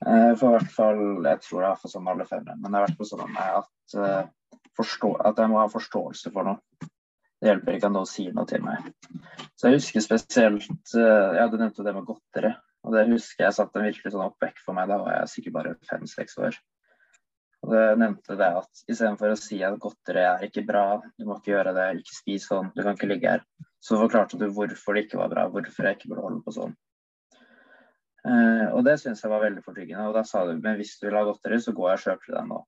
For 0.00 0.46
i 0.46 0.52
hvert 0.54 0.70
fall, 0.72 1.00
Jeg 1.28 1.40
tror 1.44 1.60
det 1.60 1.70
er 1.70 1.80
for 1.82 1.92
sånn 1.92 2.08
alle 2.08 2.24
femmere, 2.24 2.56
men 2.56 2.72
det 2.72 2.78
er 2.78 2.84
i 2.84 2.86
hvert 2.86 3.00
fall 3.02 3.10
sånn 3.10 3.36
at, 3.36 3.96
uh, 4.00 4.56
forstå, 4.78 5.10
at 5.28 5.42
jeg 5.42 5.52
må 5.52 5.58
ha 5.60 5.66
forståelse 5.68 6.32
for 6.32 6.48
noe. 6.48 6.88
Det 7.40 7.48
hjelper 7.50 7.76
ikke 7.76 7.90
at 7.90 7.96
noen 7.96 8.08
sier 8.08 8.32
noe 8.36 8.48
til 8.48 8.64
meg. 8.64 8.88
Så 9.60 9.68
jeg 9.68 9.78
husker 9.78 10.04
spesielt 10.04 10.94
uh, 10.96 11.36
Ja, 11.36 11.46
du 11.52 11.58
nevnte 11.60 11.84
det 11.84 11.94
med 11.96 12.08
godteri. 12.08 12.54
Og 12.84 12.96
det 12.96 13.10
husker 13.10 13.44
jeg 13.44 13.56
satte 13.56 13.80
en 13.80 13.88
virkelig 13.90 14.12
sånn 14.14 14.24
oppvekk 14.24 14.60
for 14.64 14.76
meg. 14.76 14.88
Da 14.88 14.96
var 15.02 15.18
jeg 15.18 15.32
sikkert 15.34 15.56
bare 15.58 15.76
fem-seks 15.88 16.38
år. 16.40 16.56
Og 17.60 17.72
det 17.74 17.86
nevnte 18.00 18.36
det 18.40 18.50
at 18.60 18.84
Istedenfor 18.88 19.34
å 19.34 19.38
si 19.38 19.58
at 19.66 19.76
godteri 19.82 20.22
er 20.24 20.46
ikke 20.46 20.64
bra, 20.68 20.84
du 21.18 21.26
må 21.28 21.36
ikke 21.36 21.52
gjøre 21.52 21.74
det, 21.76 21.88
ikke 22.00 22.16
spis 22.16 22.46
sånn, 22.48 22.70
du 22.72 22.80
kan 22.82 22.96
ikke 22.96 23.10
ligge 23.10 23.34
her, 23.34 23.42
så 23.84 23.98
forklarte 24.00 24.38
du 24.40 24.46
hvorfor 24.54 24.96
det 24.96 25.04
ikke 25.06 25.20
var 25.20 25.32
bra, 25.32 25.44
hvorfor 25.52 25.88
jeg 25.88 25.98
ikke 25.98 26.12
burde 26.12 26.24
holde 26.24 26.40
på 26.46 26.54
sånn. 26.56 26.72
Eh, 28.28 28.66
og 28.76 28.82
det 28.84 28.98
syns 29.00 29.22
jeg 29.24 29.32
var 29.32 29.44
veldig 29.44 29.62
fortryggende. 29.64 30.08
Og 30.08 30.16
da 30.16 30.24
sa 30.28 30.44
du 30.48 30.56
men 30.56 30.76
hvis 30.80 30.96
du 31.00 31.06
vil 31.08 31.18
ha 31.20 31.24
godteri, 31.28 31.60
så 31.60 31.76
går 31.76 31.90
jeg 31.90 32.00
og 32.00 32.06
kjøper 32.06 32.36
deg 32.36 32.50
nå. 32.50 32.58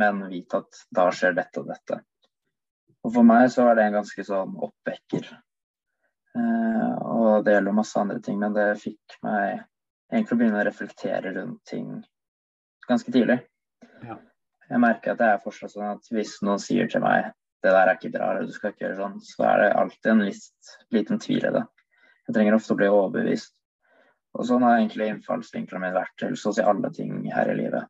Men 0.00 0.22
vit 0.32 0.56
at 0.56 0.80
da 0.94 1.08
skjer 1.12 1.36
dette 1.36 1.62
og 1.62 1.68
dette. 1.72 2.00
Og 3.04 3.12
for 3.14 3.26
meg 3.26 3.48
så 3.52 3.64
var 3.64 3.78
det 3.78 3.88
en 3.88 4.00
ganske 4.00 4.24
sånn 4.28 4.56
oppvekker. 4.68 5.28
Eh, 6.38 6.94
og 7.08 7.44
det 7.44 7.56
gjelder 7.56 7.76
masse 7.76 8.00
andre 8.00 8.20
ting, 8.24 8.40
men 8.40 8.56
det 8.56 8.70
fikk 8.80 9.20
meg 9.24 9.62
egentlig 10.12 10.36
å 10.36 10.40
begynne 10.40 10.62
å 10.62 10.66
reflektere 10.68 11.32
rundt 11.36 11.62
ting 11.68 11.88
ganske 12.88 13.12
tidlig. 13.12 13.42
Ja. 14.06 14.18
Jeg 14.68 14.80
merker 14.84 15.14
at 15.14 15.20
det 15.20 15.28
er 15.32 15.42
fortsatt 15.42 15.72
sånn 15.72 15.94
at 15.94 16.10
hvis 16.12 16.38
noen 16.44 16.60
sier 16.62 16.90
til 16.90 17.04
meg 17.04 17.30
det 17.64 17.72
der 17.74 17.88
er 17.88 17.96
ikke 17.96 18.12
bra, 18.14 18.30
eller 18.30 18.46
du 18.46 18.54
skal 18.54 18.70
ikke 18.70 18.84
gjøre 18.84 18.98
sånn, 19.00 19.14
så 19.24 19.46
er 19.48 19.62
det 19.62 19.68
alltid 19.80 20.10
en 20.12 20.20
list, 20.22 20.74
liten 20.94 21.18
tvil 21.18 21.48
i 21.48 21.54
det. 21.56 21.64
Jeg 22.28 22.36
trenger 22.36 22.54
ofte 22.54 22.74
å 22.74 22.78
bli 22.78 22.90
overbevist. 22.92 23.54
Og 24.38 24.46
sånn 24.46 24.62
har 24.62 24.76
egentlig 24.76 25.08
innfallsvinkelen 25.10 25.82
min 25.82 25.96
vært 25.96 26.14
til 26.20 26.62
alle 26.62 26.90
ting 26.94 27.16
her 27.32 27.50
i 27.50 27.56
livet. 27.58 27.88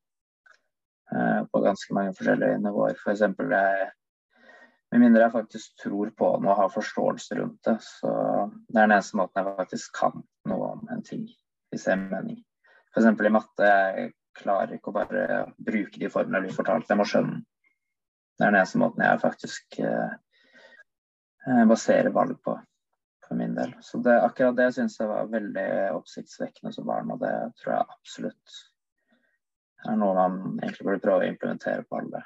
Eh, 1.12 1.40
på 1.53 1.61
ganske 1.64 1.96
mange 1.96 2.14
forskjellige 2.16 2.62
nivåer. 2.64 2.96
For 3.03 3.12
jeg 3.12 3.35
med 4.92 5.03
mindre 5.03 5.27
jeg 5.27 5.35
faktisk 5.35 5.83
tror 5.83 6.12
på 6.16 6.31
noe 6.40 6.55
og 6.55 6.61
har 6.62 6.72
forståelse 6.72 7.37
rundt 7.37 7.59
det, 7.68 7.77
så 7.85 8.12
det 8.70 8.79
er 8.79 8.87
den 8.87 8.94
eneste 8.94 9.18
måten 9.20 9.42
jeg 9.42 9.59
faktisk 9.59 9.98
kan 9.98 10.22
noe 10.48 10.70
om 10.79 10.87
en 10.94 11.05
ting, 11.05 11.27
hvis 11.68 11.85
det 11.85 11.92
er 11.92 12.07
mening. 12.07 12.38
F.eks. 12.94 13.11
i 13.12 13.33
matte, 13.35 13.68
jeg 13.68 14.07
klarer 14.38 14.77
ikke 14.77 14.92
å 14.92 14.96
bare 14.96 15.27
bruke 15.59 16.01
de 16.01 16.11
formene 16.12 16.40
jeg 16.40 16.48
blir 16.48 16.57
fortalt, 16.57 16.88
jeg 16.90 17.01
må 17.01 17.07
skjønne. 17.09 17.42
Det 18.38 18.46
er 18.46 18.53
den 18.53 18.61
eneste 18.61 18.79
måten 18.79 19.03
jeg 19.03 19.20
faktisk 19.22 19.79
eh, 19.83 20.16
eh, 21.48 21.64
baserer 21.66 22.14
valg 22.14 22.37
på, 22.44 22.55
for 23.27 23.40
min 23.40 23.57
del. 23.59 23.74
Så 23.83 23.98
det, 24.05 24.14
akkurat 24.22 24.57
det 24.59 24.68
syns 24.77 24.98
jeg 25.01 25.11
var 25.11 25.31
veldig 25.33 25.68
oppsiktsvekkende 25.98 26.74
som 26.74 26.87
barn, 26.87 27.11
og 27.14 27.22
det 27.22 27.35
tror 27.59 27.74
jeg 27.74 27.96
absolutt 27.98 28.59
er 29.87 29.98
noe 29.98 30.14
man 30.16 30.38
egentlig 30.59 30.87
burde 30.87 31.03
prøve 31.03 31.27
å 31.27 31.33
implementere 31.33 31.85
på 31.87 32.01
alle. 32.01 32.22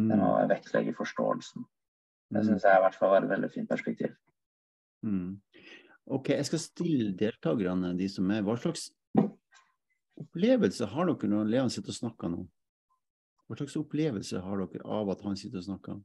Det 0.00 0.16
må 0.16 0.30
Mm. 0.38 0.48
vektlegge 0.48 0.96
forståelsen. 0.96 1.64
Det 2.30 2.40
Mm. 2.40 2.46
syns 2.46 2.62
jeg 2.64 2.76
i 2.76 2.80
hvert 2.80 2.94
fall 2.94 3.10
var 3.10 3.22
et 3.24 3.30
veldig 3.30 3.50
fint 3.52 3.68
perspektiv. 3.68 4.16
Mm. 5.04 5.40
OK, 6.06 6.28
jeg 6.28 6.46
skal 6.46 6.58
stille 6.58 7.16
deltakerne, 7.16 7.96
de 7.98 8.08
som 8.08 8.30
er 8.30 8.42
Hva 8.42 8.56
slags 8.56 8.90
opplevelse 10.20 10.88
har 10.92 11.10
dere 11.10 11.30
når 11.32 11.50
Leon 11.50 11.72
sitter 11.72 11.92
og 11.92 11.98
snakker 11.98 12.32
nå? 12.32 12.44
Hva 13.48 13.58
slags 13.58 13.76
opplevelse 13.80 14.40
har 14.44 14.62
dere 14.62 14.86
av 14.98 15.10
at 15.14 15.24
han 15.26 15.38
sitter 15.38 15.62
og 15.62 15.66
snakker? 15.66 15.98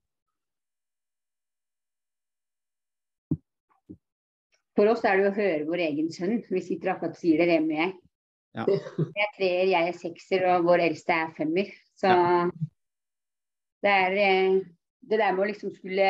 For 4.75 4.91
oss 4.91 5.05
er 5.07 5.21
det 5.21 5.29
å 5.29 5.35
høre 5.35 5.67
vår 5.69 5.83
egen 5.85 6.09
sønn. 6.11 6.39
Vi 6.51 6.61
sitter 6.63 6.95
akkurat 6.95 7.15
og 7.15 7.21
sier 7.21 7.39
det, 7.39 7.47
Remi 7.53 7.77
og 7.77 7.81
jeg. 7.83 7.93
Ja. 8.55 8.65
Jeg 9.15 9.23
er 9.25 9.31
treer, 9.35 9.65
jeg 9.67 9.89
er 9.89 9.97
sekser, 9.99 10.43
og 10.47 10.67
vår 10.67 10.85
eldste 10.85 11.11
er 11.11 11.31
femmer. 11.35 11.71
Så 11.99 12.11
det 13.83 13.91
er 13.91 14.15
eh, 14.15 14.59
det 15.03 15.19
der 15.19 15.33
med 15.35 15.43
å 15.43 15.47
liksom 15.49 15.73
skulle 15.75 16.07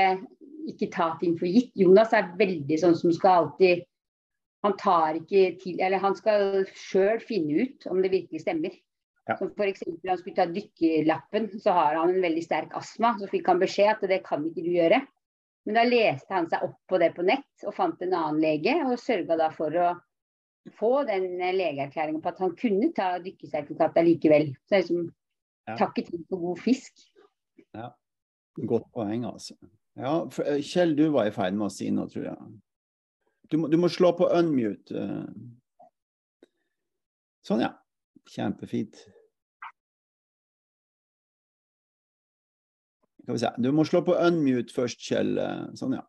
ikke 0.69 0.91
ta 0.93 1.07
ting 1.17 1.33
for 1.39 1.49
gitt. 1.49 1.71
Jonas 1.77 2.13
er 2.13 2.29
veldig 2.37 2.77
sånn 2.81 2.93
som 2.99 3.13
skal 3.15 3.41
alltid 3.41 3.81
Han 4.65 4.75
tar 4.81 5.19
ikke 5.19 5.45
til 5.61 5.81
Eller 5.83 6.01
han 6.01 6.15
skal 6.17 6.65
sjøl 6.73 7.21
finne 7.23 7.65
ut 7.65 7.85
om 7.91 8.01
det 8.01 8.11
virkelig 8.13 8.41
stemmer. 8.43 8.73
Ja. 9.25 9.37
Som 9.39 9.51
f.eks. 9.57 9.83
han 9.85 10.19
skulle 10.19 10.37
ta 10.37 10.45
dykkerlappen, 10.49 11.47
så 11.61 11.73
har 11.73 11.95
han 11.97 12.13
en 12.13 12.21
veldig 12.21 12.43
sterk 12.45 12.73
astma. 12.77 13.15
Så 13.21 13.29
fikk 13.31 13.47
han 13.49 13.61
beskjed 13.61 13.95
at 13.95 14.03
det 14.09 14.21
kan 14.25 14.43
ikke 14.45 14.65
du 14.65 14.73
gjøre. 14.75 14.99
Men 15.65 15.79
da 15.79 15.85
leste 15.87 16.29
han 16.29 16.49
seg 16.49 16.65
opp 16.67 16.77
på 16.89 16.99
det 17.01 17.11
på 17.15 17.25
nett 17.25 17.65
og 17.65 17.73
fant 17.73 18.01
en 18.05 18.13
annen 18.13 18.41
lege, 18.43 18.75
og 18.85 18.99
sørga 19.01 19.37
da 19.39 19.47
for 19.53 19.73
å 19.81 19.95
få 20.77 20.91
den 21.09 21.39
legeerklæringa 21.39 22.21
på 22.21 22.29
at 22.29 22.41
han 22.43 22.53
kunne 22.57 22.91
ta 22.97 23.15
dykkersertifikat 23.21 23.97
likevel. 24.05 24.51
Så 24.65 24.69
det 24.69 24.77
er 24.77 24.83
liksom 24.83 25.07
Ja. 25.65 25.75
takket 25.79 26.11
for 26.29 26.37
god 26.37 26.59
fisk. 26.61 26.93
Godt 28.61 28.85
poeng, 28.93 29.25
altså. 29.25 29.55
Ja, 29.97 30.27
Kjell, 30.61 30.95
du 30.95 31.09
var 31.09 31.25
i 31.25 31.31
ferd 31.33 31.55
med 31.57 31.65
å 31.65 31.73
si 31.73 31.89
noe, 31.89 32.05
tror 32.07 32.27
jeg. 32.29 32.37
Du 33.51 33.57
må, 33.61 33.67
du 33.69 33.77
må 33.77 33.89
slå 33.91 34.11
på 34.17 34.27
unmute. 34.33 34.95
eh. 34.97 36.49
Sånn, 37.45 37.61
ja. 37.61 37.71
Kjempefint. 38.31 38.97
Skal 43.21 43.33
vi 43.35 43.41
se. 43.41 43.51
Du 43.61 43.71
må 43.73 43.85
slå 43.85 44.01
på 44.05 44.15
unmute 44.17 44.73
først, 44.73 45.01
Kjell. 45.01 45.37
eh, 45.41 45.65
Sånn, 45.77 45.93
ja. 45.97 46.03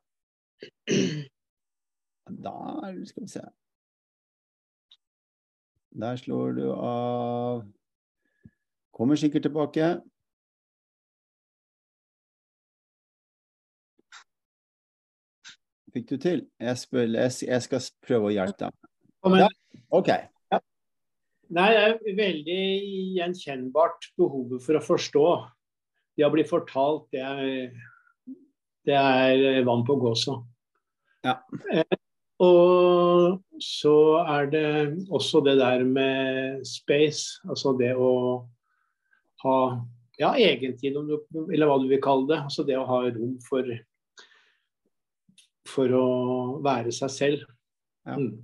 Der, 2.27 3.05
skal 3.09 3.23
vi 3.23 3.29
se. 3.31 3.45
Der 5.97 6.17
slår 6.21 6.57
du 6.59 6.65
av. 6.73 7.63
Kommer 8.97 9.17
sikkert 9.21 9.45
tilbake. 9.49 9.91
Fikk 15.97 16.11
du 16.11 16.17
til? 16.21 16.41
Jeg, 16.61 16.77
spør, 16.77 17.07
jeg, 17.09 17.61
skal 17.65 17.85
prøve 18.05 18.29
å 18.29 18.35
hjelpe 18.35 18.67
deg. 18.67 18.89
Men, 19.33 19.47
OK. 19.97 20.11
nei, 21.57 21.69
det 21.73 21.85
er 21.87 22.19
veldig 22.19 22.65
gjenkjennbart 23.17 24.11
behovet 24.21 24.61
for 24.67 24.77
å 24.77 24.83
forstå. 24.85 25.25
Det 26.21 26.27
å 26.27 26.33
bli 26.35 26.45
fortalt, 26.45 27.07
det 27.17 27.23
er, 27.25 27.73
det 28.85 28.99
er 28.99 29.65
vann 29.65 29.87
på 29.89 29.97
gåsa. 30.05 30.37
Ja. 31.25 31.39
Eh, 31.73 31.97
og 32.45 33.41
så 33.65 33.97
er 34.21 34.53
det 34.53 34.69
også 35.09 35.41
det 35.49 35.57
der 35.63 35.89
med 35.89 36.61
space, 36.69 37.41
altså 37.49 37.73
det 37.81 37.95
å 37.97 38.13
ha 39.47 39.59
ja, 40.21 40.35
egentid, 40.37 40.93
eller 40.93 41.65
hva 41.71 41.81
du 41.81 41.89
vil 41.89 42.05
kalle 42.05 42.29
det. 42.35 42.43
Altså 42.45 42.69
det 42.69 42.77
å 42.77 42.85
ha 42.85 43.07
rom 43.09 43.39
for, 43.49 43.65
for 45.71 45.93
å 45.97 46.07
være 46.65 46.93
seg 46.95 47.13
selv. 47.13 47.47
Ja. 48.07 48.19
Mm. 48.21 48.37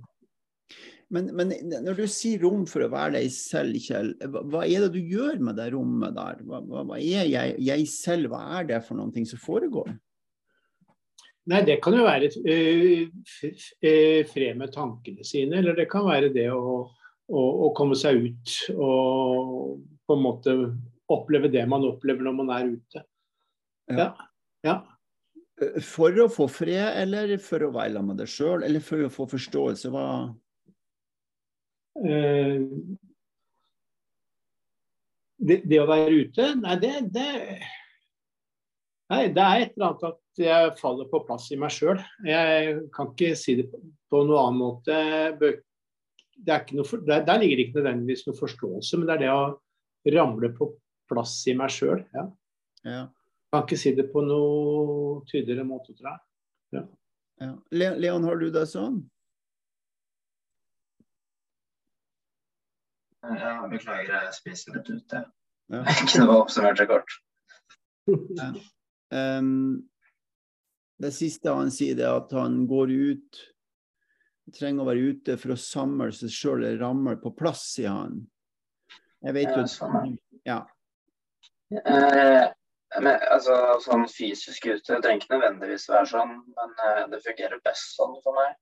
Men, 1.13 1.27
men 1.37 1.51
når 1.85 1.99
du 1.99 2.05
sier 2.09 2.41
rom 2.41 2.63
for 2.69 2.85
å 2.85 2.89
være 2.89 3.19
deg 3.19 3.33
selv, 3.35 3.77
Kjell, 3.83 4.15
hva, 4.33 4.63
er 4.65 4.85
det 4.85 4.95
du 4.95 5.11
gjør 5.13 5.37
med 5.45 5.59
det 5.59 5.67
rommet 5.75 6.15
der? 6.15 6.39
Hva, 6.47 6.61
hva, 6.65 6.97
er 6.97 7.27
jeg, 7.29 7.53
jeg 7.61 7.85
selv? 7.91 8.31
Hva 8.33 8.41
er 8.57 8.65
det 8.71 8.79
for 8.87 8.97
ting 9.13 9.27
som 9.29 9.41
foregår? 9.43 9.91
Nei, 11.51 11.59
det 11.67 11.77
kan 11.83 11.97
jo 11.97 12.05
være 12.07 12.31
eh, 12.47 14.23
fred 14.31 14.57
med 14.57 14.71
tankene 14.73 15.25
sine, 15.27 15.59
eller 15.59 15.75
det 15.75 15.89
kan 15.91 16.07
være 16.07 16.31
det 16.33 16.47
å, 16.55 16.79
å, 16.87 17.41
å 17.67 17.71
komme 17.77 17.97
seg 17.99 18.23
ut 18.23 18.55
og 18.73 19.83
på 20.07 20.15
en 20.15 20.23
måte 20.23 20.55
oppleve 21.13 21.51
det 21.51 21.65
man 21.69 21.83
opplever 21.87 22.25
når 22.25 22.37
man 22.39 22.53
er 22.55 22.71
ute. 22.77 23.03
Ja. 23.91 24.07
ja. 24.63 24.77
For 25.85 26.15
å 26.23 26.29
få 26.33 26.47
fred, 26.49 26.95
eller 27.03 27.35
for 27.41 27.61
å 27.63 27.73
være 27.75 27.93
sammen 27.93 28.15
med 28.15 28.23
deg 28.23 28.31
sjøl, 28.31 28.63
eller 28.65 28.81
for 28.83 29.05
å 29.05 29.11
få 29.13 29.27
forståelse? 29.35 29.91
Hva 29.93 30.07
Eh, 31.93 32.61
det, 35.37 35.59
det 35.69 35.79
å 35.81 35.89
være 35.89 36.23
ute, 36.25 36.49
nei 36.57 36.77
det, 36.81 36.93
det 37.13 37.29
Nei, 39.11 39.27
det 39.35 39.43
er 39.43 39.61
et 39.61 39.73
eller 39.75 39.91
annet 39.91 40.05
at 40.07 40.39
jeg 40.41 40.69
faller 40.79 41.09
på 41.11 41.19
plass 41.27 41.49
i 41.53 41.57
meg 41.59 41.69
sjøl. 41.75 41.99
Jeg 42.25 42.79
kan 42.95 43.11
ikke 43.11 43.35
si 43.37 43.53
det 43.59 43.67
på, 43.69 43.77
på 44.09 44.21
noen 44.23 44.39
annen 44.39 44.61
måte. 44.61 44.95
Det 45.37 46.55
noe 46.73 46.87
for, 46.87 47.03
der, 47.05 47.21
der 47.27 47.41
ligger 47.43 47.59
det 47.59 47.65
ikke 47.67 47.77
nødvendigvis 47.81 48.23
noe 48.25 48.39
forståelse, 48.39 48.97
men 48.97 49.09
det 49.09 49.17
er 49.17 49.21
det 49.21 49.33
å 49.35 50.15
ramle 50.15 50.49
på 50.55 50.71
plass 51.11 51.35
i 51.51 51.53
meg 51.59 51.75
sjøl. 51.75 52.01
Ja. 52.15 52.25
ja, 52.87 53.03
Kan 53.53 53.67
ikke 53.67 53.77
si 53.77 53.91
det 53.93 54.07
på 54.09 54.23
noe 54.25 55.19
tydeligere 55.29 55.67
måte, 55.67 55.93
tror 55.93 56.09
jeg. 56.09 56.21
ja. 56.79 56.85
Ja. 57.41 57.53
Leon, 57.73 58.23
har 58.23 58.37
du 58.39 58.47
det 58.53 58.63
sånn? 58.69 59.01
Ja, 63.23 63.55
beklager, 63.69 64.25
jeg 64.25 64.35
spiser 64.35 64.77
litt 64.77 64.89
ute. 64.89 65.23
Ja. 65.71 65.81
Jeg 65.85 66.09
kunne 66.11 66.27
bare 66.29 66.43
oppsummert 66.43 66.81
det 66.81 66.87
kort. 66.89 67.17
Um, 69.13 69.83
det 71.03 71.13
siste 71.13 71.53
han 71.53 71.69
sier, 71.73 71.93
det 71.99 72.07
er 72.07 72.17
at 72.17 72.33
han 72.33 72.63
går 72.69 72.89
ut 72.89 73.41
trenger 74.57 74.83
å 74.83 74.87
være 74.89 75.11
ute 75.13 75.37
for 75.39 75.53
å 75.53 75.59
samle 75.59 76.09
seg 76.15 76.31
sjøl 76.33 76.63
eller 76.63 76.81
ramle 76.81 77.15
på 77.21 77.31
plass, 77.37 77.63
sier 77.75 77.93
han. 77.93 78.17
Jeg 79.23 79.37
vet 79.37 79.53
jo 79.53 79.61
Ja, 79.61 79.69
sånn, 79.71 80.17
ja. 80.43 80.59
Men, 83.01 83.17
altså, 83.33 83.55
sånn 83.81 84.05
fysisk 84.11 84.67
ute 84.69 84.99
trenger 85.01 85.21
ikke 85.23 85.33
nødvendigvis 85.33 85.87
være 85.89 86.09
sånn, 86.11 86.33
men 86.53 86.73
uh, 86.77 87.03
det 87.09 87.23
fungerer 87.25 87.61
best 87.65 87.95
sånn 87.97 88.13
for 88.21 88.37
meg. 88.37 88.53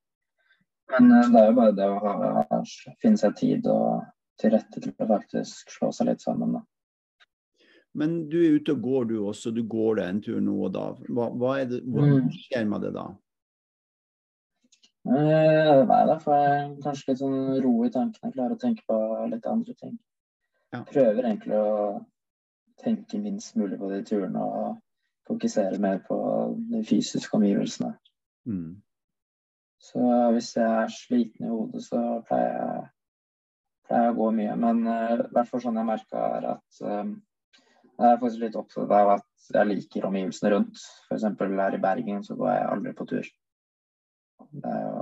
Men 0.94 1.12
uh, 1.12 1.26
det 1.34 1.42
er 1.42 1.50
jo 1.50 1.56
bare 1.58 1.76
det 1.76 1.88
å 1.92 1.98
ha, 2.06 2.60
finne 3.04 3.20
seg 3.20 3.36
tid 3.40 3.68
og 3.72 4.06
til 4.40 4.54
rette 4.56 4.82
til 4.82 4.94
å 5.04 5.08
faktisk 5.10 5.74
slå 5.76 5.92
seg 5.96 6.08
litt 6.12 6.24
sammen. 6.24 6.56
Da. 6.56 7.66
Men 8.00 8.22
du 8.32 8.38
er 8.40 8.56
ute 8.56 8.78
og 8.78 8.86
går 8.86 9.10
du 9.10 9.18
også, 9.20 9.52
du 9.52 9.66
går 9.68 10.00
deg 10.00 10.14
en 10.14 10.22
tur 10.24 10.40
nå 10.44 10.56
og 10.70 10.72
da. 10.78 10.86
Hva, 11.12 11.28
hva, 11.36 11.58
er 11.60 11.68
det, 11.74 11.82
hva 11.92 12.08
Mm. 12.08 12.32
skjer 12.46 12.70
med 12.72 12.88
det 12.88 12.94
da? 12.96 13.10
Uh, 15.02 15.82
nei, 15.90 16.02
da 16.08 16.16
får 16.22 16.38
jeg 16.38 16.72
kanskje 16.86 17.10
litt 17.10 17.20
sånn 17.20 17.38
ro 17.66 17.74
i 17.84 17.92
tankene. 17.92 18.32
Klarer 18.32 18.56
å 18.56 18.62
tenke 18.62 18.86
på 18.88 18.98
litt 19.32 19.48
andre 19.50 19.76
ting. 19.76 19.98
Ja. 20.72 20.84
Prøver 20.88 21.26
egentlig 21.26 21.58
å 21.58 22.00
tenke 22.84 23.20
minst 23.22 23.58
mulig 23.60 23.80
på 23.80 23.90
de 23.92 24.02
turene 24.08 24.44
og 24.46 24.80
fokusere 25.28 25.80
mer 25.82 26.02
på 26.08 26.18
de 26.72 26.84
fysiske 26.88 27.38
omgivelsene. 27.38 27.94
Mm. 28.50 28.82
Så 29.82 30.08
hvis 30.36 30.56
jeg 30.58 30.70
er 30.84 30.94
sliten 30.94 31.46
i 31.46 31.50
hodet, 31.50 31.84
så 31.86 32.02
pleier 32.28 32.56
jeg, 32.58 32.86
pleier 33.88 34.08
jeg 34.08 34.14
å 34.14 34.20
gå 34.20 34.30
mye. 34.38 34.56
Men 34.62 34.82
i 34.86 34.96
uh, 35.18 35.26
hvert 35.34 35.50
fall 35.50 35.64
sånn 35.64 35.80
jeg 35.82 35.90
merka 35.90 36.26
er 36.38 36.48
at 36.56 36.82
um, 36.86 37.16
jeg 38.02 38.08
er 38.08 38.22
faktisk 38.22 38.44
litt 38.44 38.58
opptatt 38.58 38.94
av 38.98 39.14
at 39.18 39.52
jeg 39.54 39.70
liker 39.70 40.08
omgivelsene 40.10 40.54
rundt. 40.54 40.84
F.eks. 41.08 41.26
her 41.42 41.78
i 41.78 41.82
Bergen 41.82 42.24
så 42.26 42.38
går 42.38 42.54
jeg 42.54 42.70
aldri 42.76 42.94
på 42.98 43.08
tur. 43.10 43.32
Det 44.52 44.78
jo, 44.84 44.96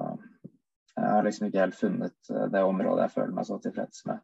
jeg 1.00 1.14
har 1.14 1.24
liksom 1.24 1.48
ikke 1.48 1.64
helt 1.64 1.78
funnet 1.80 2.32
eh, 2.34 2.48
det 2.52 2.64
området 2.66 3.06
jeg 3.06 3.14
føler 3.14 3.36
meg 3.38 3.48
så 3.48 3.60
tilfreds 3.64 4.04
med 4.10 4.20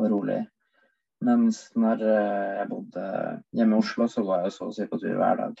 og 0.00 0.06
rolig 0.12 0.38
i. 0.38 0.44
Mens 1.26 1.66
når 1.76 2.02
eh, 2.06 2.54
jeg 2.60 2.68
bodde 2.70 3.04
hjemme 3.56 3.76
i 3.76 3.82
Oslo, 3.82 4.06
så 4.08 4.24
var 4.24 4.46
jeg 4.46 4.54
så 4.56 4.70
å 4.70 4.74
si 4.74 4.86
på 4.88 4.98
tur 5.02 5.18
hver 5.18 5.36
dag. 5.42 5.60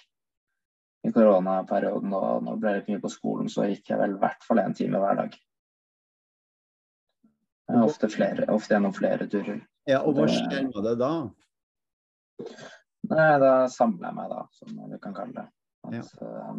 I 1.04 1.12
koronaperioden 1.12 2.12
og 2.16 2.42
når 2.44 2.56
det 2.56 2.60
ble 2.62 2.72
litt 2.76 2.88
mye 2.92 3.02
på 3.02 3.12
skolen, 3.12 3.48
så 3.52 3.68
gikk 3.68 3.92
jeg 3.92 4.00
vel 4.00 4.16
i 4.16 4.20
hvert 4.20 4.44
fall 4.46 4.60
én 4.62 4.76
time 4.76 5.00
hver 5.00 5.20
dag. 5.22 5.36
Ofte, 7.70 8.08
flere, 8.10 8.48
ofte 8.50 8.74
gjennom 8.74 8.94
flere 8.96 9.28
turer. 9.30 9.60
Ja, 9.88 10.00
og 10.02 10.16
hva 10.18 10.26
skjer 10.28 10.66
med 10.66 10.82
det 10.84 10.96
da? 11.00 11.12
Nei, 13.10 13.30
da 13.42 13.52
samler 13.70 14.08
jeg 14.10 14.16
meg, 14.16 14.32
da, 14.32 14.42
som 14.58 14.80
du 14.90 14.96
kan 15.02 15.14
kalle 15.16 15.36
det. 15.36 15.46
At, 15.86 15.94
Ja. 15.96 16.02
uh, 16.26 16.58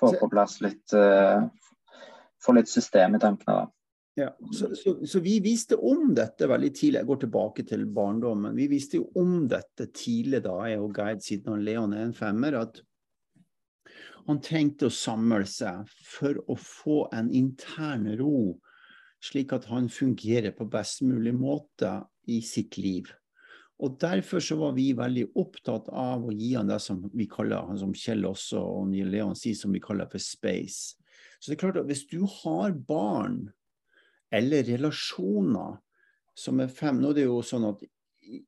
få 0.00 0.12
på 0.18 0.28
plass 0.32 0.60
litt 0.64 0.94
uh, 0.96 1.44
Få 2.44 2.52
litt 2.56 2.68
system 2.68 3.14
i 3.16 3.18
tankene, 3.20 3.54
da. 3.56 3.83
Ja, 4.14 4.36
så, 4.52 4.76
så, 4.76 5.06
så 5.06 5.20
vi 5.20 5.40
visste 5.42 5.76
om 5.76 6.12
dette 6.14 6.46
veldig 6.46 6.70
tidlig. 6.70 7.00
Jeg 7.00 7.08
går 7.08 7.20
tilbake 7.24 7.64
til 7.66 7.86
barndommen. 7.90 8.54
Vi 8.54 8.68
visste 8.70 9.00
jo 9.00 9.08
om 9.18 9.48
dette 9.50 9.88
tidlig 9.90 10.44
da, 10.44 10.54
jeg 10.70 10.82
og 10.82 10.94
Geid, 10.94 11.24
siden 11.24 11.56
han 11.56 11.64
Leon 11.66 11.96
er 11.96 12.04
en 12.06 12.14
femmer, 12.14 12.54
at 12.60 12.78
han 14.28 14.38
trengte 14.40 14.86
å 14.86 14.94
samle 14.94 15.42
seg 15.50 15.90
for 16.06 16.38
å 16.46 16.54
få 16.56 17.00
en 17.16 17.26
intern 17.34 18.06
ro, 18.20 18.54
slik 19.24 19.52
at 19.56 19.66
han 19.72 19.90
fungerer 19.92 20.54
på 20.54 20.68
best 20.70 21.02
mulig 21.04 21.34
måte 21.34 21.96
i 22.30 22.38
sitt 22.44 22.78
liv. 22.78 23.10
Og 23.82 23.98
Derfor 24.00 24.38
så 24.38 24.54
var 24.60 24.76
vi 24.76 24.92
veldig 24.94 25.26
opptatt 25.42 25.90
av 25.90 26.22
å 26.22 26.32
gi 26.32 26.52
han 26.54 26.70
det 26.70 26.78
som 26.80 27.02
vi 27.10 27.26
kaller, 27.28 27.66
han 27.66 27.82
som 27.82 27.92
Kjell 27.98 28.22
også 28.30 28.62
og 28.62 28.94
Leon 28.94 29.34
sier, 29.34 29.58
som 29.58 29.74
vi 29.74 29.82
kaller 29.82 30.06
for 30.12 30.22
space. 30.22 30.94
Så 31.42 31.50
det 31.50 31.58
er 31.58 31.62
klart 31.66 31.82
at 31.82 31.90
hvis 31.90 32.06
du 32.08 32.22
har 32.44 32.78
barn 32.86 33.48
eller 34.32 34.64
relasjoner 34.66 35.80
som 36.34 36.60
er 36.62 36.72
fem 36.72 37.00
Nå 37.00 37.12
er 37.12 37.20
det 37.20 37.26
jo 37.28 37.42
sånn 37.46 37.68
at 37.68 37.82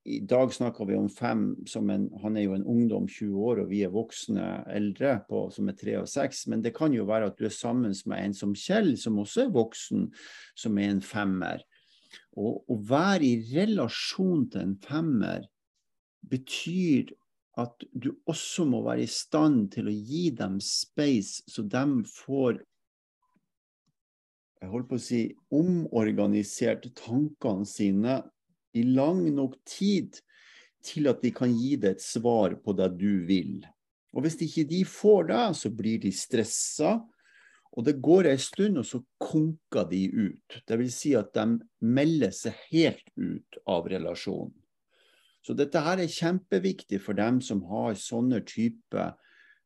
i, 0.05 0.21
dag 0.25 0.53
snakker 0.55 0.89
vi 0.89 0.97
om 0.97 1.09
fem 1.13 1.51
som 1.69 1.91
en 1.93 2.07
Han 2.23 2.37
er 2.37 2.47
jo 2.47 2.55
en 2.57 2.65
ungdom, 2.65 3.09
20 3.09 3.43
år, 3.49 3.61
og 3.63 3.71
vi 3.71 3.83
er 3.85 3.93
voksne 3.93 4.47
eldre 4.73 5.19
på, 5.29 5.47
som 5.53 5.69
er 5.69 5.77
tre 5.79 5.99
og 6.01 6.09
seks. 6.09 6.47
Men 6.51 6.63
det 6.65 6.75
kan 6.77 6.95
jo 6.97 7.05
være 7.09 7.31
at 7.31 7.37
du 7.39 7.45
er 7.47 7.55
sammen 7.55 7.95
med 8.07 8.23
en 8.23 8.35
som 8.35 8.55
Kjell, 8.57 8.95
som 8.99 9.19
også 9.21 9.47
er 9.47 9.53
voksen, 9.55 10.09
som 10.57 10.81
er 10.81 10.95
en 10.95 11.03
femmer. 11.05 11.65
Og 12.37 12.65
å 12.73 12.79
være 12.89 13.29
i 13.29 13.37
relasjon 13.53 14.49
til 14.53 14.65
en 14.65 14.77
femmer 14.81 15.45
betyr 16.27 17.13
at 17.61 17.87
du 17.93 18.11
også 18.29 18.67
må 18.69 18.83
være 18.85 19.07
i 19.07 19.11
stand 19.11 19.71
til 19.77 19.89
å 19.89 19.95
gi 19.95 20.29
dem 20.37 20.59
space, 20.61 21.45
så 21.49 21.65
de 21.65 21.85
får 22.11 22.61
jeg 24.61 24.71
holdt 24.73 24.89
på 24.91 24.99
å 24.99 25.03
si, 25.03 25.21
omorganisert 25.53 26.89
tankene 26.97 27.69
sine 27.69 28.21
i 28.77 28.85
lang 28.87 29.23
nok 29.35 29.57
tid 29.69 30.19
til 30.87 31.11
at 31.11 31.23
de 31.25 31.33
kan 31.35 31.53
gi 31.53 31.75
deg 31.81 31.97
et 31.97 32.05
svar 32.05 32.57
på 32.63 32.75
det 32.77 32.93
du 33.01 33.27
vil. 33.29 33.61
Og 34.17 34.25
Hvis 34.25 34.39
ikke 34.41 34.65
de 34.69 34.81
får 34.89 35.29
det, 35.29 35.45
så 35.61 35.71
blir 35.73 36.01
de 36.01 36.13
stressa. 36.15 36.97
Og 37.77 37.85
det 37.85 37.99
går 38.01 38.31
en 38.31 38.41
stund, 38.41 38.79
og 38.81 38.87
så 38.89 39.03
konker 39.21 39.85
de 39.91 40.07
ut. 40.09 40.61
Det 40.65 40.79
vil 40.81 40.93
si 40.93 41.13
at 41.19 41.35
de 41.37 41.59
melder 41.85 42.33
seg 42.33 42.57
helt 42.71 43.11
ut 43.17 43.59
av 43.69 43.91
relasjonen. 43.93 44.55
Så 45.45 45.55
dette 45.55 45.79
her 45.79 46.01
er 46.03 46.11
kjempeviktig 46.11 46.99
for 47.05 47.15
dem 47.15 47.39
som 47.45 47.61
har 47.69 47.93
sånne 48.01 48.41
type 48.49 49.05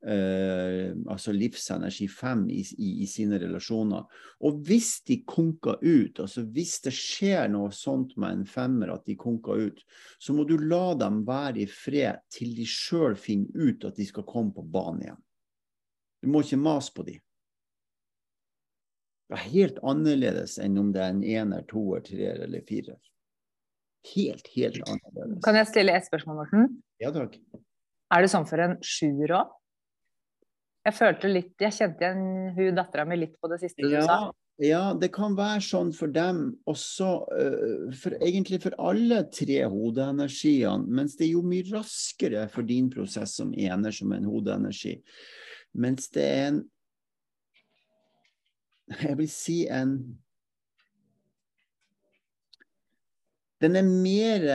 eh, 0.07 0.91
altså 1.11 1.33
livsenergi 1.33 2.09
5 2.09 2.45
i, 2.51 2.61
i, 2.79 2.91
i, 3.05 3.07
sine 3.11 3.39
relasjoner. 3.41 4.07
Og 4.47 4.61
hvis 4.67 4.93
de 5.09 5.21
konker 5.29 5.81
ut, 5.83 6.21
altså 6.23 6.45
hvis 6.49 6.79
det 6.87 6.95
skjer 6.97 7.51
noe 7.53 7.73
sånt 7.75 8.17
med 8.21 8.39
en 8.39 8.47
femmer 8.49 8.95
at 8.95 9.05
de 9.09 9.19
konker 9.21 9.67
ut, 9.69 9.83
så 10.19 10.37
må 10.37 10.47
du 10.49 10.57
la 10.61 10.95
dem 11.01 11.23
være 11.29 11.65
i 11.65 11.69
fred 11.71 12.23
til 12.33 12.55
de 12.57 12.69
sjøl 12.69 13.19
finner 13.21 13.71
ut 13.71 13.89
at 13.89 13.99
de 14.01 14.09
skal 14.09 14.29
komme 14.29 14.55
på 14.57 14.65
banen 14.65 15.05
igjen. 15.09 15.21
Du 16.21 16.33
må 16.33 16.45
ikke 16.45 16.61
mase 16.61 16.93
på 16.97 17.07
dem. 17.07 17.21
Det 19.31 19.39
er 19.39 19.47
helt 19.53 19.79
annerledes 19.87 20.57
enn 20.59 20.77
om 20.81 20.91
det 20.93 21.05
er 21.05 21.13
en 21.15 21.23
ener, 21.23 21.63
toer, 21.71 22.03
treer 22.03 22.43
eller 22.49 22.65
firer. 22.67 22.99
Helt, 24.11 24.49
helt 24.57 24.81
annerledes. 24.83 25.39
Kan 25.45 25.59
jeg 25.61 25.69
stille 25.71 25.95
ett 25.95 26.09
spørsmål, 26.09 26.41
Morten? 26.43 26.71
Ja 27.01 27.13
takk. 27.15 27.37
Er 28.11 28.25
det 28.25 28.31
sånn 28.33 28.49
for 28.49 28.59
en 28.65 28.75
sjuer 28.83 29.37
òg? 29.39 29.53
Jeg 30.91 30.97
følte 30.99 31.29
litt, 31.31 31.53
jeg 31.63 31.75
kjente 31.77 32.03
igjen 32.03 32.23
hun 32.57 32.79
dattera 32.79 33.05
mi 33.07 33.21
litt 33.21 33.37
på 33.39 33.49
det 33.53 33.61
siste 33.63 33.85
du 33.87 33.93
ja, 33.95 34.03
sa. 34.09 34.17
Ja, 34.59 34.81
det 34.99 35.13
kan 35.15 35.37
være 35.39 35.63
sånn 35.63 35.93
for 35.95 36.11
dem 36.11 36.41
også, 36.69 37.11
uh, 37.31 37.85
for 37.97 38.17
egentlig 38.19 38.59
for 38.65 38.75
alle 38.83 39.23
tre 39.31 39.61
hodeenergiene. 39.71 40.91
Mens 40.91 41.15
det 41.17 41.29
er 41.29 41.37
jo 41.37 41.45
mye 41.47 41.69
raskere 41.71 42.49
for 42.51 42.67
din 42.67 42.91
prosess 42.91 43.37
som 43.39 43.55
ener 43.55 43.95
som 43.95 44.11
en 44.17 44.27
hodeenergi. 44.27 44.97
Mens 45.79 46.11
det 46.11 46.27
er 46.27 46.45
en 46.51 46.61
Jeg 48.91 49.15
vil 49.21 49.29
si 49.31 49.57
en 49.71 49.93
Den 53.63 53.77
er 53.79 53.87
mer 53.87 54.47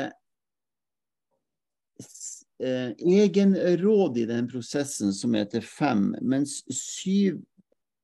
eh, 2.64 2.92
i 2.98 4.26
den 4.26 4.48
prosessen 4.48 5.14
som 5.14 5.34
heter 5.34 5.62
fem. 5.62 6.14
Mens 6.22 6.62
syv 6.72 7.42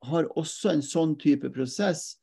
har 0.06 0.30
også 0.38 0.76
en 0.76 0.86
sånn 0.86 1.16
type 1.22 1.50
prosess, 1.54 2.18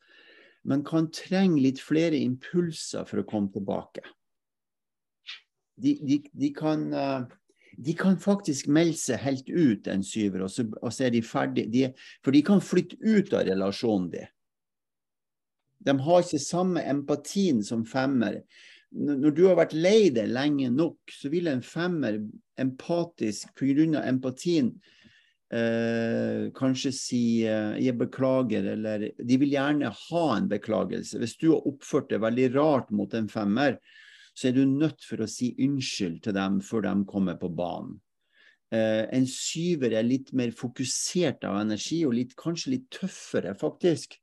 men 0.66 0.84
kan 0.84 1.10
trenge 1.14 1.62
litt 1.62 1.80
flere 1.80 2.18
impulser 2.18 3.06
for 3.08 3.22
å 3.22 3.26
komme 3.28 3.52
tilbake. 3.54 4.02
De, 5.78 5.94
de, 6.02 6.18
de, 6.34 6.48
kan, 6.50 6.88
de 7.78 7.94
kan, 7.94 8.16
faktisk 8.18 8.66
melde 8.66 8.98
seg 8.98 9.22
helt 9.22 9.46
ut, 9.46 9.86
en 9.86 10.02
syver, 10.02 10.42
og 10.48 10.50
så, 10.50 10.66
og 10.82 10.90
så 10.90 11.06
er 11.06 11.14
de 11.14 11.22
ferdige. 11.22 11.92
for 12.24 12.34
de 12.34 12.42
kan 12.42 12.60
flytte 12.60 12.98
ut 12.98 13.30
av 13.32 13.46
relasjonen 13.46 14.10
din. 14.16 14.32
De 15.78 15.94
har 16.02 16.24
ikke 16.24 16.42
samme 16.42 16.82
empatien 16.82 17.62
som 17.64 17.84
femmer. 17.86 18.42
Når 18.92 19.34
du 19.36 19.42
har 19.46 19.58
vært 19.58 19.76
lei 19.76 20.08
deg 20.14 20.30
lenge 20.32 20.70
nok, 20.72 21.12
så 21.12 21.28
vil 21.32 21.50
en 21.50 21.64
femmer 21.64 22.22
empatisk 22.58 23.52
pga. 23.58 24.00
empatien 24.08 24.72
eh, 25.52 26.48
kanskje 26.56 26.92
si 26.92 27.44
eh, 27.44 27.76
'jeg 27.78 27.98
beklager', 27.98 28.72
eller 28.72 29.10
de 29.16 29.36
vil 29.36 29.52
gjerne 29.52 29.92
ha 29.92 30.36
en 30.36 30.48
beklagelse. 30.48 31.18
Hvis 31.18 31.36
du 31.36 31.52
har 31.52 31.66
oppført 31.66 32.10
deg 32.10 32.20
veldig 32.20 32.54
rart 32.56 32.90
mot 32.90 33.12
en 33.14 33.28
femmer, 33.28 33.78
så 34.34 34.48
er 34.48 34.52
du 34.52 34.64
nødt 34.64 35.04
for 35.04 35.20
å 35.20 35.28
si 35.28 35.54
unnskyld 35.58 36.22
til 36.22 36.36
dem 36.36 36.60
før 36.60 36.86
de 36.86 36.94
kommer 37.04 37.34
på 37.40 37.50
banen. 37.50 38.00
Eh, 38.70 39.04
en 39.16 39.26
syver 39.26 39.96
er 39.96 40.04
litt 40.04 40.32
mer 40.36 40.52
fokusert 40.52 41.44
av 41.48 41.60
energi, 41.62 42.04
og 42.06 42.14
litt, 42.14 42.36
kanskje 42.36 42.76
litt 42.76 42.90
tøffere, 42.92 43.54
faktisk. 43.58 44.18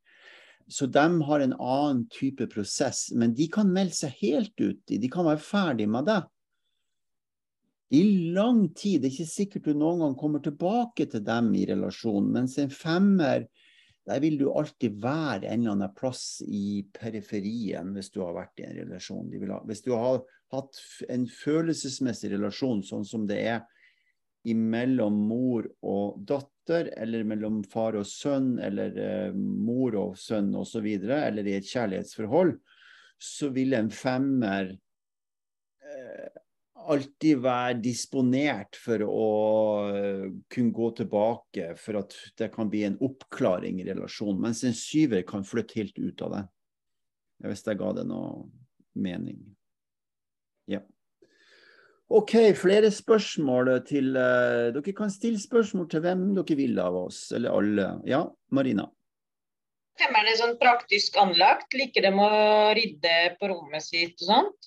Så 0.68 0.88
de 0.90 1.22
har 1.22 1.40
en 1.40 1.54
annen 1.54 2.08
type 2.10 2.48
prosess, 2.50 3.12
men 3.14 3.36
de 3.38 3.46
kan 3.54 3.70
melde 3.74 3.94
seg 3.94 4.16
helt 4.22 4.56
uti. 4.58 4.98
De 4.98 5.10
kan 5.14 5.28
være 5.28 5.44
ferdig 5.44 5.86
med 5.90 6.08
det. 6.10 6.22
I 7.94 8.02
lang 8.34 8.64
tid. 8.74 9.04
Det 9.04 9.12
er 9.12 9.14
ikke 9.14 9.30
sikkert 9.30 9.68
du 9.70 9.76
noen 9.78 10.02
gang 10.02 10.16
kommer 10.18 10.42
tilbake 10.44 11.06
til 11.12 11.22
dem 11.26 11.52
i 11.54 11.68
relasjonen. 11.70 12.32
Mens 12.34 12.58
en 12.62 12.74
femmer, 12.74 13.46
der 14.10 14.24
vil 14.24 14.40
du 14.42 14.48
alltid 14.50 14.98
være 15.02 15.52
en 15.52 15.62
eller 15.62 15.76
annen 15.76 15.94
plass 15.98 16.42
i 16.46 16.82
periferien 16.98 17.94
hvis 17.94 18.10
du 18.14 18.24
har 18.26 18.34
vært 18.38 18.62
i 18.62 18.66
en 18.66 18.80
relasjon. 18.82 19.30
Ha, 19.30 19.62
hvis 19.70 19.86
du 19.86 19.94
har 19.94 20.26
hatt 20.54 20.82
en 21.14 21.30
følelsesmessig 21.30 22.34
relasjon, 22.34 22.82
sånn 22.86 23.06
som 23.06 23.30
det 23.30 23.40
er 23.54 23.64
mellom 24.46 25.16
mor 25.30 25.70
og 25.86 26.20
datter, 26.26 26.55
eller 26.74 27.26
mellom 27.28 27.62
far 27.70 27.98
og 28.00 28.08
sønn, 28.08 28.56
eller 28.64 28.96
eh, 29.02 29.36
mor 29.36 29.96
og 30.00 30.18
sønn 30.20 30.54
osv., 30.58 30.88
eller 31.06 31.48
i 31.48 31.58
et 31.58 31.70
kjærlighetsforhold, 31.70 32.56
så 33.22 33.50
vil 33.56 33.76
en 33.78 33.92
femmer 33.94 34.74
eh, 34.74 36.42
alltid 36.86 37.42
være 37.42 37.80
disponert 37.84 38.78
for 38.80 39.06
å 39.08 39.30
eh, 39.96 40.28
kunne 40.52 40.76
gå 40.76 40.92
tilbake, 41.02 41.72
for 41.80 42.02
at 42.04 42.18
det 42.38 42.52
kan 42.54 42.70
bli 42.72 42.86
en 42.90 43.00
oppklaring 43.06 43.82
i 43.82 43.88
relasjonen. 43.88 44.42
Mens 44.48 44.66
en 44.68 44.78
syver 44.78 45.26
kan 45.28 45.48
flytte 45.48 45.80
helt 45.80 46.00
ut 46.00 46.26
av 46.28 46.38
det. 46.38 46.46
Hvis 47.46 47.66
jeg 47.68 47.80
ga 47.82 47.92
det 47.98 48.08
noe 48.10 48.48
mening. 48.96 49.55
OK, 52.14 52.54
flere 52.54 52.92
spørsmål 52.94 53.72
til 53.90 54.12
uh, 54.14 54.70
Dere 54.76 54.94
kan 54.94 55.10
stille 55.10 55.42
spørsmål 55.42 55.90
til 55.90 56.04
hvem 56.06 56.36
dere 56.38 56.56
vil 56.60 56.78
av 56.80 56.96
oss, 57.00 57.32
eller 57.34 57.50
alle. 57.58 57.88
Ja, 58.06 58.22
Marina? 58.54 58.86
Hvem 59.98 60.16
er 60.20 60.24
det 60.28 60.36
sånn 60.38 60.58
praktisk 60.62 61.18
anlagt? 61.18 61.74
Liker 61.74 62.02
de 62.06 62.12
å 62.14 62.30
rydde 62.78 63.16
på 63.40 63.50
rommet 63.50 63.84
sitt 63.86 64.22
og 64.22 64.28
sånt? 64.30 64.60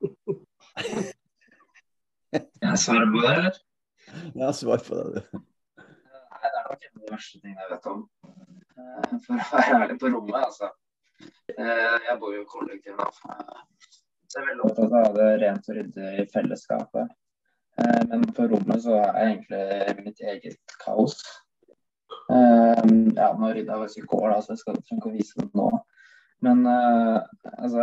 Jeg 2.36 2.78
svarer 2.80 3.06
på 3.12 3.20
det, 3.22 3.30
eller? 3.36 3.54
Ja, 4.34 4.50
svar 4.56 4.82
på 4.82 4.96
det, 4.98 5.04
du. 5.14 5.20
Nei, 5.76 6.40
det 6.42 6.58
er 6.58 6.66
nok 6.66 6.82
en 6.82 6.90
av 6.90 7.04
de 7.04 7.12
verste 7.12 7.38
tingene 7.40 7.62
jeg 7.62 7.70
vet 7.70 7.86
om. 7.92 8.00
Eh, 8.26 9.14
For 9.24 9.32
å 9.36 9.46
være 9.52 9.78
ærlig 9.84 9.96
på 10.02 10.10
rommet, 10.12 10.36
altså. 10.42 10.66
Eh, 11.22 11.96
Jeg 12.08 12.18
bor 12.20 12.34
jo 12.34 12.42
i 12.42 12.50
kollektiv. 12.50 12.98
Så 14.26 14.38
jeg 14.38 14.42
er 14.42 14.48
veldig 14.50 14.66
opptatt 14.68 14.96
av 15.00 15.14
det 15.16 15.28
rent 15.42 15.70
og 15.70 15.78
ryddig 15.78 16.12
i 16.20 16.26
fellesskapet. 16.32 17.14
Eh, 17.80 18.02
Men 18.10 18.24
på 18.36 18.48
rommet 18.52 18.82
så 18.84 18.98
er 19.00 19.12
jeg 19.12 19.26
egentlig 19.32 20.04
mitt 20.04 20.20
eget 20.20 20.76
kaos. 20.84 21.18
Eh, 22.30 22.82
Ja, 23.16 23.32
nå 23.32 23.52
rydda 23.52 23.76
jeg 23.76 23.82
faktisk 23.84 24.02
i 24.02 24.08
går, 24.12 24.30
da, 24.34 24.40
så 24.40 24.52
jeg 24.52 24.62
skal 24.64 24.80
ikke 24.82 25.14
vise 25.14 25.40
det 25.40 25.50
nå. 25.54 25.70
Men 26.44 26.66
altså, 26.68 27.78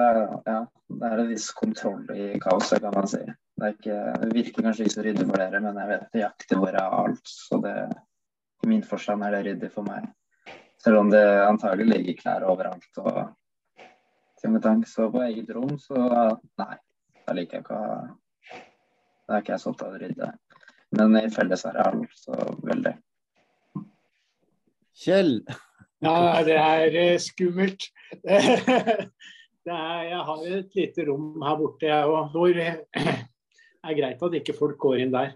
ja, 0.46 0.60
det 1.00 1.08
er 1.10 1.22
en 1.24 1.30
viss 1.32 1.48
kontroll 1.58 2.04
i 2.14 2.38
kaoset, 2.40 2.84
kan 2.84 2.94
man 2.94 3.08
si. 3.10 3.24
Det, 3.58 3.72
ikke, 3.74 3.96
det 4.22 4.30
virker 4.36 4.66
kanskje 4.68 4.86
ikke 4.86 4.94
så 4.94 5.06
ryddig 5.08 5.26
for 5.30 5.42
dere, 5.42 5.62
men 5.64 5.80
jeg 5.82 5.90
vet 5.90 6.14
nøyaktig 6.14 6.60
hvor 6.60 6.70
jeg 6.70 6.84
har 6.84 6.94
alt. 7.00 7.32
Så 7.34 7.58
det, 7.64 7.74
i 8.64 8.70
min 8.70 8.84
forstand 8.86 9.26
er 9.26 9.34
det 9.36 9.42
ryddig 9.48 9.72
for 9.74 9.90
meg. 9.90 10.06
Selv 10.84 11.00
om 11.00 11.10
det 11.14 11.24
antagelig 11.48 11.88
ligger 11.90 12.20
klær 12.20 12.46
overalt 12.52 13.00
og 13.00 13.22
til 14.44 14.58
og 14.58 14.64
tang. 14.64 14.84
Så 14.88 15.08
på 15.12 15.22
eget 15.24 15.52
rom, 15.56 15.78
så 15.80 16.00
nei. 16.60 16.76
Da 17.24 17.36
liker 17.38 17.60
jeg 17.60 17.64
ikke 17.64 17.78
å 17.78 17.84
ha 17.88 18.00
Da 19.24 19.38
er 19.38 19.44
ikke 19.44 19.54
jeg 19.54 19.64
så 19.64 19.72
opptatt 19.72 19.88
av 19.88 19.96
å 19.96 20.02
rydde. 20.02 20.32
Men 20.94 21.16
i 21.18 21.30
fellesareal, 21.32 22.02
så 22.20 22.36
veldig. 22.68 22.92
Kjell? 25.04 25.38
Ja, 26.04 26.44
det 26.44 26.58
er 26.60 26.98
eh, 27.06 27.22
skummelt. 27.24 27.88
Det 29.64 29.72
er, 29.72 30.00
jeg 30.10 30.24
har 30.28 30.40
et 30.58 30.74
lite 30.76 31.04
rom 31.08 31.40
her 31.40 31.54
borte, 31.56 31.88
jeg 31.88 32.08
òg, 32.12 32.34
hvor 32.34 32.58
eh, 32.60 32.82
det 33.00 33.88
er 33.88 33.96
greit 33.96 34.26
at 34.28 34.34
ikke 34.36 34.56
folk 34.58 34.76
går 34.84 35.06
inn 35.06 35.14
der. 35.14 35.30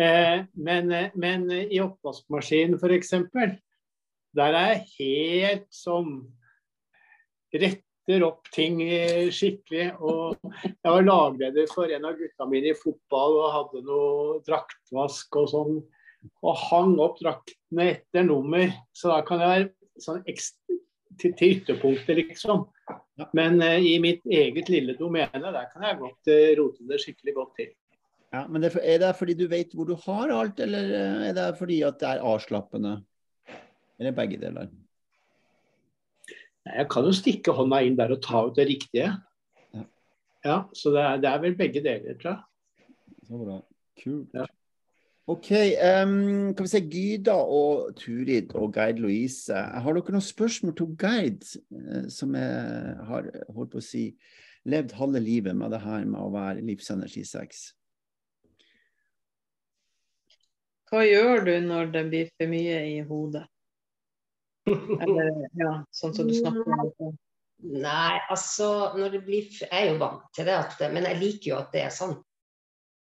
Eh, 0.00 0.46
Men, 0.56 0.88
men 1.20 1.44
i 1.52 1.82
oppvaskmaskinen 1.84 2.78
f.eks., 2.80 3.12
der 4.36 4.56
er 4.56 4.74
jeg 4.74 4.88
helt 4.98 5.70
sånn 5.72 6.18
Retter 7.48 8.24
opp 8.26 8.50
ting 8.52 8.82
eh, 8.84 9.30
skikkelig. 9.32 9.86
Og 10.04 10.36
jeg 10.60 10.84
var 10.84 11.06
lagleder 11.06 11.68
for 11.72 11.88
en 11.92 12.04
av 12.04 12.18
gutta 12.18 12.48
mine 12.48 12.74
i 12.74 12.76
fotball 12.76 13.38
og 13.38 13.54
hadde 13.54 13.84
noe 13.86 14.36
draktvask 14.44 15.40
og 15.40 15.48
sånn. 15.54 15.78
Og 16.44 16.62
hang 16.68 16.98
opp 17.00 17.16
draktene 17.22 17.88
etter 17.94 18.26
nummer. 18.28 18.68
Så 18.92 19.12
da 19.12 19.22
kan 19.24 19.40
jeg 19.40 19.54
være 19.54 20.04
sånn 20.04 20.20
ekstra, 20.28 20.78
til, 21.18 21.34
ytterpunktet, 21.48 22.20
liksom. 22.20 22.66
Men 23.34 23.62
uh, 23.64 23.80
i 23.80 23.96
mitt 24.02 24.22
eget 24.28 24.68
lille 24.70 24.94
domene, 24.98 25.40
der 25.40 25.72
kan 25.72 25.88
jeg 25.88 25.98
godt 25.98 26.30
uh, 26.30 26.50
rote 26.60 26.84
det 26.86 27.00
skikkelig 27.02 27.34
godt 27.34 27.56
til. 27.58 27.72
Ja, 28.36 28.44
men 28.44 28.62
er 28.68 29.00
det 29.00 29.14
fordi 29.16 29.34
du 29.34 29.46
vet 29.48 29.72
hvor 29.74 29.88
du 29.88 29.96
har 30.04 30.30
alt, 30.36 30.60
eller 30.60 30.92
er 31.30 31.32
det 31.34 31.48
fordi 31.58 31.80
at 31.88 31.96
det 31.98 32.10
er 32.12 32.26
avslappende? 32.28 32.98
Eller 33.98 34.14
begge 34.14 34.38
deler? 34.40 34.68
Jeg 36.68 36.86
kan 36.90 37.06
jo 37.08 37.14
stikke 37.16 37.54
hånda 37.56 37.80
inn 37.86 37.96
der 37.98 38.12
og 38.14 38.22
ta 38.22 38.44
ut 38.46 38.58
det 38.58 38.68
riktige. 38.68 39.10
Ja. 39.74 39.86
Ja, 40.44 40.58
så 40.76 40.92
det 40.94 41.02
er, 41.02 41.16
det 41.22 41.30
er 41.32 41.42
vel 41.42 41.56
begge 41.58 41.82
deler, 41.82 42.18
tror 42.20 42.36
jeg. 42.36 42.86
Så 43.28 43.40
bra. 43.40 43.58
Kult. 44.02 44.34
Ja. 44.34 44.46
OK. 45.28 45.50
em, 45.50 46.54
kan 46.54 46.64
vi 46.64 46.70
se 46.72 46.80
Gyda 46.80 47.34
og 47.36 47.96
Turid 48.00 48.54
og 48.56 48.72
Geid 48.72 49.00
Louise. 49.02 49.52
Har 49.52 49.92
dere 49.92 50.14
noen 50.14 50.24
spørsmål 50.24 50.76
til 50.78 50.94
Geid, 51.00 51.44
eh, 51.76 52.06
som 52.08 52.36
jeg 52.38 52.94
har 53.10 53.28
holdt 53.52 53.74
på 53.74 53.82
å 53.82 53.84
si, 53.84 54.06
levd 54.68 54.94
halve 54.96 55.20
livet 55.20 55.56
med 55.56 55.74
det 55.74 55.82
her 55.82 56.06
med 56.08 56.20
å 56.22 56.32
være 56.32 56.64
livsenergi 56.64 57.26
6? 57.28 57.60
Hva 60.88 61.04
gjør 61.04 61.44
du 61.44 61.54
når 61.66 61.92
det 61.92 62.04
blir 62.08 62.32
for 62.32 62.48
mye 62.48 62.80
i 62.94 62.98
hodet? 63.04 63.44
Eller 65.02 65.30
ja, 65.58 65.72
sånn 65.94 66.14
som 66.16 66.28
du 66.28 66.34
snakker 66.36 66.92
om. 67.08 67.16
Nei, 67.58 68.18
altså 68.30 68.94
når 68.94 69.16
det 69.16 69.20
blir 69.26 69.46
Jeg 69.50 69.68
er 69.74 69.88
jo 69.90 69.96
vant 69.98 70.26
til 70.36 70.46
det, 70.46 70.54
at, 70.54 70.82
men 70.94 71.08
jeg 71.08 71.18
liker 71.18 71.50
jo 71.50 71.56
at 71.58 71.72
det 71.74 71.84
er 71.88 71.94
sånn. 71.94 72.14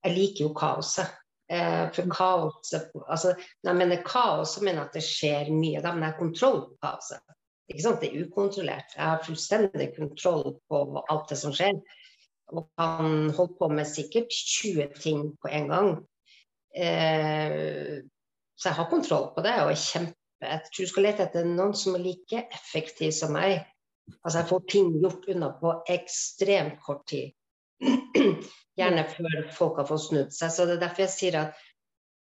Jeg 0.07 0.15
liker 0.15 0.47
jo 0.47 0.53
kaoset. 0.57 1.15
Eh, 1.47 1.87
for 1.95 2.11
kaoset 2.11 2.89
altså, 3.07 3.37
Når 3.63 3.71
jeg 3.71 3.79
mener 3.79 4.01
kaos, 4.07 4.57
så 4.57 4.63
mener 4.65 4.81
jeg 4.81 4.89
at 4.89 4.97
det 4.99 5.05
skjer 5.07 5.53
mye. 5.55 5.83
Da 5.83 5.95
mener 5.95 6.13
jeg 6.13 6.21
kontroll 6.21 6.61
på 6.71 6.81
kaoset. 6.87 7.37
Ikke 7.67 7.83
sant? 7.83 8.03
Det 8.03 8.11
er 8.13 8.27
ukontrollert. 8.27 8.95
Jeg 8.95 9.03
har 9.03 9.25
fullstendig 9.27 9.89
kontroll 9.97 10.59
på 10.71 10.83
alt 11.03 11.33
det 11.33 11.39
som 11.41 11.55
skjer. 11.55 11.81
Og 12.55 12.69
kan 12.79 13.33
holde 13.35 13.57
på 13.59 13.69
med 13.73 13.89
sikkert 13.91 14.31
20 14.31 14.93
ting 15.03 15.25
på 15.43 15.51
en 15.51 15.73
gang. 15.73 15.91
Eh, 16.77 18.05
så 18.57 18.71
jeg 18.71 18.79
har 18.79 18.91
kontroll 18.91 19.33
på 19.35 19.43
det, 19.45 19.57
og 19.65 19.73
er 19.73 19.81
kjempe 19.81 20.26
Jeg 20.45 20.61
tror 20.69 20.85
du 20.85 20.91
skal 20.91 21.07
lete 21.09 21.25
etter 21.25 21.49
noen 21.49 21.73
som 21.79 21.97
er 21.97 22.05
like 22.05 22.43
effektiv 22.53 23.13
som 23.17 23.33
meg. 23.37 23.65
Altså 24.21 24.41
jeg 24.41 24.49
får 24.51 24.67
ting 24.71 24.91
gjort 25.01 25.25
unna 25.33 25.49
på 25.61 25.73
ekstremt 25.95 26.77
kort 26.85 27.07
tid. 27.11 27.33
Gjerne 28.79 29.07
før 29.09 29.49
folk 29.57 29.81
har 29.81 29.89
fått 29.89 30.05
snudd 30.09 30.37
seg. 30.37 30.53
Så 30.53 30.69
det 30.69 30.77
er 30.77 30.85
derfor 30.85 31.07
jeg 31.07 31.15
sier 31.15 31.39
at 31.41 31.65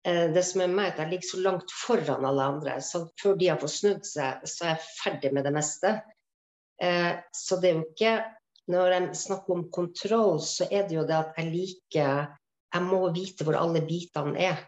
eh, 0.07 0.27
det 0.33 0.43
som 0.47 0.65
er 0.65 0.73
meg, 0.73 0.91
at 0.91 1.03
jeg 1.03 1.13
ligger 1.13 1.29
så 1.29 1.41
langt 1.45 1.75
foran 1.83 2.27
alle 2.27 2.49
andre. 2.55 2.79
Så 2.83 3.05
før 3.21 3.37
de 3.39 3.51
har 3.51 3.61
fått 3.61 3.75
snudd 3.77 4.05
seg, 4.09 4.43
så 4.49 4.65
er 4.65 4.73
jeg 4.73 4.91
ferdig 4.97 5.33
med 5.37 5.47
det 5.47 5.55
meste. 5.55 5.95
Eh, 6.81 7.13
så 7.37 7.61
det 7.61 7.71
er 7.71 7.81
jo 7.81 7.89
ikke 7.89 8.19
Når 8.71 8.93
jeg 8.93 9.15
snakker 9.17 9.53
om 9.55 9.63
kontroll, 9.73 10.37
så 10.39 10.67
er 10.69 10.85
det 10.87 10.95
jo 10.95 11.03
det 11.09 11.15
at 11.17 11.37
jeg 11.37 11.49
liker 11.49 12.27
Jeg 12.71 12.83
må 12.85 12.99
vite 13.11 13.43
hvor 13.43 13.57
alle 13.57 13.81
bitene 13.83 14.37
er, 14.39 14.61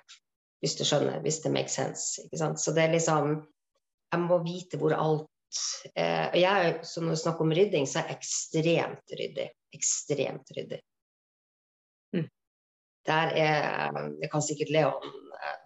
hvis 0.63 0.77
du 0.79 0.85
skjønner. 0.87 1.19
Hvis 1.25 1.41
det 1.43 1.51
makes 1.51 1.75
sense. 1.75 2.23
Ikke 2.23 2.39
sant? 2.39 2.61
Så 2.63 2.71
det 2.75 2.87
er 2.87 2.95
liksom 2.95 3.35
Jeg 4.13 4.21
må 4.21 4.37
vite 4.45 4.77
hvor 4.77 4.93
alt 4.93 5.29
Eh, 5.95 6.27
og 6.27 6.39
jeg, 6.39 6.73
så 6.87 7.01
når 7.01 7.13
vi 7.13 7.21
snakker 7.21 7.45
om 7.45 7.53
rydding, 7.53 7.85
så 7.89 8.01
er 8.01 8.09
jeg 8.09 8.19
ekstremt 8.21 9.15
ryddig. 9.19 9.47
Ekstremt 9.75 10.53
ryddig. 10.57 10.79
Mm. 12.15 12.27
Der 13.09 13.35
er 13.43 14.01
Det 14.21 14.31
kan 14.31 14.41
sikkert 14.41 14.73
Leon 14.73 15.13
eh, 15.43 15.61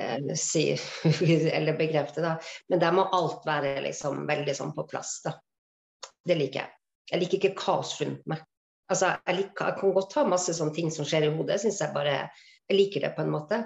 eh, 0.00 0.34
si, 0.38 0.66
eller 1.56 1.78
bekrefte, 1.78 2.22
da. 2.22 2.36
Men 2.68 2.82
der 2.82 2.94
må 2.94 3.08
alt 3.10 3.46
være 3.46 3.80
liksom 3.88 4.26
veldig 4.30 4.56
sånn 4.56 4.74
på 4.76 4.86
plass, 4.90 5.18
da. 5.26 5.36
Det 6.24 6.38
liker 6.38 6.62
jeg. 6.62 6.74
Jeg 7.10 7.20
liker 7.20 7.40
ikke 7.40 7.56
kaos 7.58 7.98
rundt 8.00 8.22
meg. 8.30 8.44
Altså, 8.88 9.14
jeg, 9.26 9.36
liker, 9.40 9.70
jeg 9.70 9.80
kan 9.80 9.92
godt 9.96 10.14
ha 10.18 10.26
masse 10.28 10.54
sånne 10.56 10.76
ting 10.76 10.90
som 10.92 11.06
skjer 11.08 11.26
i 11.26 11.34
hodet. 11.34 11.58
Synes 11.60 11.80
jeg 11.80 11.92
bare 11.96 12.28
Jeg 12.70 12.78
liker 12.78 13.04
det 13.04 13.12
på 13.16 13.24
en 13.24 13.32
måte 13.32 13.58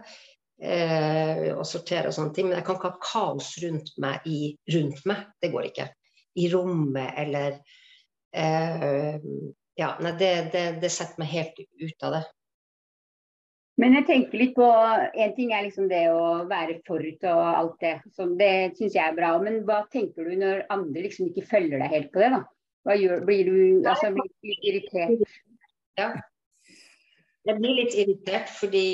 eh, 0.62 1.50
og 1.54 1.66
sortere 1.68 2.10
og 2.10 2.16
sånne 2.16 2.34
ting. 2.34 2.48
Men 2.48 2.60
jeg 2.60 2.66
kan 2.66 2.78
ikke 2.78 2.92
ha 2.94 3.04
kaos 3.04 3.52
rundt 3.64 3.92
meg 4.02 4.26
i 4.30 4.40
rundt 4.74 5.04
meg. 5.08 5.28
Det 5.42 5.52
går 5.54 5.70
ikke. 5.70 5.86
I 6.38 6.48
rommet 6.54 7.22
eller 7.24 7.60
eh, 8.34 9.22
Ja, 9.78 9.92
nei, 10.02 10.16
det, 10.18 10.32
det, 10.54 10.64
det 10.82 10.90
setter 10.90 11.22
meg 11.22 11.30
helt 11.30 11.62
ut 11.62 12.06
av 12.08 12.18
det. 12.18 12.24
Men 13.78 13.94
jeg 13.94 14.06
tenker 14.08 14.40
litt 14.40 14.56
på 14.56 14.66
En 14.66 15.34
ting 15.36 15.52
er 15.54 15.68
liksom 15.68 15.86
det 15.90 16.08
å 16.10 16.44
være 16.50 16.80
forut 16.86 17.26
og 17.30 17.42
alt 17.46 17.76
det. 17.84 17.94
Som 18.18 18.34
det 18.40 18.74
syns 18.78 18.96
jeg 18.98 19.04
er 19.04 19.14
bra. 19.16 19.36
Men 19.42 19.62
hva 19.68 19.84
tenker 19.92 20.26
du 20.26 20.34
når 20.40 20.64
andre 20.74 21.06
liksom 21.06 21.30
ikke 21.30 21.46
følger 21.46 21.84
deg 21.84 21.94
helt 21.94 22.10
på 22.14 22.24
det, 22.24 22.32
da? 22.34 22.42
Hva 22.86 22.96
gjør, 22.96 23.22
blir 23.28 23.46
du 23.46 23.88
altså, 23.88 24.10
blir 24.14 24.30
du 24.32 24.68
irritert? 24.70 25.38
Ja. 25.98 26.12
Jeg 27.48 27.56
blir 27.56 27.78
litt 27.78 27.94
irritert 27.96 28.50
fordi 28.52 28.88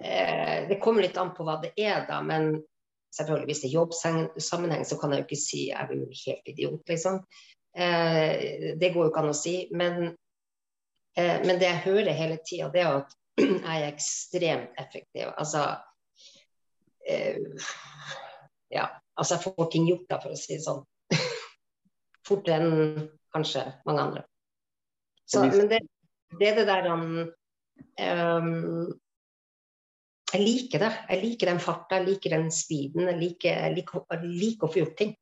eh, 0.00 0.68
Det 0.68 0.78
kommer 0.80 1.04
litt 1.04 1.18
an 1.20 1.34
på 1.36 1.44
hva 1.44 1.58
det 1.62 1.74
er, 1.76 2.06
da. 2.08 2.22
Men 2.24 2.54
selvfølgelig, 3.14 3.48
hvis 3.50 3.62
det 3.62 3.68
er 3.68 3.76
jobbsammenheng, 3.76 4.86
så 4.88 4.98
kan 5.00 5.12
jeg 5.12 5.22
jo 5.22 5.28
ikke 5.28 5.40
si 5.40 5.66
jeg 5.68 5.76
er 5.76 5.92
helt 6.24 6.52
idiot, 6.54 6.82
liksom. 6.88 7.20
Eh, 7.76 8.72
det 8.80 8.92
går 8.94 9.04
jo 9.04 9.10
ikke 9.10 9.24
an 9.24 9.34
å 9.34 9.36
si. 9.36 9.56
Men, 9.76 10.08
eh, 11.16 11.36
men 11.44 11.60
det 11.60 11.68
jeg 11.68 11.84
hører 11.88 12.16
hele 12.16 12.40
tida, 12.46 12.70
det 12.72 12.84
er 12.84 13.02
at 13.02 13.14
jeg 13.42 13.76
er 13.76 13.90
ekstremt 13.90 14.80
effektiv. 14.80 15.28
Altså 15.36 15.66
eh, 17.08 17.44
Ja. 18.72 18.88
Altså, 19.18 19.34
jeg 19.34 19.50
får 19.50 19.70
ting 19.72 19.86
gjort, 19.88 20.04
da, 20.06 20.20
for 20.22 20.30
å 20.30 20.38
si 20.38 20.54
det 20.54 20.62
sånn. 20.62 20.84
Fortere 22.28 22.62
enn 22.62 23.08
kanskje 23.34 23.64
mange 23.88 24.04
andre. 24.04 24.20
Så, 25.26 25.42
men 25.42 25.66
det, 25.72 25.80
det 26.36 26.50
er 26.50 26.58
det 26.58 26.66
der 26.68 26.88
um, 26.92 27.04
um, 28.04 28.90
Jeg 30.32 30.42
liker 30.42 30.82
det. 30.84 30.92
Jeg 31.08 31.22
liker 31.22 31.52
den 31.52 31.62
farta, 31.62 31.96
jeg 31.96 32.08
liker 32.10 32.36
den 32.36 32.50
speeden. 32.52 33.08
Jeg 33.08 33.20
liker, 33.22 33.62
jeg 33.64 33.78
liker, 33.78 34.04
jeg 34.12 34.28
liker 34.28 34.68
å 34.68 34.72
få 34.72 34.82
gjort 34.82 34.98
ting. 35.00 35.14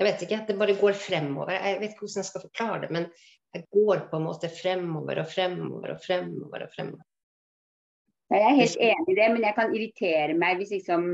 Jeg 0.00 0.08
vet 0.08 0.24
ikke, 0.24 0.40
det 0.48 0.58
bare 0.58 0.74
går 0.80 0.96
fremover. 0.98 1.52
Jeg 1.54 1.78
vet 1.78 1.92
ikke 1.92 2.06
hvordan 2.06 2.24
jeg 2.24 2.30
skal 2.30 2.46
forklare 2.48 2.80
det, 2.82 2.92
men 2.96 3.08
jeg 3.52 3.66
går 3.76 4.06
på 4.10 4.18
en 4.18 4.24
måte 4.26 4.48
fremover 4.50 5.20
og 5.22 5.28
fremover 5.30 5.94
og 5.94 6.00
fremover. 6.02 6.64
og 6.64 6.72
fremover. 6.74 7.04
Jeg 8.32 8.48
er 8.48 8.56
helt 8.56 8.80
enig 8.80 9.12
i 9.12 9.18
det, 9.18 9.28
men 9.34 9.44
jeg 9.44 9.54
kan 9.58 9.74
irritere 9.76 10.34
meg 10.40 10.56
hvis 10.58 10.72
liksom 10.78 11.06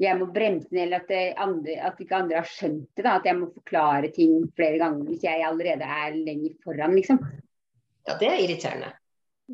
jeg 0.00 0.16
må 0.16 0.30
bremse 0.32 0.70
ned, 0.72 0.86
eller 0.86 1.02
at, 1.02 1.40
andre, 1.44 1.74
at 1.90 1.98
ikke 2.00 2.16
andre 2.16 2.38
har 2.38 2.48
skjønt 2.48 2.86
det. 2.96 3.04
Da, 3.04 3.18
at 3.18 3.26
jeg 3.28 3.36
må 3.36 3.50
forklare 3.52 4.08
ting 4.16 4.46
flere 4.56 4.80
ganger 4.80 5.10
hvis 5.10 5.26
jeg 5.26 5.44
allerede 5.44 5.84
er 5.84 6.16
lenger 6.16 6.54
foran, 6.64 6.96
liksom. 6.96 7.20
Ja, 8.10 8.16
det 8.18 8.26
er 8.26 8.40
irriterende. 8.42 8.90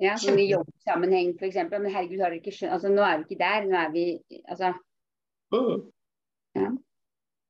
Ja, 0.00 0.16
som 0.16 0.38
i 0.38 0.46
jobbsammenheng 0.48 1.34
f.eks. 1.36 1.56
Men 1.70 1.90
herregud, 1.92 2.20
har 2.20 2.32
dere 2.32 2.40
ikke 2.40 2.54
skjønt 2.54 2.72
Altså, 2.72 2.88
nå 2.92 3.04
er 3.04 3.18
vi 3.20 3.26
ikke 3.26 3.40
der. 3.42 3.68
Nå 3.68 3.76
er 3.80 3.92
vi 3.92 4.04
Altså. 4.48 4.72
Mm. 5.52 5.84
Ja. 6.56 6.70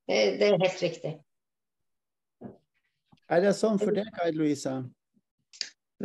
Det, 0.07 0.19
det, 0.41 0.49
er 0.49 0.61
helt 0.63 0.83
riktig. 0.83 1.13
Er 3.27 3.43
det 3.43 3.57
sånn 3.59 3.79
for 3.83 3.95
deg, 3.95 4.11
Aid 4.23 4.39
Louise? 4.39 4.75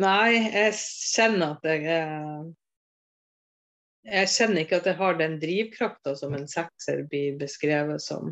Nei, 0.01 0.37
jeg 0.53 0.73
kjenner 0.77 1.57
at 1.57 1.67
jeg 1.69 2.01
jeg 4.01 4.29
kjenner 4.33 4.63
ikke 4.63 4.79
at 4.81 4.87
jeg 4.89 4.97
har 4.97 5.17
den 5.19 5.35
drivkrafta 5.41 6.15
som 6.17 6.33
en 6.33 6.47
sekser 6.49 7.03
blir 7.09 7.37
beskrevet 7.37 8.01
som. 8.01 8.31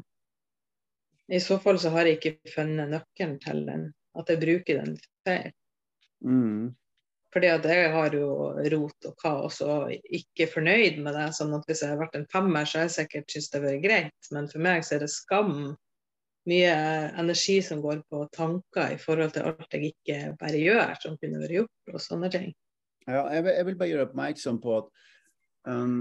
I 1.29 1.37
så 1.45 1.59
fall 1.61 1.77
så 1.77 1.91
har 1.93 2.09
jeg 2.09 2.17
ikke 2.17 2.53
funnet 2.55 2.89
nøkkelen 2.89 3.37
til 3.43 3.61
den, 3.67 3.83
at 4.17 4.31
jeg 4.33 4.41
bruker 4.41 4.81
den 4.81 4.95
feil. 5.27 5.51
Mm. 6.25 6.69
Fordi 7.33 7.49
at 7.53 7.65
jeg 7.69 7.91
har 7.93 8.15
jo 8.17 8.29
rot 8.73 9.05
og 9.05 9.17
kaos 9.21 9.59
og 9.61 9.91
ikke 9.93 10.47
fornøyd 10.49 10.97
med 11.03 11.13
det. 11.13 11.27
sånn 11.37 11.53
at 11.53 11.67
Hvis 11.69 11.83
jeg 11.85 11.93
har 11.93 12.01
vært 12.01 12.17
en 12.17 12.29
femmer, 12.31 12.65
så 12.65 12.79
har 12.79 12.87
jeg 12.87 12.95
sikkert 12.95 13.29
syntes 13.29 13.51
det 13.51 13.59
har 13.59 13.67
vært 13.67 13.83
greit. 13.83 14.31
Men 14.33 14.49
for 14.49 14.65
meg 14.65 14.85
så 14.85 14.97
er 14.97 15.05
det 15.05 15.11
skam. 15.13 15.53
Mye 16.49 16.73
energi 17.19 17.59
som 17.61 17.83
går 17.83 18.01
på 18.09 18.23
tanker 18.33 18.95
i 18.95 18.97
forhold 18.97 19.35
til 19.35 19.45
alt 19.45 19.75
jeg 19.75 19.91
ikke 19.91 20.33
bare 20.39 20.63
gjør, 20.63 20.95
som 21.03 21.19
kunne 21.21 21.43
vært 21.43 21.57
gjort, 21.59 21.93
og 21.93 22.01
sånne 22.01 22.31
ting. 22.33 22.49
Ja, 23.05 23.27
jeg 23.33 23.45
vil, 23.45 23.53
jeg 23.53 23.67
vil 23.67 23.77
bare 23.77 23.91
gjøre 23.91 24.07
oppmerksom 24.07 24.57
på 24.63 24.77
at 24.79 24.89
um, 25.69 25.99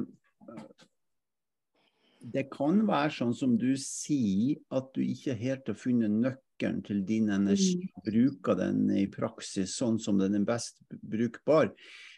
det 2.33 2.49
kan 2.55 2.81
være 2.89 3.13
sånn 3.19 3.35
som 3.37 3.57
du 3.61 3.75
sier, 3.81 4.57
at 4.73 4.89
du 4.97 5.03
ikke 5.05 5.37
helt 5.37 5.69
har 5.69 5.77
funnet 5.77 6.15
nøkkelen 6.15 6.48
til 6.59 7.03
din 7.07 7.31
energi 7.31 7.89
og 7.95 8.07
bruker 8.09 8.59
den 8.59 8.89
i 8.97 9.07
praksis 9.11 9.77
sånn 9.79 9.99
som 10.03 10.19
den 10.21 10.37
er 10.39 10.47
best 10.49 10.81
brukbar. 10.91 11.71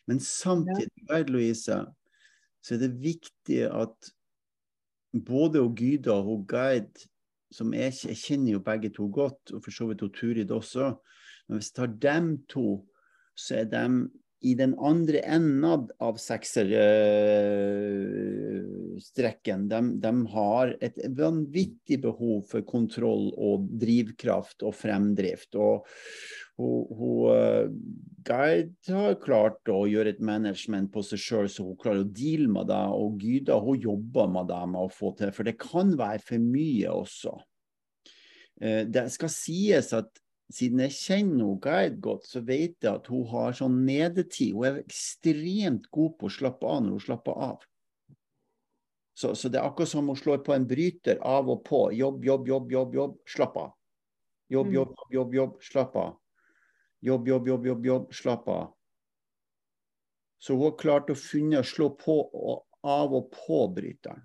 Men 0.08 0.20
samtidig, 0.24 0.90
ja. 1.08 1.20
Louise, 1.28 1.80
så 2.60 2.74
er 2.74 2.82
det 2.82 2.92
viktig 3.02 3.62
at 3.68 4.10
både 5.12 5.62
og 5.62 5.78
Gyda 5.78 6.16
og 6.18 6.46
Guide, 6.50 7.08
som 7.50 7.74
jeg, 7.74 7.94
jeg, 8.06 8.16
kjenner 8.16 8.54
jo 8.54 8.64
begge 8.64 8.92
to 8.94 9.08
godt, 9.10 9.52
og 9.54 9.64
for 9.64 9.74
så 9.74 9.88
vidt 9.90 10.04
og 10.06 10.14
Turid 10.14 10.50
også, 10.54 10.92
men 11.48 11.58
hvis 11.58 11.72
jeg 11.72 11.78
tar 11.80 11.94
dem 12.02 12.32
to, 12.50 12.84
så 13.34 13.62
er 13.62 13.70
de 13.70 13.84
i 14.46 14.54
den 14.56 14.74
andre 14.80 15.20
enden 15.26 15.64
av 15.66 16.18
sekserstrekken, 19.00 19.68
de, 19.68 19.80
de, 20.00 20.26
har 20.32 20.76
et 20.80 20.98
vanvittig 21.16 22.00
behov 22.02 22.44
for 22.50 22.62
kontroll 22.62 23.32
og 23.36 23.68
drivkraft 23.80 24.62
og 24.62 24.74
fremdrift. 24.74 25.54
og 25.54 25.86
hun, 26.60 26.86
hun 26.92 27.30
uh, 27.32 27.70
Gerd 28.26 28.74
har 28.92 29.14
klart 29.22 29.68
å 29.68 29.86
gjøre 29.88 30.10
et 30.10 30.20
management 30.20 30.92
på 30.92 31.02
seg 31.02 31.18
sjøl 31.18 31.48
så 31.48 31.64
hun 31.64 31.78
klarer 31.80 32.04
å 32.04 32.10
deale 32.10 32.50
med 32.52 32.68
det. 32.68 32.82
Og 32.92 33.22
Gyda 33.22 33.60
hun 33.64 33.80
jobber 33.80 34.28
med 34.28 34.50
det 34.50 34.64
med 34.68 34.82
å 34.82 34.92
få 34.92 35.14
til, 35.18 35.32
for 35.32 35.48
det 35.48 35.56
kan 35.60 35.94
være 35.98 36.20
for 36.24 36.42
mye 36.42 36.90
også. 36.92 37.38
Uh, 38.60 38.84
det 38.84 39.08
skal 39.14 39.32
sies 39.32 39.94
at 39.96 40.12
siden 40.50 40.82
jeg 40.82 40.96
kjenner 40.96 41.46
hun 41.46 41.60
Guide 41.62 42.00
godt, 42.02 42.26
så 42.26 42.42
vet 42.42 42.74
jeg 42.82 42.90
at 42.90 43.06
hun 43.08 43.22
har 43.30 43.54
sånn 43.56 43.84
nedetid. 43.86 44.56
Hun 44.56 44.66
er 44.66 44.80
ekstremt 44.82 45.86
god 45.94 46.16
på 46.18 46.26
å 46.26 46.34
slappe 46.34 46.66
av 46.66 46.82
når 46.82 46.96
hun 46.96 47.04
slapper 47.04 47.44
av. 47.50 47.69
Så, 49.14 49.34
så 49.34 49.50
det 49.52 49.60
er 49.60 49.66
akkurat 49.68 49.90
som 49.90 50.08
hun 50.08 50.16
slår 50.16 50.40
på 50.46 50.54
en 50.54 50.66
bryter 50.68 51.18
av 51.26 51.50
og 51.50 51.64
på. 51.66 51.90
Jobb, 51.92 52.24
jobb, 52.24 52.48
jobb, 52.48 52.72
jobb, 52.72 52.94
jobb, 52.94 53.16
slapp 53.28 53.56
av. 53.60 53.72
Jobb, 54.50 54.72
jobb, 54.74 54.94
jobb, 54.96 55.14
jobb, 55.14 55.34
jobb, 55.34 55.58
slapp 55.62 55.96
av. 55.96 56.16
Jobb, 57.00 57.28
jobb, 57.28 57.48
jobb, 57.48 57.66
jobb, 57.66 57.86
jobb, 57.86 58.14
slapp 58.14 58.48
av. 58.48 58.72
Så 60.40 60.56
hun 60.56 60.70
har 60.70 60.78
klart 60.80 61.12
å 61.12 61.18
finne 61.18 61.60
å 61.60 61.66
slå 61.66 61.90
på 62.00 62.16
og 62.24 62.86
av 62.86 63.12
og 63.16 63.28
på 63.34 63.60
bryteren. 63.76 64.24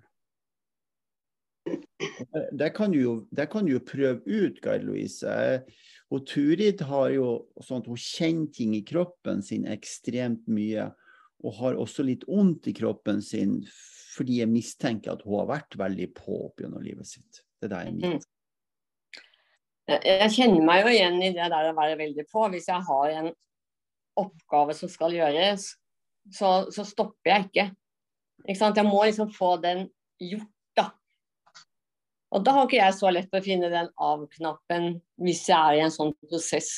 Det 2.52 2.68
kan 2.76 2.92
du 2.94 3.00
jo, 3.00 3.14
det 3.34 3.48
kan 3.50 3.66
du 3.66 3.74
jo 3.74 3.82
prøve 3.82 4.22
ut, 4.24 4.60
Geir 4.62 4.84
Louise. 4.86 5.34
Og 6.14 6.22
Turid 6.28 6.84
har 6.86 7.10
jo 7.10 7.26
sånn 7.64 7.82
at 7.82 7.90
hun 7.90 8.00
kjenner 8.00 8.52
ting 8.54 8.76
i 8.78 8.84
kroppen 8.86 9.42
sin 9.44 9.66
ekstremt 9.68 10.46
mye. 10.48 10.88
Og 11.44 11.58
har 11.58 11.78
også 11.78 12.06
litt 12.06 12.24
vondt 12.28 12.70
i 12.70 12.74
kroppen 12.76 13.20
sin 13.22 13.58
fordi 14.16 14.40
jeg 14.40 14.50
mistenker 14.50 15.14
at 15.14 15.24
hun 15.26 15.40
har 15.42 15.50
vært 15.50 15.76
veldig 15.78 16.08
på 16.16 16.40
opp 16.48 16.62
gjennom 16.62 16.84
livet 16.84 17.08
sitt. 17.08 17.42
Det 17.60 17.68
er 17.68 17.74
det 17.74 17.82
jeg 17.84 17.96
mitt. 17.96 18.28
Jeg 19.86 20.30
kjenner 20.34 20.64
meg 20.66 20.82
jo 20.82 20.92
igjen 20.92 21.18
i 21.22 21.32
det 21.34 21.46
der 21.52 21.68
å 21.70 21.76
være 21.76 21.98
veldig 22.00 22.24
på. 22.32 22.48
Hvis 22.50 22.66
jeg 22.72 22.82
har 22.88 23.12
en 23.20 23.28
oppgave 24.18 24.74
som 24.74 24.90
skal 24.90 25.14
gjøres, 25.14 25.68
så, 26.32 26.66
så 26.74 26.84
stopper 26.86 27.30
jeg 27.30 27.46
ikke. 27.46 27.66
ikke 28.50 28.72
jeg 28.80 28.88
må 28.88 29.04
liksom 29.04 29.30
få 29.34 29.56
den 29.62 29.86
gjort 30.18 30.50
da. 30.76 30.88
og 32.34 32.42
da 32.44 32.56
har 32.56 32.66
ikke 32.66 32.80
jeg 32.80 32.96
så 32.96 33.12
lett 33.12 33.36
å 33.36 33.44
finne 33.44 33.68
den 33.70 33.90
av-knappen 34.00 34.96
hvis 35.22 35.44
jeg 35.50 35.56
er 35.56 35.78
i 35.78 35.84
en 35.84 35.92
sånn 35.94 36.14
prosess 36.24 36.72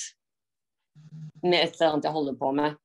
med 1.42 1.62
et 1.62 1.78
eller 1.78 1.94
annet 1.94 2.08
jeg 2.08 2.16
holder 2.18 2.36
på 2.38 2.52
med. 2.58 2.76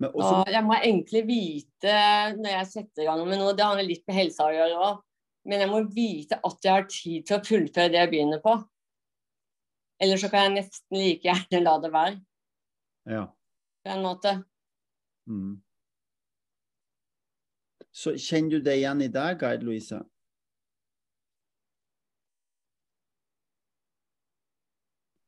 Ja. 0.00 0.10
Også... 0.10 0.30
Og 0.42 0.52
jeg 0.52 0.64
må 0.66 0.76
egentlig 0.76 1.22
vite 1.28 1.98
når 2.36 2.50
jeg 2.52 2.70
setter 2.72 3.04
i 3.04 3.08
gang 3.08 3.22
med 3.24 3.40
noe, 3.40 3.54
det 3.56 3.64
handler 3.64 3.88
litt 3.88 4.04
med 4.08 4.18
helsa 4.18 4.48
å 4.48 4.54
gjøre 4.54 4.80
òg, 4.88 5.04
men 5.46 5.62
jeg 5.62 5.70
må 5.70 5.82
vite 5.94 6.40
at 6.44 6.66
jeg 6.66 6.74
har 6.74 6.88
tid 6.90 7.28
til 7.28 7.38
å 7.38 7.44
fullføre 7.46 7.92
det 7.92 8.02
jeg 8.02 8.12
begynner 8.12 8.42
på. 8.44 8.56
Eller 10.02 10.20
så 10.20 10.28
kan 10.32 10.44
jeg 10.44 10.56
nesten 10.58 10.98
like 10.98 11.24
gjerne 11.24 11.62
la 11.62 11.76
det 11.80 11.92
være. 11.94 12.18
Ja. 13.08 13.22
På 13.86 13.94
en 13.94 14.04
måte. 14.04 14.34
Mm. 15.30 15.54
Så 17.96 18.12
kjenner 18.20 18.58
du 18.58 18.66
det 18.66 18.76
igjen 18.76 19.00
i 19.06 19.08
deg, 19.08 19.38
Guide 19.40 19.64
Louise? 19.64 20.02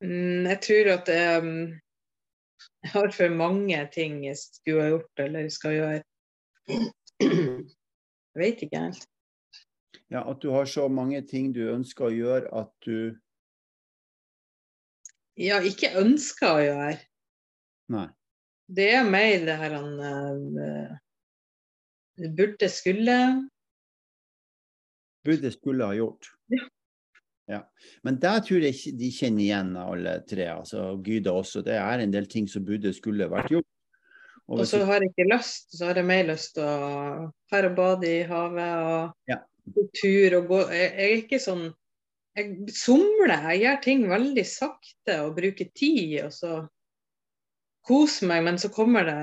Mm, 0.05 0.45
jeg 0.47 0.59
tror 0.67 0.91
at 0.93 1.09
um, 1.43 1.55
jeg 2.83 2.91
har 2.93 3.11
for 3.11 3.35
mange 3.35 3.79
ting 3.93 4.25
jeg 4.27 4.37
skulle 4.39 4.83
ha 4.83 4.91
gjort 4.93 5.23
eller 5.25 5.49
skal 5.53 5.77
gjøre. 5.77 6.03
Jeg 7.19 8.43
vet 8.45 8.63
ikke 8.63 8.83
helt. 8.85 9.09
Ja, 10.11 10.23
At 10.31 10.43
du 10.43 10.51
har 10.51 10.65
så 10.65 10.89
mange 10.89 11.21
ting 11.27 11.51
du 11.55 11.65
ønsker 11.73 12.09
å 12.09 12.15
gjøre 12.15 12.53
at 12.55 12.71
du 12.87 13.17
Ja, 15.39 15.61
ikke 15.63 15.93
ønsker 16.01 16.55
å 16.55 16.63
gjøre. 16.63 16.95
Nei. 17.95 18.07
Det 18.69 18.89
er 18.95 19.11
mer 19.11 19.45
det 19.47 19.57
her 19.59 19.75
han 19.75 19.93
uh, 20.59 20.97
Burde, 22.37 22.69
skulle 22.69 23.19
Burde, 25.25 25.53
skulle 25.55 25.87
ha 25.87 25.95
gjort. 25.97 26.31
Ja. 26.53 26.65
Ja. 27.49 27.63
Men 28.05 28.19
der 28.21 28.43
tror 28.45 28.65
jeg 28.67 28.95
de 29.01 29.09
kjenner 29.15 29.45
igjen 29.45 29.73
alle 29.81 30.19
tre. 30.29 30.51
altså 30.53 30.91
Gyda 31.05 31.33
også. 31.33 31.63
Det 31.65 31.79
er 31.81 32.05
en 32.05 32.13
del 32.13 32.29
ting 32.31 32.49
som 32.51 32.65
burde, 32.67 32.93
skulle 32.97 33.31
vært 33.31 33.53
gjort. 33.55 33.69
Og, 34.49 34.63
og 34.63 34.69
så 34.69 34.81
har 34.89 35.03
jeg 35.03 35.13
ikke 35.13 35.29
lyst, 35.29 35.75
så 35.77 35.91
har 35.91 35.99
jeg 36.01 36.09
mer 36.09 36.29
lyst 36.31 36.55
til 36.57 36.65
å 36.65 36.77
dra 37.53 37.69
og 37.69 37.75
bade 37.77 38.09
i 38.09 38.23
havet 38.29 38.85
og 38.89 39.29
ja. 39.29 39.43
gå 39.75 39.85
tur 39.93 40.37
og 40.39 40.47
gå 40.49 40.61
jeg, 40.73 40.87
jeg, 40.87 41.09
er 41.09 41.17
ikke 41.19 41.41
sånn 41.43 41.67
Jeg 42.39 42.73
somler, 42.73 43.35
jeg 43.51 43.61
gjør 43.65 43.79
ting 43.85 44.07
veldig 44.09 44.45
sakte 44.49 45.19
og 45.27 45.35
bruker 45.37 45.69
tid, 45.77 46.15
og 46.23 46.33
så 46.33 46.53
koser 47.89 48.31
meg, 48.31 48.45
men 48.47 48.61
så 48.63 48.71
kommer 48.73 49.09
det 49.09 49.19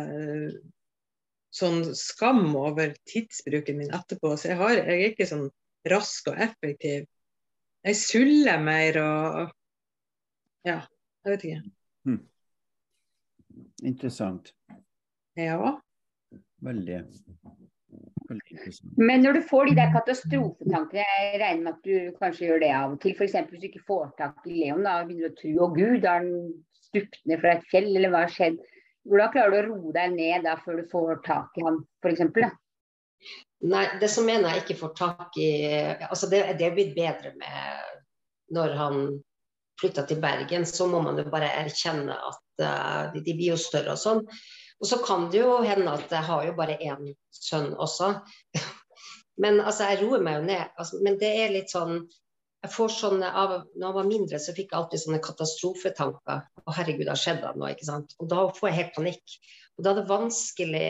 sånn 1.55 1.79
skam 1.95 2.49
over 2.59 2.93
tidsbruken 3.07 3.79
min 3.79 3.93
etterpå. 3.95 4.33
Så 4.35 4.51
jeg, 4.51 4.59
har, 4.59 4.73
jeg 4.81 4.97
er 4.97 5.13
ikke 5.13 5.29
sånn 5.29 5.47
rask 5.89 6.27
og 6.31 6.41
effektiv. 6.43 7.05
Jeg 7.85 7.97
suller 8.01 8.61
mer 8.65 8.97
og 9.01 9.51
Ja, 10.65 10.79
jeg 11.25 11.35
vet 11.35 11.43
ikke. 11.45 11.61
Hmm. 12.05 12.21
Interessant. 13.85 14.49
Ja. 15.37 15.75
Veldig. 16.65 17.01
Veldig 18.29 18.55
interessant. 18.55 18.97
Men 18.97 19.21
når 19.21 19.37
du 19.37 19.41
får 19.49 19.69
de 19.69 19.75
der 19.77 19.91
katastrofetankene, 19.93 21.03
jeg 21.05 21.41
regner 21.43 21.61
med 21.67 21.73
at 21.75 21.85
du 21.85 22.17
kanskje 22.17 22.47
gjør 22.47 22.63
det 22.63 22.71
av 22.73 22.95
og 22.95 23.01
til. 23.03 23.13
F.eks. 23.13 23.37
hvis 23.51 23.61
du 23.61 23.67
ikke 23.69 23.85
får 23.87 24.07
tak 24.17 24.49
i 24.49 24.57
Leon, 24.63 24.81
da 24.87 24.97
begynner 25.03 25.29
du 25.29 25.35
å 25.35 25.37
tro 25.41 25.67
å 25.67 25.71
Gud, 25.75 26.07
har 26.09 26.23
han 26.23 26.31
stupt 26.87 27.21
ned 27.29 27.43
fra 27.43 27.53
et 27.59 27.69
fjell, 27.69 27.91
eller 27.93 28.13
hva 28.13 28.25
har 28.25 28.33
skjedd? 28.33 28.57
Hvordan 29.05 29.33
klarer 29.35 29.53
du 29.53 29.59
å 29.59 29.65
roe 29.69 29.93
deg 29.93 30.17
ned 30.17 30.47
da 30.47 30.57
før 30.65 30.81
du 30.81 30.89
får 30.89 31.21
tak 31.27 31.61
i 31.61 31.67
ham, 31.67 31.83
f.eks.? 32.01 32.25
Nei, 33.63 33.85
det 34.01 34.09
som 34.11 34.27
mener 34.27 34.51
jeg 34.51 34.65
ikke 34.65 34.79
får 34.81 34.91
tak 34.97 35.37
i 35.39 35.49
Altså, 36.09 36.27
det, 36.29 36.41
det 36.59 36.67
er 36.67 36.75
blitt 36.75 36.91
bedre 36.97 37.31
med 37.39 37.93
når 38.55 38.75
han 38.77 38.99
flytta 39.79 40.03
til 40.07 40.19
Bergen, 40.21 40.65
så 40.67 40.87
må 40.87 41.01
man 41.03 41.17
jo 41.19 41.25
bare 41.31 41.49
erkjenne 41.63 42.13
at 42.13 42.63
uh, 42.63 43.13
de, 43.13 43.23
de 43.25 43.33
blir 43.33 43.55
jo 43.55 43.59
større 43.59 43.95
og 43.95 43.99
sånn. 43.99 44.21
Og 44.79 44.89
så 44.89 44.99
kan 45.03 45.29
det 45.31 45.41
jo 45.41 45.57
hende 45.65 45.95
at 45.97 46.11
jeg 46.11 46.27
har 46.27 46.43
jo 46.45 46.53
bare 46.57 46.77
én 46.83 47.09
sønn 47.33 47.73
også. 47.73 48.11
Men 49.41 49.59
altså, 49.59 49.89
jeg 49.89 50.03
roer 50.03 50.23
meg 50.23 50.39
jo 50.39 50.45
ned. 50.47 50.75
Altså, 50.79 51.01
men 51.03 51.17
det 51.19 51.31
er 51.41 51.49
litt 51.51 51.73
sånn 51.73 52.05
jeg 52.65 52.71
får 52.71 52.93
sånne, 52.95 53.27
av, 53.37 53.51
når 53.75 53.83
jeg 53.83 53.95
var 53.97 54.07
mindre, 54.07 54.37
så 54.41 54.53
fikk 54.55 54.71
jeg 54.71 54.77
alltid 54.79 55.01
sånne 55.03 55.19
katastrofetanker. 55.21 56.45
Å, 56.63 56.73
herregud, 56.73 57.03
det 57.03 57.11
har 57.11 57.19
skjedd 57.19 57.43
noe, 57.59 57.73
ikke 57.75 57.85
sant. 57.85 58.15
Og 58.17 58.29
da 58.31 58.45
får 58.57 58.69
jeg 58.69 58.77
helt 58.79 58.95
panikk. 58.95 59.35
Og 59.75 59.85
da 59.85 59.91
er 59.91 59.99
det 59.99 60.05
vanskelig 60.09 60.87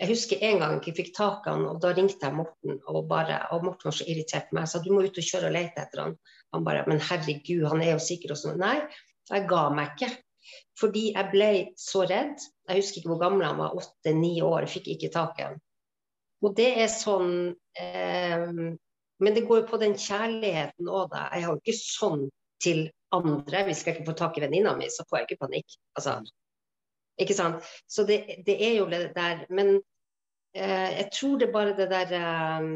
Jeg 0.00 0.10
husker 0.10 0.40
en 0.42 0.58
gang 0.58 0.80
jeg 0.82 0.96
fikk 0.96 1.12
tak 1.14 1.44
i 1.46 1.52
han, 1.52 1.68
og 1.70 1.78
da 1.82 1.92
ringte 1.94 2.26
jeg 2.26 2.34
Morten, 2.34 2.80
og, 2.90 3.04
bare, 3.10 3.38
og 3.54 3.62
Morten 3.68 3.86
var 3.86 3.94
så 3.94 4.06
irritert 4.10 4.48
på 4.48 4.56
meg. 4.56 4.66
Jeg 4.66 4.72
sa 4.72 4.80
du 4.82 4.90
må 4.90 5.04
ut 5.04 5.20
og 5.20 5.28
kjøre 5.28 5.50
og 5.50 5.54
lete 5.54 5.84
etter 5.84 6.02
han. 6.02 6.16
Han 6.54 6.66
bare 6.66 6.82
Men 6.90 7.02
herregud, 7.02 7.66
han 7.70 7.82
er 7.82 7.92
jo 7.94 8.02
sikker 8.02 8.34
og 8.34 8.40
sånn. 8.40 8.58
Nei, 8.62 8.80
jeg 9.30 9.46
ga 9.50 9.62
meg 9.74 9.94
ikke. 9.94 10.10
Fordi 10.80 11.04
jeg 11.12 11.30
ble 11.30 11.50
så 11.80 12.02
redd. 12.10 12.42
Jeg 12.68 12.80
husker 12.80 13.00
ikke 13.00 13.12
hvor 13.12 13.22
gammel 13.22 13.46
han 13.46 13.60
var, 13.60 13.76
åtte-ni 13.78 14.34
år, 14.42 14.64
Jeg 14.66 14.74
fikk 14.78 14.90
ikke 14.96 15.12
tak 15.14 15.38
i 15.38 15.46
han. 15.46 15.60
Og 16.44 16.56
det 16.58 16.70
er 16.82 16.90
sånn 16.92 17.54
eh, 17.78 18.48
Men 19.22 19.36
det 19.36 19.46
går 19.46 19.62
jo 19.62 19.68
på 19.70 19.80
den 19.80 19.94
kjærligheten 19.94 20.90
òg, 20.90 21.12
da. 21.14 21.28
Jeg 21.32 21.46
har 21.46 21.54
jo 21.54 21.62
ikke 21.62 21.78
sånn 21.78 22.26
til 22.64 22.88
andre. 23.14 23.62
Hvis 23.68 23.84
jeg 23.84 23.94
ikke 23.94 24.08
får 24.10 24.18
tak 24.18 24.38
i 24.38 24.44
venninna 24.44 24.74
mi, 24.76 24.90
så 24.90 25.06
får 25.06 25.20
jeg 25.20 25.28
ikke 25.28 25.44
panikk. 25.46 25.78
Altså, 25.94 26.18
ikke 27.20 27.36
sant? 27.36 27.66
Så 27.86 28.06
det, 28.08 28.42
det 28.46 28.56
er 28.58 28.78
jo 28.78 28.86
det 28.90 29.12
der. 29.16 29.44
Men 29.54 29.76
eh, 30.54 30.90
jeg 31.00 31.10
tror 31.14 31.38
det 31.40 31.52
bare 31.54 31.76
det 31.76 31.90
der 31.92 32.14
eh, 32.18 32.70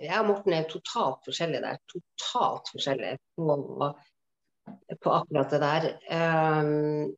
Jeg 0.00 0.20
og 0.20 0.28
Morten 0.28 0.54
er 0.54 0.68
totalt 0.70 1.24
forskjellige 1.26 1.64
der. 1.64 1.80
Totalt 1.90 2.70
forskjellige 2.72 3.18
på, 3.36 3.90
på 5.02 5.16
akkurat 5.16 5.50
det 5.50 5.60
der. 5.64 5.88
Um, 6.14 7.10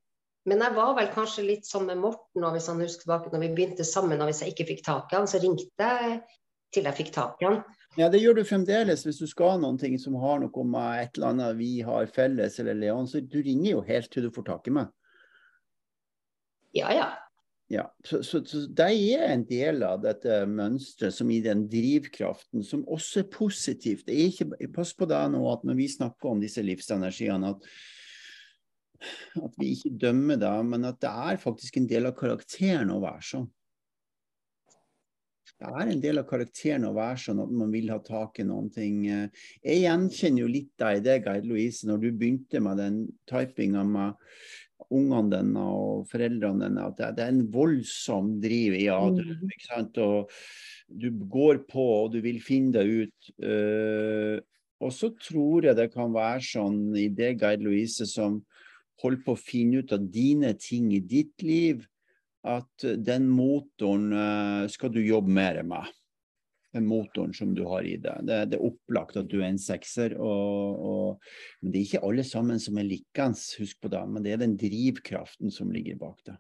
men 0.49 0.63
jeg 0.65 0.75
var 0.75 0.95
vel 0.97 1.11
kanskje 1.13 1.45
litt 1.47 1.69
sånn 1.69 1.85
med 1.87 2.01
Morten, 2.03 2.47
hvis 2.55 2.67
han 2.71 2.81
husker 2.83 3.05
tilbake, 3.05 3.31
når 3.31 3.45
vi 3.45 3.51
begynte 3.55 3.85
sammen, 3.87 4.21
og 4.21 4.31
hvis 4.31 4.41
jeg 4.43 4.55
ikke 4.55 4.71
fikk 4.73 4.81
tak 4.89 5.13
i 5.13 5.19
han, 5.21 5.29
så 5.31 5.39
ringte 5.43 5.69
jeg 5.93 6.17
til 6.73 6.89
jeg 6.89 6.99
fikk 6.99 7.13
tak 7.15 7.43
i 7.45 7.47
han. 7.47 7.61
Ja, 8.01 8.09
det 8.09 8.23
gjør 8.23 8.39
du 8.39 8.47
fremdeles 8.49 9.05
hvis 9.05 9.21
du 9.21 9.29
skal 9.29 9.55
ha 9.55 9.61
noen 9.61 9.77
ting 9.79 9.99
som 10.01 10.17
har 10.19 10.41
noe 10.41 10.65
med 10.65 11.05
et 11.05 11.19
eller 11.19 11.35
annet 11.35 11.59
vi 11.61 11.73
har 11.85 12.09
felles, 12.11 12.57
eller 12.59 12.79
Leon, 12.81 13.07
så 13.07 13.21
du 13.21 13.39
ringer 13.45 13.75
jo 13.75 13.85
helt 13.87 14.11
til 14.11 14.27
du 14.27 14.33
får 14.35 14.49
tak 14.49 14.71
i 14.71 14.75
meg. 14.81 14.91
Ja, 16.77 16.93
ja. 16.97 17.11
Ja, 17.73 17.87
så, 18.05 18.23
så, 18.23 18.43
så 18.45 18.67
det 18.69 18.85
er 18.85 19.31
en 19.33 19.47
del 19.49 19.81
av 19.87 20.03
dette 20.03 20.43
mønsteret 20.45 21.15
som 21.17 21.31
i 21.33 21.39
den 21.41 21.63
drivkraften, 21.73 22.61
som 22.69 22.83
også 22.85 23.23
er 23.23 23.31
positivt. 23.33 24.11
Er 24.13 24.27
ikke, 24.27 24.51
Pass 24.75 24.93
på 24.93 25.09
deg 25.09 25.31
nå 25.33 25.41
at 25.49 25.65
når 25.65 25.79
vi 25.79 25.89
snakker 25.89 26.35
om 26.35 26.43
disse 26.43 26.61
livsenergiene, 26.67 27.55
at, 27.55 27.65
at 29.41 29.57
vi 29.57 29.73
ikke 29.73 29.95
dømmer 30.05 30.43
det, 30.43 30.53
men 30.69 30.85
at 30.91 31.01
det 31.01 31.15
er 31.33 31.41
faktisk 31.41 31.81
en 31.81 31.89
del 31.89 32.11
av 32.11 32.17
karakteren 32.19 32.93
å 32.93 33.01
være 33.01 33.29
sånn. 33.31 33.49
Det 35.63 35.71
er 35.71 35.93
en 35.95 36.01
del 36.03 36.19
av 36.19 36.27
karakteren 36.29 36.89
å 36.89 36.95
være 36.97 37.21
sånn 37.23 37.41
at 37.41 37.51
man 37.55 37.71
vil 37.73 37.89
ha 37.95 38.01
tak 38.05 38.41
i 38.43 38.47
noen 38.49 38.69
ting. 38.75 39.05
Jeg 39.07 39.79
gjenkjenner 39.79 40.43
jo 40.43 40.51
litt 40.51 40.73
deg 40.83 40.99
i 40.99 41.05
det, 41.07 41.21
Geir 41.25 41.47
Louise, 41.47 41.87
når 41.89 42.03
du 42.03 42.09
begynte 42.11 42.61
med 42.61 42.83
den 42.83 42.97
typinga 43.31 43.87
med 43.87 44.19
ungene 44.91 45.31
dine 45.33 45.65
og 45.65 46.07
foreldrene 46.11 46.69
dine, 46.69 46.87
at 46.89 46.99
det, 47.17 47.25
er 47.25 47.33
en 47.33 47.45
voldsom 47.53 48.37
driv 48.43 48.77
i 48.79 48.89
Adrum. 48.93 49.47
ikke 49.49 49.69
sant? 49.69 50.01
Og 50.03 50.33
du 50.89 51.09
går 51.13 51.63
på, 51.71 51.85
og 52.05 52.13
du 52.15 52.21
vil 52.25 52.41
finne 52.45 52.75
deg 52.79 53.07
ut. 53.07 53.31
Uh, 53.43 54.41
og 54.83 54.91
så 54.95 55.13
tror 55.15 55.69
jeg 55.69 55.79
det 55.79 55.93
kan 55.95 56.13
være 56.15 56.43
sånn 56.45 56.81
i 56.99 57.07
det, 57.15 57.37
Guide 57.41 57.63
Louise, 57.63 58.07
som 58.11 58.41
holder 59.03 59.23
på 59.25 59.37
å 59.37 59.41
finne 59.41 59.83
ut 59.83 59.95
av 59.95 60.05
dine 60.13 60.53
ting 60.59 60.91
i 60.95 61.01
ditt 61.01 61.43
liv, 61.47 61.87
at 62.43 62.87
den 62.99 63.29
motoren 63.31 64.11
uh, 64.11 64.71
skal 64.71 64.91
du 64.95 64.99
jobbe 65.05 65.31
mer 65.31 65.63
med. 65.67 65.87
Motoren 66.81 67.35
som 67.37 67.53
du 67.53 67.67
har 67.69 67.85
i 67.85 67.99
deg. 68.01 68.25
Det, 68.25 68.39
det, 68.53 68.59
er 68.59 68.65
opplagt 68.65 69.19
at 69.21 69.29
du 69.29 69.43
er 69.43 69.51
en 69.51 69.61
sekser. 69.61 70.15
Og, 70.17 70.87
og, 70.93 71.35
men 71.61 71.75
det 71.75 71.81
er 71.81 71.89
ikke 71.91 72.07
alle 72.09 72.25
sammen 72.25 72.63
som 72.63 72.81
er 72.81 72.89
likens, 72.89 73.51
husk 73.61 73.83
på 73.83 73.93
det. 73.93 74.01
Men 74.09 74.25
det 74.25 74.33
er 74.33 74.41
den 74.41 74.57
drivkraften 74.61 75.53
som 75.53 75.73
ligger 75.75 76.01
bak 76.01 76.23
det. 76.31 76.39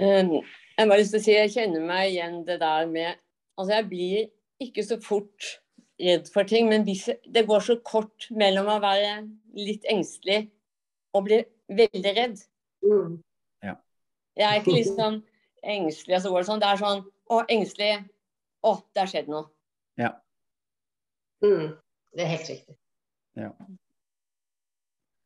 Um, 0.00 0.38
jeg 0.78 0.88
bare 0.88 1.02
lyst 1.02 1.12
til 1.12 1.20
å 1.20 1.24
si 1.26 1.34
jeg 1.34 1.52
kjenner 1.52 1.82
meg 1.84 2.14
igjen 2.14 2.38
det 2.48 2.62
der 2.62 2.86
med 2.88 3.18
Altså, 3.60 3.74
jeg 3.74 3.88
blir 3.90 4.30
ikke 4.64 4.82
så 4.86 4.96
fort 5.04 5.48
redd 6.00 6.30
for 6.32 6.48
ting, 6.48 6.70
men 6.70 6.86
hvis 6.86 7.04
det 7.34 7.42
går 7.46 7.60
så 7.60 7.76
kort 7.84 8.30
mellom 8.32 8.70
å 8.72 8.78
være 8.80 9.26
litt 9.58 9.84
engstelig 9.92 10.46
og 11.12 11.26
bli 11.26 11.42
veldig 11.68 12.14
redd. 12.16 12.40
Mm. 12.80 13.18
Ja. 13.62 13.74
Jeg 14.40 14.48
er 14.48 14.62
ikke 14.62 14.78
liksom 14.78 15.20
engstelig, 15.62 16.16
og 16.16 16.24
så 16.24 16.32
går 16.32 16.42
det 16.42 16.48
sånn. 16.48 16.62
Det 16.62 16.70
er 16.70 16.80
sånn 16.80 17.04
Å, 17.32 17.36
engstelig. 17.48 17.92
Å, 18.62 18.74
det 18.94 19.02
har 19.04 19.10
skjedd 19.10 19.30
noe. 19.32 19.48
Ja. 20.00 20.12
Mm. 21.42 21.72
Det 22.12 22.24
er 22.24 22.34
helt 22.36 22.50
riktig. 22.52 22.76
ja. 23.38 23.54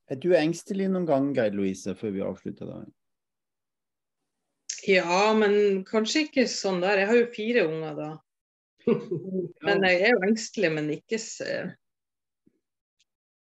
Er 0.06 0.20
du 0.22 0.28
engstelig 0.38 0.86
noen 0.86 1.06
gang, 1.08 1.32
Geir 1.34 1.54
Louise, 1.56 1.90
før 1.98 2.12
vi 2.14 2.22
avslutter 2.22 2.68
da? 2.70 2.76
Ja, 4.86 5.32
men 5.34 5.82
kanskje 5.88 6.28
ikke 6.28 6.44
sånn 6.50 6.78
der. 6.84 7.00
Jeg 7.02 7.10
har 7.10 7.18
jo 7.18 7.32
fire 7.34 7.64
unger 7.66 7.96
da. 7.98 8.10
Men 9.66 9.82
jeg 9.82 10.04
er 10.06 10.12
jo 10.14 10.20
engstelig, 10.28 10.68
men 10.76 10.92
ikke 10.94 11.18
så 11.18 11.46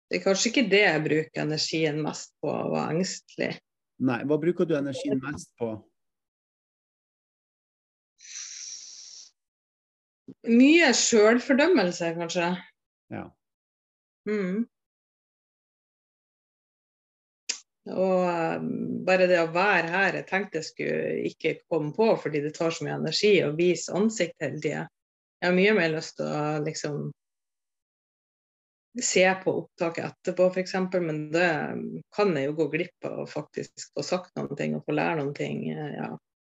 Det 0.08 0.18
er 0.18 0.24
kanskje 0.24 0.50
ikke 0.50 0.64
det 0.72 0.80
jeg 0.82 1.04
bruker 1.04 1.44
energien 1.44 2.00
mest 2.02 2.32
på, 2.42 2.50
å 2.50 2.72
være 2.72 2.96
engstelig. 2.96 3.52
Nei, 4.08 4.18
hva 4.26 4.38
bruker 4.42 4.66
du 4.66 4.74
energien 4.80 5.22
mest 5.22 5.52
på? 5.62 5.76
Mye 10.48 10.90
sjølfordømmelse, 10.96 12.12
kanskje. 12.18 12.50
Ja. 13.14 13.28
Mm. 14.28 14.66
Og 17.88 18.24
um, 18.60 18.72
bare 19.08 19.30
det 19.30 19.40
å 19.40 19.52
være 19.56 19.88
her, 19.94 20.18
jeg 20.20 20.28
tenkte 20.28 20.60
jeg 20.60 20.68
skulle 20.68 21.14
ikke 21.30 21.54
komme 21.72 21.94
på 21.96 22.10
fordi 22.20 22.42
det 22.44 22.56
tar 22.58 22.74
så 22.76 22.84
mye 22.84 22.98
energi 23.00 23.38
å 23.46 23.54
vise 23.56 23.96
ansikt 23.96 24.44
hele 24.44 24.60
tida. 24.60 24.84
Jeg 25.40 25.48
har 25.48 25.56
mye 25.56 25.78
mer 25.78 25.94
lyst 25.94 26.18
til 26.18 26.28
å 26.28 26.44
liksom 26.66 27.08
se 29.04 29.24
på 29.44 29.54
opptaket 29.62 30.08
etterpå, 30.10 30.48
f.eks., 30.50 30.74
men 31.04 31.28
det 31.32 31.50
kan 32.16 32.32
jeg 32.34 32.48
jo 32.50 32.56
gå 32.58 32.66
glipp 32.74 33.06
av 33.06 33.20
å 33.22 33.28
faktisk 33.30 33.92
få 33.94 34.04
sagt 34.06 34.34
noen 34.40 34.58
ting 34.58 34.74
og 34.76 34.88
få 34.88 34.96
lære 34.98 35.20
noen 35.22 35.36
ting. 35.38 35.68
Ja. 35.70 36.10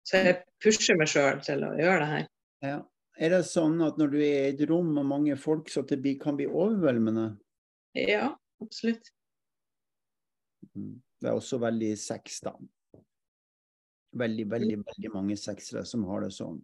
Så 0.07 0.23
jeg 0.25 0.39
pusher 0.63 0.97
meg 0.97 1.11
sjøl 1.11 1.43
til 1.45 1.61
å 1.67 1.75
gjøre 1.77 1.99
det 2.01 2.09
her. 2.15 2.25
ja. 2.65 2.79
Er 3.21 3.29
det 3.35 3.43
sånn 3.45 3.77
at 3.85 3.99
når 4.01 4.11
du 4.15 4.17
er 4.23 4.47
i 4.47 4.51
et 4.55 4.61
rom 4.69 4.87
med 4.95 5.05
mange 5.05 5.35
folk, 5.37 5.69
så 5.69 5.83
det 5.85 6.15
kan 6.21 6.37
bli 6.39 6.47
overveldende? 6.49 7.27
Ja, 7.93 8.31
absolutt. 8.63 9.11
Mm. 10.73 10.95
Det 11.21 11.29
er 11.29 11.37
også 11.37 11.59
veldig 11.61 11.91
sex, 12.01 12.39
da. 12.41 12.55
Veldig, 14.17 14.45
veldig, 14.51 14.77
veldig 14.87 15.11
mange 15.13 15.37
sexere 15.39 15.83
som 15.87 16.03
har 16.09 16.25
det 16.25 16.31
sånn. 16.35 16.57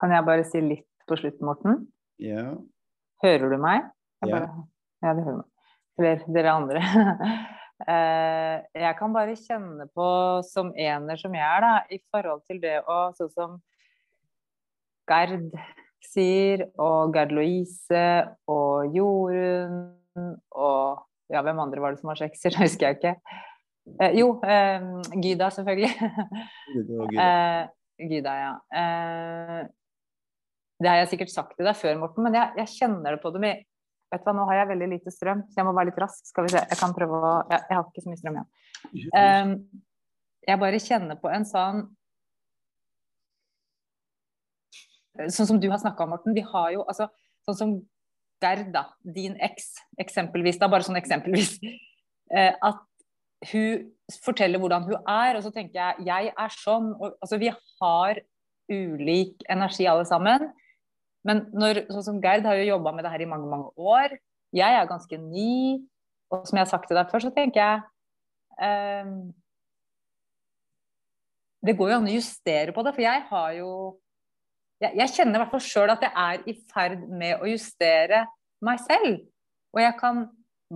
Kan 0.00 0.14
jeg 0.16 0.24
bare 0.26 0.46
si 0.48 0.62
litt 0.64 0.86
på 1.06 1.18
slutten, 1.20 1.44
Morten? 1.46 1.82
Ja. 2.22 2.54
Hører 3.22 3.52
du 3.52 3.58
meg? 3.60 3.90
Jeg 4.24 4.30
Ja. 4.30 4.38
bare, 4.38 4.68
ja, 5.04 5.12
du 5.14 5.20
hører 5.26 5.36
meg. 5.42 5.48
Eller 5.98 6.24
dere 6.36 6.56
andre. 6.60 6.80
Eh, 7.88 8.58
jeg 8.76 8.92
kan 8.98 9.08
bare 9.14 9.32
kjenne 9.40 9.86
på, 9.96 10.06
som 10.44 10.68
ener 10.76 11.16
som 11.16 11.32
jeg 11.32 11.40
er, 11.40 11.62
da, 11.64 11.70
i 11.88 11.96
forhold 12.12 12.42
til 12.44 12.58
det 12.60 12.74
å 12.84 12.96
Sånn 13.16 13.30
som 13.32 13.54
Gerd 15.10 15.50
sier, 16.10 16.66
og 16.80 17.14
Gerd 17.14 17.34
Louise 17.34 18.04
og 18.50 18.96
Jorunn 18.96 20.34
og 20.50 21.06
Ja, 21.30 21.44
hvem 21.46 21.60
andre 21.62 21.78
var 21.78 21.94
det 21.94 22.00
som 22.00 22.10
var 22.10 22.18
sekser? 22.18 22.50
Det 22.56 22.64
husker 22.64 22.88
jeg 22.88 22.96
ikke. 22.98 23.12
Eh, 24.02 24.16
jo, 24.18 24.32
eh, 24.42 24.82
Gyda, 25.14 25.46
selvfølgelig. 25.54 25.90
Gyda, 26.74 27.04
gøy. 27.12 27.20
Eh, 27.22 28.08
Gyda, 28.10 28.32
ja. 28.40 28.50
Eh, 28.80 29.60
det 30.80 30.88
har 30.88 30.98
jeg 31.02 31.10
sikkert 31.12 31.32
sagt 31.32 31.54
til 31.58 31.68
deg 31.68 31.76
før, 31.76 31.98
Morten, 32.00 32.24
men 32.24 32.34
jeg, 32.34 32.50
jeg 32.62 32.72
kjenner 32.78 33.14
det 33.14 33.22
på 33.22 33.32
det 33.34 33.42
med 33.44 33.66
Vet 34.10 34.24
du 34.24 34.26
hva, 34.26 34.32
nå 34.34 34.44
har 34.48 34.56
jeg 34.58 34.70
veldig 34.72 34.86
lite 34.90 35.12
strøm, 35.14 35.44
så 35.46 35.60
jeg 35.60 35.66
må 35.68 35.72
være 35.76 35.92
litt 35.92 35.98
rask. 36.02 36.24
Skal 36.26 36.42
vi 36.42 36.50
se. 36.50 36.64
Jeg 36.66 36.78
kan 36.80 36.90
prøve 36.96 37.14
å 37.14 37.28
Jeg, 37.46 37.60
jeg 37.68 37.76
har 37.76 37.84
ikke 37.84 38.02
så 38.02 38.10
mye 38.10 38.18
strøm 38.18 38.38
igjen. 38.40 38.48
Eh, 39.20 39.52
jeg 40.48 40.60
bare 40.64 40.80
kjenner 40.82 41.20
på 41.20 41.30
en 41.30 41.46
sånn 41.46 41.84
Sånn 45.18 45.48
som 45.48 45.58
du 45.60 45.66
har 45.70 45.80
snakka 45.82 46.04
om, 46.04 46.14
Morten. 46.14 46.36
Vi 46.36 46.44
har 46.46 46.70
jo 46.76 46.84
altså 46.86 47.10
Sånn 47.48 47.56
som 47.56 47.70
Gerd, 48.40 48.68
da. 48.72 48.86
Din 49.00 49.34
eks, 49.42 49.72
eksempelvis. 50.00 50.58
Da, 50.60 50.68
bare 50.72 50.86
sånn 50.86 51.00
eksempelvis. 51.00 51.58
Eh, 52.30 52.52
at 52.62 52.84
hun 53.50 53.88
forteller 54.22 54.60
hvordan 54.62 54.84
hun 54.86 55.08
er, 55.10 55.34
og 55.34 55.42
så 55.42 55.50
tenker 55.50 55.80
jeg 55.80 56.04
jeg 56.06 56.28
er 56.30 56.52
sånn. 56.54 56.92
Og, 56.94 57.16
altså, 57.18 57.40
vi 57.42 57.48
har 57.50 58.20
ulik 58.70 59.42
energi 59.50 59.88
alle 59.90 60.04
sammen. 60.06 60.44
Men 61.26 61.42
når, 61.50 61.82
sånn 61.90 62.06
som 62.06 62.20
Gerd 62.22 62.46
har 62.46 62.60
jo 62.60 62.68
jobba 62.68 62.92
med 62.94 63.04
det 63.04 63.10
her 63.10 63.24
i 63.24 63.28
mange, 63.28 63.48
mange 63.50 63.72
år. 63.74 64.14
Jeg 64.56 64.78
er 64.78 64.88
ganske 64.88 65.18
ny. 65.20 65.80
Og 66.30 66.46
som 66.46 66.60
jeg 66.60 66.64
har 66.64 66.70
sagt 66.70 66.86
til 66.86 67.00
deg 67.00 67.10
før, 67.10 67.24
så 67.26 67.32
tenker 67.34 67.60
jeg 67.60 67.82
um, 69.02 69.14
Det 71.66 71.74
går 71.76 71.90
jo 71.90 71.98
an 71.98 72.08
å 72.08 72.14
justere 72.14 72.74
på 72.76 72.84
det, 72.86 72.94
for 72.94 73.04
jeg 73.04 73.24
har 73.32 73.56
jo 73.58 73.72
Jeg, 74.80 74.96
jeg 74.96 75.12
kjenner 75.14 75.36
i 75.36 75.42
hvert 75.42 75.54
fall 75.54 75.64
sjøl 75.64 75.92
at 75.92 76.04
jeg 76.06 76.12
er 76.24 76.44
i 76.48 76.54
ferd 76.72 77.02
med 77.08 77.42
å 77.42 77.48
justere 77.50 78.24
meg 78.64 78.80
selv. 78.82 79.24
Og 79.74 79.82
jeg 79.82 79.96
kan 80.00 80.22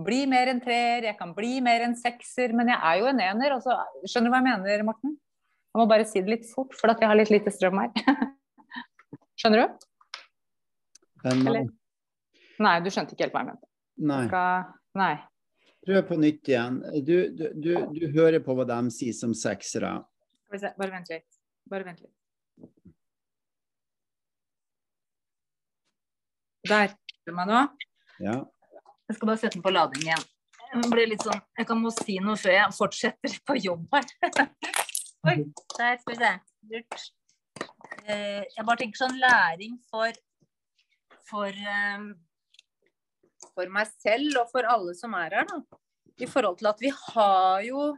bli 0.05 0.23
mer 0.29 0.51
enn 0.51 0.61
treer, 0.63 1.07
jeg 1.07 1.17
kan 1.19 1.31
bli 1.35 1.57
mer 1.63 1.85
enn 1.85 1.95
sekser, 1.97 2.53
men 2.55 2.69
jeg 2.73 2.77
er 2.77 2.99
jo 3.01 3.09
en 3.09 3.21
ener. 3.23 3.55
Så, 3.63 3.75
skjønner 4.05 4.29
du 4.29 4.35
hva 4.35 4.41
jeg 4.41 4.47
mener, 4.49 4.85
Morten? 4.87 5.15
Jeg 5.15 5.81
må 5.81 5.87
bare 5.91 6.07
si 6.07 6.21
det 6.23 6.31
litt 6.31 6.49
fort, 6.49 6.75
for 6.77 6.93
at 6.93 7.01
jeg 7.01 7.11
har 7.11 7.17
litt 7.19 7.31
lite 7.33 7.51
strøm 7.51 7.81
her. 7.81 7.91
skjønner 9.41 9.63
du? 9.63 9.87
Eller? 11.31 11.71
Nei, 12.61 12.75
du 12.85 12.91
skjønte 12.93 13.15
ikke 13.15 13.27
helt 13.27 13.35
hva 13.35 13.43
jeg 13.43 13.49
mente. 13.53 13.71
Nei. 14.11 14.25
Skal... 14.29 14.67
Nei. 14.95 15.13
Prøv 15.85 16.05
på 16.07 16.17
nytt 16.17 16.49
igjen. 16.49 16.77
Du, 17.05 17.15
du, 17.35 17.47
du, 17.61 17.71
du 17.93 18.05
hører 18.15 18.41
på 18.43 18.55
hva 18.57 18.65
de 18.69 18.77
sier 18.95 19.15
som 19.17 19.33
seksere. 19.37 19.97
Bare 20.53 20.91
vent 20.93 21.11
litt. 21.11 21.27
Bare 21.69 21.87
vent 21.87 22.05
litt. 22.05 22.13
Der. 26.69 26.95
Meg 27.35 27.49
nå? 27.49 27.63
Ja. 28.21 28.37
Jeg 29.05 29.17
skal 29.17 29.29
bare 29.29 29.41
sette 29.41 29.57
den 29.57 29.65
på 29.65 29.73
lading 29.73 30.05
igjen. 30.05 30.23
Jeg 30.75 31.17
sånn 31.21 31.41
Jeg 31.57 31.67
kan 31.69 31.79
må 31.79 31.91
si 31.93 32.17
noe 32.19 32.35
før 32.39 32.55
jeg 32.57 32.75
fortsetter 32.75 33.35
på 33.47 33.57
jobb 33.61 33.85
her. 33.95 34.07
Oi, 35.29 35.37
der 35.77 35.99
skal 36.01 36.11
vi 36.11 36.17
se. 36.19 36.31
Lurt. 36.71 37.05
Eh, 38.05 38.43
jeg 38.43 38.65
bare 38.65 38.81
tenker 38.81 39.05
sånn 39.05 39.19
læring 39.21 39.77
for 39.89 40.13
for, 41.25 41.49
um, 41.49 42.11
for 43.55 43.71
meg 43.73 43.89
selv 43.97 44.41
og 44.43 44.51
for 44.51 44.67
alle 44.69 44.93
som 44.97 45.15
er 45.17 45.39
her, 45.39 45.49
da. 45.49 45.81
I 46.21 46.29
forhold 46.29 46.59
til 46.61 46.69
at 46.69 46.79
vi 46.79 46.93
har 46.95 47.65
jo 47.67 47.89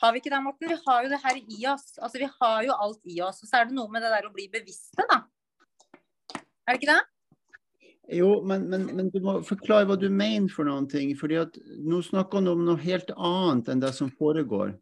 Har 0.00 0.14
vi 0.14 0.22
ikke 0.22 0.30
det, 0.32 0.40
Morten? 0.42 0.70
Vi 0.70 0.78
har 0.86 1.02
jo 1.04 1.10
det 1.12 1.18
her 1.20 1.36
i 1.36 1.58
oss. 1.68 1.98
Altså, 2.00 2.16
vi 2.22 2.28
har 2.40 2.62
jo 2.64 2.72
alt 2.72 3.02
i 3.04 3.18
oss. 3.20 3.42
Og 3.44 3.50
så 3.50 3.58
er 3.58 3.66
det 3.68 3.76
noe 3.76 3.92
med 3.92 4.00
det 4.00 4.08
der 4.08 4.24
å 4.24 4.32
bli 4.32 4.46
bevisste, 4.48 5.04
da. 5.10 5.18
Er 6.32 6.72
det 6.72 6.78
ikke 6.78 6.88
det? 6.88 7.02
Jo, 8.12 8.42
men, 8.42 8.64
men, 8.70 8.86
men, 8.96 9.10
du 9.10 9.20
må 9.22 9.36
forklare 9.46 9.86
hva 9.86 9.96
du 9.98 10.08
mener 10.10 10.50
for 10.50 10.66
noen 10.66 10.88
ting. 10.90 11.12
fordi 11.18 11.38
at 11.38 11.58
nå 11.78 12.00
snakker 12.02 12.42
du 12.42 12.52
om 12.52 12.64
noe 12.66 12.80
helt 12.82 13.10
annet 13.16 13.70
enn 13.70 13.82
det 13.82 13.92
som 13.94 14.10
foregår. 14.18 14.72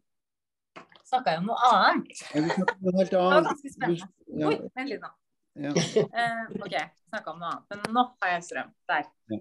Snakka 1.09 1.35
jeg 1.35 1.43
om 1.43 1.49
noe 1.49 1.69
annet? 1.69 2.23
Ja, 2.33 2.41
du 2.45 2.49
om 2.53 2.87
noe 2.87 2.95
helt 2.97 3.13
Det 3.13 3.21
var 3.21 3.45
ganske 3.49 3.73
spennende. 3.73 4.09
Ja. 4.29 4.49
Oi, 4.49 4.57
vent 4.77 4.93
litt 4.93 5.03
nå. 5.05 5.11
Ja. 5.59 5.73
Uh, 5.75 6.65
OK, 6.65 6.75
snakka 7.11 7.35
om 7.35 7.43
noe 7.43 7.51
annet. 7.51 7.69
Men 7.69 7.95
nå 7.97 8.05
har 8.23 8.33
jeg 8.33 8.47
strøm. 8.47 8.73
Der. 8.89 9.05
Ja. 9.33 9.39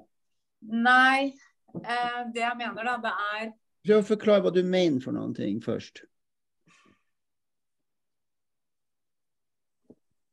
Nei, 0.88 1.32
uh, 1.78 2.20
det 2.34 2.44
jeg 2.44 2.60
mener 2.60 2.92
da, 2.92 2.98
det 3.08 3.16
er 3.32 3.50
Prøv 3.88 4.02
å 4.02 4.06
forklare 4.08 4.42
hva 4.44 4.50
du 4.52 4.60
mener 4.66 5.00
for 5.00 5.16
noen 5.16 5.32
ting 5.36 5.60
først. 5.64 6.02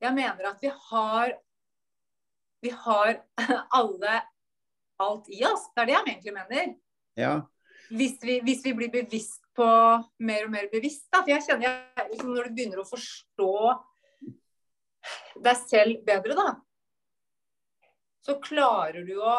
Jeg 0.03 0.11
mener 0.17 0.49
at 0.49 0.59
vi 0.61 0.71
har 0.73 1.35
Vi 2.65 2.71
har 2.73 3.19
alle 3.79 4.15
alt 5.05 5.29
i 5.29 5.43
oss. 5.45 5.67
Det 5.75 5.83
er 5.83 5.89
det 5.91 5.95
jeg 5.97 6.07
egentlig 6.07 6.35
mener. 6.35 6.71
Ja. 7.19 7.33
Hvis 7.93 8.17
vi, 8.23 8.39
hvis 8.41 8.63
vi 8.65 8.73
blir 8.73 8.91
bevisst 8.93 9.43
på 9.55 9.67
mer 10.25 10.47
og 10.47 10.53
mer 10.55 10.69
bevisst, 10.71 11.05
da. 11.13 11.21
For 11.21 11.35
jeg 11.35 11.45
kjenner 11.45 11.67
jeg, 11.69 12.07
liksom, 12.13 12.31
når 12.33 12.49
du 12.49 12.57
begynner 12.57 12.81
å 12.81 12.87
forstå 12.89 13.51
deg 15.45 15.59
selv 15.61 16.01
bedre, 16.07 16.33
da, 16.37 16.47
så 18.25 18.39
klarer 18.41 19.05
du 19.05 19.19
å 19.21 19.35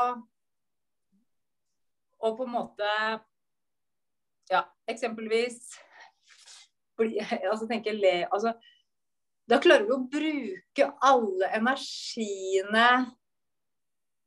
å 2.17 2.31
på 2.37 2.47
en 2.47 2.55
måte 2.55 2.93
Ja, 4.49 4.63
eksempelvis 4.89 5.59
bli, 6.97 7.19
altså 7.51 7.67
tenke 7.69 7.93
le 7.93 8.21
altså, 8.31 8.55
Da 9.47 9.61
klarer 9.63 9.87
du 9.87 9.93
å 9.95 10.01
bruke 10.11 10.89
alle 11.07 11.51
energiene 11.55 12.89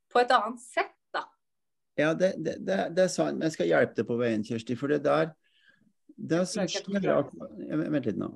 på 0.10 0.22
et 0.22 0.32
annet 0.32 0.62
sett, 0.64 0.96
da. 1.14 1.26
Ja, 2.00 2.14
det, 2.18 2.34
det, 2.40 2.56
det, 2.66 2.78
det 2.96 3.04
er 3.06 3.12
sant. 3.12 3.38
Men 3.38 3.50
jeg 3.50 3.58
skal 3.58 3.70
hjelpe 3.70 4.00
deg 4.00 4.08
på 4.10 4.18
veien, 4.22 4.46
Kjersti. 4.48 4.78
For 4.80 4.92
det 4.92 5.02
der 5.06 5.34
det 6.20 6.44
som 6.52 6.68
skjer 6.68 7.10
ak- 7.14 7.34
Vent 7.36 8.08
litt 8.08 8.20
nå. 8.20 8.32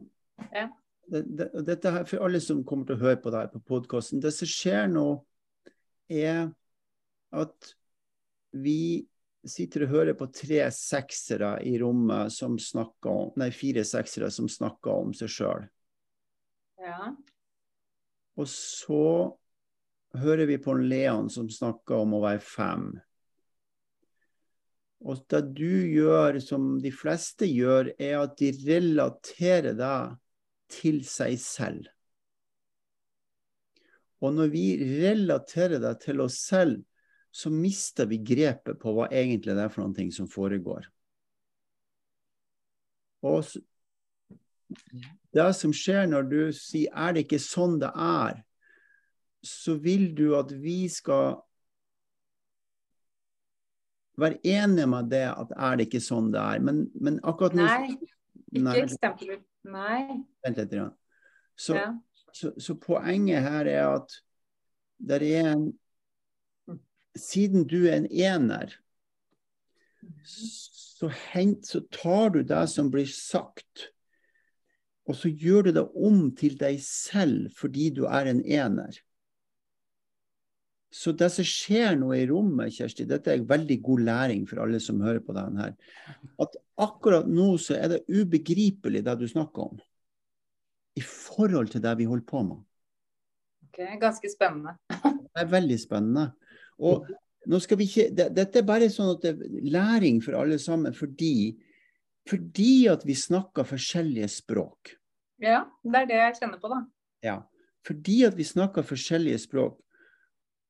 Ja. 0.55 0.67
Det, 1.11 1.23
det, 1.36 1.49
dette 1.67 1.91
her, 1.91 2.05
For 2.07 2.23
alle 2.23 2.39
som 2.43 2.61
kommer 2.67 2.88
til 2.88 2.95
å 2.95 3.03
høre 3.03 3.19
på 3.19 3.31
det 3.34 3.41
her 3.41 3.49
på 3.51 3.63
podkasten, 3.67 4.21
det 4.23 4.31
som 4.36 4.47
skjer 4.47 4.88
nå, 4.91 5.07
er 6.11 6.45
at 7.34 7.73
vi 8.53 9.03
sitter 9.43 9.84
og 9.84 9.91
hører 9.97 10.15
på 10.15 10.29
tre 10.31 10.61
seksere 10.71 11.57
i 11.67 11.73
rommet 11.81 12.31
som 12.31 12.55
snakker 12.59 13.09
om 13.11 13.34
Nei, 13.39 13.49
fire 13.55 13.84
seksere 13.88 14.29
som 14.31 14.47
snakker 14.51 14.93
om 14.93 15.11
seg 15.17 15.31
sjøl. 15.31 15.65
Ja. 16.84 17.13
Og 18.36 18.49
så 18.49 19.05
hører 20.19 20.49
vi 20.49 20.59
på 20.61 20.75
Leon 20.75 21.29
som 21.31 21.49
snakker 21.49 22.03
om 22.03 22.17
å 22.17 22.21
være 22.25 22.43
fem. 22.43 22.88
Og 25.03 25.19
det 25.31 25.41
du 25.57 25.84
gjør, 25.91 26.39
som 26.43 26.77
de 26.84 26.91
fleste 26.95 27.47
gjør, 27.49 27.91
er 27.99 28.21
at 28.21 28.38
de 28.39 28.53
relaterer 28.63 29.75
deg 29.79 30.15
til 30.71 31.01
seg 31.07 31.36
selv. 31.41 31.89
Og 34.23 34.31
når 34.31 34.51
vi 34.53 34.67
relaterer 35.03 35.84
deg 35.84 35.99
til 36.03 36.23
oss 36.23 36.39
selv, 36.47 36.79
så 37.34 37.49
mister 37.51 38.07
vi 38.07 38.21
grepet 38.23 38.77
på 38.79 38.93
hva 38.95 39.09
egentlig 39.11 39.55
det 39.57 39.65
er 39.65 39.73
for 39.73 39.91
ting 39.97 40.11
som 40.15 40.29
foregår. 40.31 40.86
Og 43.23 43.43
det 45.34 45.49
som 45.55 45.74
skjer 45.74 46.05
når 46.09 46.30
du 46.30 46.41
sier 46.51 46.91
'er 46.93 47.13
det 47.13 47.26
ikke 47.26 47.39
sånn 47.41 47.80
det 47.80 47.91
er', 47.95 48.43
så 49.43 49.76
vil 49.76 50.13
du 50.15 50.36
at 50.36 50.51
vi 50.51 50.88
skal 50.89 51.41
være 54.17 54.39
enige 54.45 54.88
med 54.88 55.09
det 55.09 55.26
at 55.32 55.53
er 55.57 55.76
det 55.78 55.88
ikke 55.88 56.03
sånn 56.03 56.32
det 56.34 56.41
er. 56.41 56.59
Men, 56.59 56.86
men 56.95 57.19
akkurat 57.24 57.55
nå 57.57 57.65
Nei, 57.65 57.97
ikke 58.53 58.84
eksempler. 58.84 59.41
Nei. 59.65 60.24
Vent 60.45 60.57
litt. 60.57 60.76
Ja. 60.78 60.89
Så, 61.55 61.76
Ja. 61.76 61.89
så, 62.34 62.53
så 62.57 62.76
poenget 62.76 63.43
her 63.45 63.65
er 63.65 63.88
at 63.95 64.19
det 64.97 65.21
er 65.21 65.53
en 65.53 65.71
Siden 67.13 67.67
du 67.69 67.84
er 67.86 67.99
en 67.99 68.07
ener, 68.09 68.71
så, 70.26 71.11
hent, 71.30 71.67
så 71.69 71.84
tar 71.93 72.32
du 72.34 72.39
det 72.41 72.63
som 72.71 72.89
blir 72.89 73.05
sagt, 73.05 73.92
og 75.09 75.17
så 75.19 75.29
gjør 75.29 75.67
du 75.67 75.71
det 75.75 75.83
om 75.99 76.19
til 76.37 76.55
deg 76.59 76.77
selv 76.83 77.51
fordi 77.57 77.89
du 77.95 78.05
er 78.07 78.29
en 78.31 78.43
ener. 78.43 78.99
Så 80.93 81.11
det 81.17 81.31
som 81.33 81.45
skjer 81.47 81.95
nå 81.97 82.11
i 82.13 82.25
rommet, 82.29 82.75
Kjersti, 82.75 83.07
dette 83.09 83.33
er 83.33 83.47
veldig 83.49 83.79
god 83.81 84.03
læring 84.05 84.43
for 84.45 84.61
alle 84.61 84.77
som 84.83 85.01
hører 85.01 85.23
på 85.25 85.33
denne 85.33 85.63
her. 85.63 85.73
At 86.41 86.53
akkurat 86.77 87.25
nå 87.25 87.55
så 87.57 87.79
er 87.79 87.95
det 87.95 88.03
ubegripelig 88.13 89.01
det 89.05 89.15
du 89.17 89.25
snakker 89.29 89.71
om. 89.71 89.81
I 90.93 91.01
forhold 91.01 91.73
til 91.73 91.81
det 91.81 91.95
vi 91.97 92.05
holder 92.05 92.27
på 92.29 92.43
med. 92.45 92.61
Ok, 93.65 93.81
Ganske 93.99 94.29
spennende. 94.29 94.77
Det 94.93 95.41
er 95.41 95.49
veldig 95.49 95.79
spennende. 95.81 96.27
Og 96.77 97.09
nå 97.49 97.59
skal 97.59 97.79
vi 97.81 97.89
ikke, 97.89 98.07
det, 98.13 98.29
Dette 98.37 98.61
er 98.61 98.67
bare 98.67 98.91
sånn 98.93 99.15
at 99.15 99.25
det 99.25 99.33
er 99.33 99.69
læring 99.73 100.21
for 100.21 100.37
alle 100.37 100.59
sammen 100.61 100.93
fordi, 100.93 101.57
fordi 102.30 102.88
at 102.91 103.03
vi 103.07 103.15
snakker 103.17 103.67
forskjellige 103.67 104.30
språk. 104.32 104.93
Ja, 105.43 105.65
det 105.84 106.03
er 106.03 106.09
det 106.09 106.19
jeg 106.19 106.38
kjenner 106.39 106.61
på, 106.61 106.71
da. 106.71 106.80
Ja. 107.26 107.39
Fordi 107.84 108.21
at 108.28 108.38
vi 108.38 108.45
snakker 108.47 108.86
forskjellige 108.88 109.41
språk. 109.43 109.80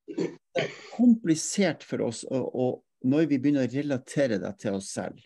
Det 0.10 0.32
er 0.60 0.72
komplisert 0.95 1.86
for 1.86 2.08
oss 2.08 2.24
å, 2.26 2.39
å, 2.41 2.66
når 3.06 3.30
vi 3.30 3.39
begynner 3.39 3.68
å 3.68 3.74
relatere 3.74 4.39
det 4.41 4.51
til 4.64 4.80
oss 4.80 4.89
selv. 4.95 5.22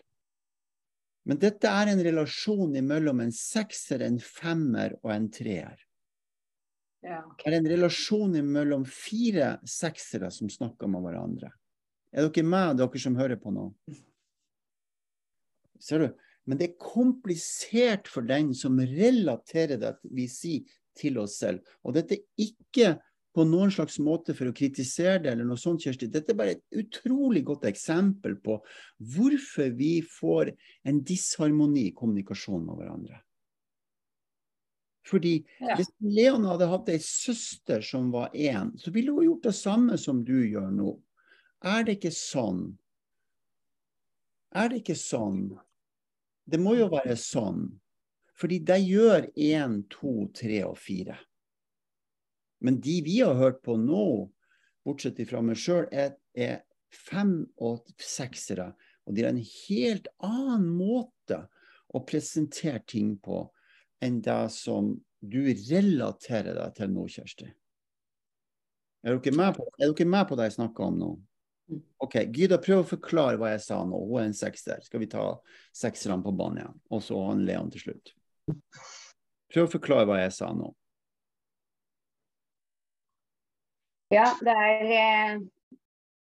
Men 1.28 1.40
dette 1.40 1.68
er 1.68 1.90
en 1.92 2.00
relasjon 2.04 2.76
mellom 2.84 3.20
en 3.24 3.32
sekser, 3.34 4.04
en 4.04 4.20
femmer 4.20 4.94
og 5.02 5.12
en 5.12 5.28
treer. 5.32 5.76
Ja, 7.04 7.22
okay. 7.24 7.44
Det 7.44 7.52
er 7.52 7.58
en 7.60 7.70
relasjon 7.72 8.36
mellom 8.48 8.84
fire 8.88 9.56
seksere 9.68 10.30
som 10.34 10.50
snakker 10.50 10.90
med 10.90 11.04
hverandre. 11.04 11.52
Er 12.12 12.28
dere 12.28 12.48
med, 12.48 12.78
dere 12.80 13.00
som 13.02 13.16
hører 13.18 13.38
på 13.40 13.52
nå? 13.54 13.68
Ser 15.80 16.04
du? 16.04 16.08
Men 16.48 16.58
det 16.58 16.70
er 16.70 16.78
komplisert 16.80 18.08
for 18.08 18.24
den 18.24 18.54
som 18.56 18.78
relaterer 18.80 19.80
det 19.80 19.96
vi 20.16 20.28
sier, 20.32 20.64
til 20.98 21.18
oss 21.22 21.36
selv. 21.38 21.60
Og 21.86 21.94
dette 21.94 22.16
er 22.16 22.24
ikke 22.42 22.96
på 23.36 23.44
noen 23.46 23.70
slags 23.70 24.00
måte 24.02 24.34
for 24.34 24.50
å 24.50 24.54
kritisere 24.56 25.20
det, 25.22 25.30
eller 25.30 25.46
noe 25.46 25.60
sånt, 25.60 25.84
Kjersti. 25.84 26.08
Dette 26.10 26.32
er 26.34 26.38
bare 26.40 26.56
et 26.56 26.78
utrolig 26.80 27.44
godt 27.46 27.68
eksempel 27.70 28.34
på 28.42 28.56
hvorfor 29.14 29.70
vi 29.78 30.00
får 30.02 30.50
en 30.88 30.98
disharmoni 31.06 31.84
i 31.90 31.94
kommunikasjonen 31.94 32.66
med 32.66 32.80
hverandre. 32.80 33.20
Fordi 35.08 35.44
Ja. 35.60 35.76
hvis 35.76 35.92
Leon 36.00 36.44
hadde 36.44 36.68
hatt 36.68 36.88
ei 36.88 36.98
søster 36.98 37.80
som 37.80 38.10
var 38.10 38.30
én, 38.34 38.74
så 38.76 38.90
ville 38.90 39.12
hun 39.12 39.24
gjort 39.24 39.42
det 39.42 39.54
samme 39.54 39.96
som 39.98 40.24
du 40.24 40.34
gjør 40.44 40.70
nå. 40.74 40.98
Er 41.62 41.84
det 41.84 42.00
ikke 42.00 42.12
sånn? 42.12 42.76
Er 44.52 44.68
det 44.68 44.82
ikke 44.82 44.98
sånn? 44.98 45.58
Det 46.48 46.60
må 46.60 46.74
jo 46.78 46.88
være 46.92 47.16
sånn. 47.20 47.66
Fordi 48.38 48.60
de 48.62 48.78
gjør 48.80 49.26
én, 49.34 49.82
to, 49.90 50.28
tre 50.36 50.62
og 50.68 50.78
fire. 50.78 51.18
Men 52.64 52.78
de 52.82 53.00
vi 53.06 53.18
har 53.20 53.38
hørt 53.38 53.60
på 53.66 53.76
nå, 53.78 54.28
bortsett 54.86 55.18
fra 55.28 55.42
meg 55.44 55.58
sjøl, 55.60 55.86
er, 55.90 56.14
er 56.34 56.62
fem 56.94 57.42
og 57.62 57.86
seksere. 58.00 58.70
Og 59.06 59.16
de 59.16 59.24
har 59.24 59.34
en 59.34 59.42
helt 59.42 60.08
annen 60.24 60.68
måte 60.78 61.44
å 61.94 62.02
presentere 62.06 62.82
ting 62.86 63.16
på 63.20 63.44
enn 64.04 64.20
det 64.22 64.42
som 64.54 64.92
du 65.18 65.40
relaterer 65.50 66.54
deg 66.54 66.76
til 66.76 66.92
nå, 66.94 67.06
Kjersti. 67.10 67.48
Er 69.06 69.18
dere 69.18 69.34
med 69.34 69.56
på, 69.56 69.66
er 69.78 69.90
dere 69.90 70.10
med 70.10 70.28
på 70.28 70.38
det 70.38 70.48
jeg 70.48 70.58
snakker 70.58 70.90
om 70.90 70.98
nå? 70.98 71.10
OK, 72.00 72.14
Gyda, 72.32 72.56
prøv 72.62 72.82
å 72.82 72.88
forklare 72.88 73.38
hva 73.40 73.52
jeg 73.52 73.62
sa 73.66 73.82
nå. 73.84 73.98
Hun 74.08 74.22
er 74.22 74.28
en 74.30 74.36
sekser. 74.36 74.80
Skal 74.84 75.02
vi 75.02 75.10
ta 75.10 75.24
sekserne 75.76 76.22
på 76.24 76.32
banen 76.36 76.62
igjen? 76.62 76.78
Og 76.94 77.02
så 77.04 77.20
han 77.26 77.44
Leon 77.48 77.72
til 77.74 77.88
slutt. 77.88 78.12
Prøv 79.52 79.66
å 79.66 79.72
forklare 79.72 80.08
hva 80.08 80.20
jeg 80.22 80.32
sa 80.36 80.52
nå. 80.56 80.70
Ja, 84.14 84.30
det 84.40 84.54
er 84.56 84.94
eh, 84.96 85.40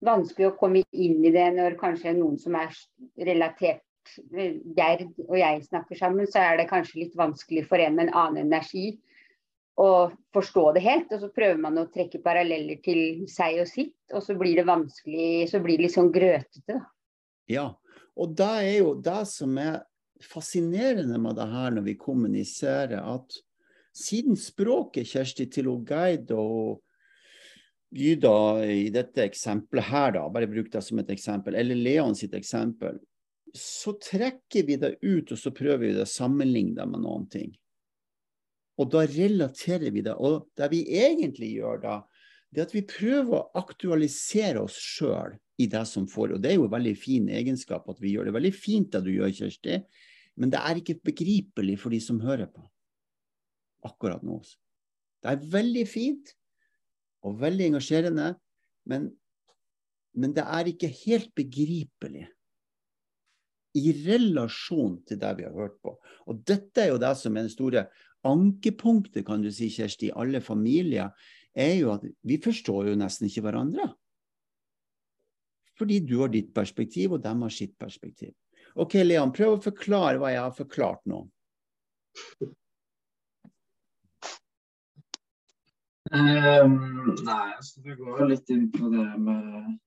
vanskelig 0.03 0.49
å 0.49 0.57
komme 0.59 0.83
inn 0.91 1.21
i 1.23 1.31
det 1.31 1.47
når 1.55 1.77
kanskje 1.79 2.11
noen 2.17 2.35
som 2.41 2.57
er 2.59 2.73
relatert 3.15 3.85
eh, 4.35 4.57
Gerd 4.75 5.07
og 5.29 5.37
jeg 5.39 5.61
snakker 5.69 5.99
sammen, 5.99 6.27
så 6.27 6.43
er 6.43 6.59
det 6.59 6.67
kanskje 6.71 7.05
litt 7.05 7.15
vanskelig 7.15 7.63
for 7.69 7.79
en 7.79 7.95
med 7.95 8.09
en 8.09 8.17
annen 8.25 8.49
energi 8.49 8.97
å 9.81 9.91
forstå 10.35 10.65
det 10.77 10.83
helt. 10.85 11.11
Og 11.13 11.23
så 11.23 11.29
prøver 11.33 11.61
man 11.61 11.79
å 11.81 11.87
trekke 11.91 12.21
paralleller 12.23 12.81
til 12.85 13.25
seg 13.31 13.61
og 13.63 13.69
sitt, 13.69 13.97
og 14.13 14.23
så 14.25 14.35
blir 14.39 14.61
det 14.61 14.67
vanskelig, 14.69 15.47
så 15.51 15.61
blir 15.63 15.79
det 15.79 15.87
litt 15.87 15.97
sånn 15.97 16.11
grøtete. 16.13 16.81
Ja, 17.51 17.71
og 18.15 18.35
det 18.37 18.51
er 18.61 18.75
jo 18.81 18.93
det 19.03 19.23
som 19.31 19.57
er 19.61 19.81
fascinerende 20.21 21.17
med 21.21 21.39
det 21.39 21.47
her 21.49 21.73
når 21.73 21.87
vi 21.89 21.97
kommuniserer, 21.99 23.01
at 23.01 23.41
siden 23.97 24.37
språket 24.39 25.09
Kjersti 25.09 25.47
til 25.51 25.71
å 25.71 25.79
guide 25.83 26.37
og 26.37 26.81
Gyda 27.91 28.63
i 28.71 28.85
dette 28.87 29.25
eksempelet 29.25 29.89
her, 29.89 30.13
da, 30.15 30.21
bare 30.31 30.47
bruk 30.47 30.69
det 30.71 30.79
som 30.85 31.01
et 31.01 31.09
eksempel, 31.11 31.57
eller 31.59 31.75
Leon 31.75 32.15
sitt 32.15 32.37
eksempel, 32.37 33.01
så 33.51 33.97
trekker 33.99 34.63
vi 34.63 34.77
det 34.79 34.93
ut 35.01 35.33
og 35.33 35.39
så 35.39 35.51
prøver 35.51 35.89
vi 35.89 35.95
det 35.97 36.05
å 36.05 36.07
sammenligne 36.07 36.85
med 36.87 37.03
noen 37.03 37.25
ting. 37.31 37.51
Og 38.79 38.89
da 38.93 39.03
relaterer 39.07 39.91
vi 39.91 40.03
det. 40.05 40.15
Og 40.15 40.47
det 40.57 40.71
vi 40.71 40.85
egentlig 41.01 41.51
gjør 41.57 41.81
da, 41.83 41.97
det 42.51 42.63
er 42.63 42.67
at 42.67 42.75
vi 42.75 42.83
prøver 42.87 43.37
å 43.37 43.61
aktualisere 43.61 44.63
oss 44.63 44.75
sjøl 44.75 45.37
i 45.61 45.67
det 45.71 45.83
som 45.87 46.07
får. 46.09 46.35
Og 46.35 46.43
det 46.43 46.51
er 46.51 46.59
jo 46.59 46.67
en 46.67 46.73
veldig 46.73 46.95
fin 46.99 47.29
egenskap 47.31 47.87
at 47.91 48.01
vi 48.03 48.15
gjør 48.15 48.27
det. 48.27 48.35
Veldig 48.35 48.53
fint 48.55 48.91
det 48.91 49.03
du 49.05 49.11
gjør, 49.13 49.31
Kjersti, 49.37 49.79
men 50.41 50.51
det 50.51 50.59
er 50.59 50.79
ikke 50.79 50.99
begripelig 51.05 51.77
for 51.79 51.93
de 51.93 52.01
som 52.03 52.19
hører 52.23 52.49
på 52.51 52.65
akkurat 53.87 54.23
nå. 54.25 54.37
Det 55.21 55.31
er 55.31 55.49
veldig 55.53 55.87
fint 55.89 56.35
og 57.25 57.39
veldig 57.41 57.71
engasjerende, 57.71 58.27
men, 58.89 59.09
men 60.17 60.35
det 60.37 60.45
er 60.45 60.69
ikke 60.69 60.89
helt 61.03 61.33
begripelig 61.37 62.27
i 63.77 63.91
relasjon 64.03 64.97
til 65.07 65.19
det 65.21 65.31
vi 65.37 65.45
har 65.47 65.55
hørt 65.55 65.77
på. 65.83 65.93
Og 66.27 66.41
dette 66.47 66.83
er 66.83 66.91
jo 66.91 67.01
det 67.01 67.13
som 67.19 67.37
er 67.37 67.45
den 67.45 67.53
store 67.53 67.85
ankepunktet, 68.27 69.25
kan 69.27 69.41
du 69.41 69.49
si, 69.53 69.69
Kjersti, 69.71 70.09
i 70.09 70.15
alle 70.15 70.41
familier, 70.43 71.11
er 71.57 71.73
jo 71.79 71.91
at 71.95 72.05
vi 72.27 72.37
forstår 72.41 72.91
jo 72.91 72.99
nesten 72.99 73.27
ikke 73.27 73.43
hverandre. 73.47 73.89
Fordi 75.79 75.99
du 76.05 76.19
har 76.21 76.31
ditt 76.31 76.53
perspektiv, 76.53 77.17
og 77.17 77.23
de 77.23 77.33
har 77.41 77.53
sitt 77.53 77.77
perspektiv. 77.79 78.33
OK, 78.79 78.99
Leon, 79.03 79.33
prøv 79.35 79.57
å 79.57 79.61
forklare 79.63 80.19
hva 80.21 80.31
jeg 80.31 80.43
har 80.43 80.55
forklart 80.55 81.01
nå. 81.09 81.25
Um, 86.11 86.73
nei, 87.23 87.45
altså 87.55 87.81
du 87.85 87.93
går 87.95 88.25
litt 88.33 88.49
inn 88.51 88.65
på 88.73 88.89
det 88.91 89.05
med 89.23 89.77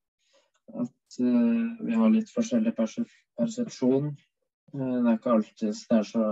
at 0.72 1.18
uh, 1.20 1.64
vi 1.84 1.98
har 2.00 2.12
litt 2.12 2.30
forskjellig 2.32 2.72
perse- 2.76 3.04
persepsjon. 3.38 4.14
Uh, 4.72 4.94
det 5.04 5.10
er 5.10 5.18
ikke 5.18 5.34
alltid 5.34 5.82
det 5.90 5.98
er 5.98 6.08
så 6.08 6.28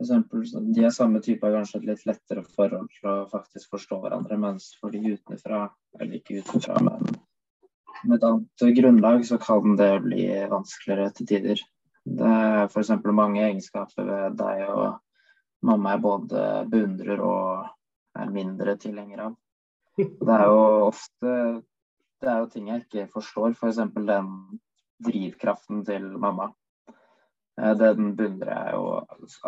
Eksempel, 0.00 0.42
de 0.76 0.82
er 0.84 0.92
samme 0.92 1.22
type, 1.24 1.46
har 1.46 1.54
kanskje 1.56 1.80
et 1.80 1.86
litt 1.88 2.02
lettere 2.08 2.42
forhold 2.56 2.90
til 2.98 3.08
å 3.08 3.14
faktisk 3.30 3.72
forstå 3.72 4.00
hverandre, 4.02 4.36
mens 4.40 4.74
for 4.80 4.92
de 4.92 5.14
utenfra, 5.14 5.62
eller 5.96 6.18
ikke 6.18 6.42
utenfra, 6.42 6.76
men 6.84 7.06
med 8.04 8.18
et 8.18 8.26
annet 8.28 8.66
grunnlag, 8.76 9.24
så 9.24 9.38
kan 9.40 9.76
det 9.78 9.92
bli 10.04 10.26
vanskeligere 10.50 11.14
til 11.16 11.30
tider. 11.30 11.62
Det 12.06 12.28
er 12.28 12.68
f.eks. 12.68 12.92
mange 13.08 13.42
egenskaper 13.46 14.04
ved 14.06 14.36
deg 14.38 14.66
og 14.68 14.98
mamma 15.66 15.94
jeg 15.96 16.04
både 16.04 16.42
beundrer 16.70 17.22
og 17.24 18.20
er 18.20 18.34
mindre 18.36 18.76
tilhenger 18.78 19.24
av. 19.24 19.32
Det 19.96 20.36
er 20.36 20.44
jo 20.44 20.60
ofte 20.90 21.32
det 22.22 22.30
er 22.32 22.38
jo 22.40 22.48
ting 22.52 22.68
jeg 22.70 22.84
ikke 22.84 23.08
forstår, 23.12 23.56
f.eks. 23.56 23.80
For 23.92 24.08
den 24.08 24.30
drivkraften 25.04 25.82
til 25.88 26.06
mamma. 26.20 26.50
Eh, 27.60 27.74
Den 27.78 28.12
beundrer 28.16 28.52
jeg 28.52 28.76
jo 28.76 28.84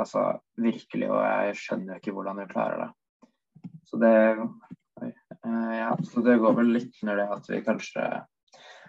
altså, 0.00 0.24
virkelig, 0.56 1.10
og 1.10 1.20
jeg 1.22 1.60
skjønner 1.60 1.94
jo 1.94 2.00
ikke 2.02 2.16
hvordan 2.16 2.42
hun 2.42 2.50
klarer 2.52 2.82
det. 2.84 2.90
Så 3.88 4.00
det, 4.00 4.14
eh, 5.02 5.76
ja, 5.78 5.92
så 6.04 6.24
det 6.24 6.40
går 6.42 6.58
vel 6.60 6.74
litt 6.78 7.02
under 7.02 7.22
det 7.22 7.30
at 7.36 7.52
vi 7.52 7.62
kanskje 7.66 8.08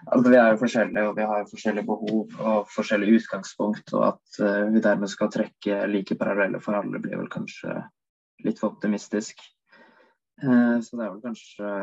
Altså, 0.07 0.29
vi 0.31 0.37
er 0.39 0.53
jo 0.53 0.59
forskjellige, 0.61 1.01
og 1.09 1.17
vi 1.17 1.25
har 1.27 1.47
forskjellige 1.49 1.85
behov 1.89 2.35
og 2.39 2.69
forskjellig 2.71 3.17
utgangspunkt. 3.17 3.91
Og 3.97 4.05
at 4.07 4.37
uh, 4.39 4.69
vi 4.71 4.79
dermed 4.79 5.11
skal 5.11 5.27
trekke 5.33 5.79
like 5.91 6.15
paralleller 6.15 6.63
for 6.63 6.77
alle, 6.79 7.01
blir 7.03 7.19
vel 7.19 7.27
kanskje 7.27 7.75
litt 8.45 8.61
for 8.61 8.71
optimistisk. 8.71 9.43
Uh, 10.39 10.79
så 10.79 10.95
det 10.95 11.03
er 11.03 11.11
vel 11.11 11.25
kanskje 11.25 11.73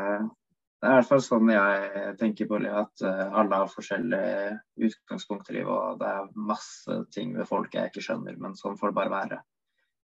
Det 0.77 0.85
er 0.85 0.93
i 0.93 0.97
hvert 0.99 1.09
fall 1.09 1.21
sånn 1.25 1.49
jeg 1.49 2.09
tenker 2.19 2.49
på 2.49 2.59
livet, 2.61 2.85
at 2.85 3.05
eh, 3.09 3.37
alle 3.41 3.61
har 3.63 3.71
forskjellige 3.71 4.57
utgangspunkt 4.87 5.49
i 5.49 5.55
livet. 5.55 5.73
Og 5.73 6.01
det 6.01 6.09
er 6.13 6.27
masse 6.51 6.97
ting 7.13 7.31
ved 7.37 7.49
folk 7.49 7.73
jeg 7.73 7.89
ikke 7.89 8.03
skjønner, 8.05 8.37
men 8.37 8.53
sånn 8.59 8.77
får 8.77 8.91
det 8.91 8.97
bare 8.99 9.13
være. 9.15 9.39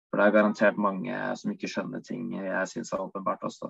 For 0.09 0.21
det 0.21 0.25
er 0.25 0.35
garantert 0.37 0.79
mange 0.81 1.19
som 1.37 1.53
ikke 1.53 1.69
skjønner 1.69 2.01
ting 2.05 2.33
jeg 2.37 2.71
syns 2.71 2.93
er 2.93 3.05
åpenbart 3.05 3.45
også. 3.45 3.69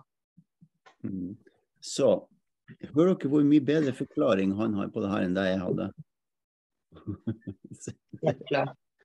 Mm. 1.04 1.36
Så 1.84 2.14
hører 2.93 3.14
dere 3.14 3.32
hvor 3.32 3.43
mye 3.47 3.64
bedre 3.64 3.93
forklaring 3.95 4.56
han 4.60 4.76
har 4.80 4.91
på 4.91 5.04
det 5.04 5.12
her 5.12 5.28
enn 5.28 5.36
det 5.36 5.45
jeg 5.49 5.62
hadde? 5.64 5.89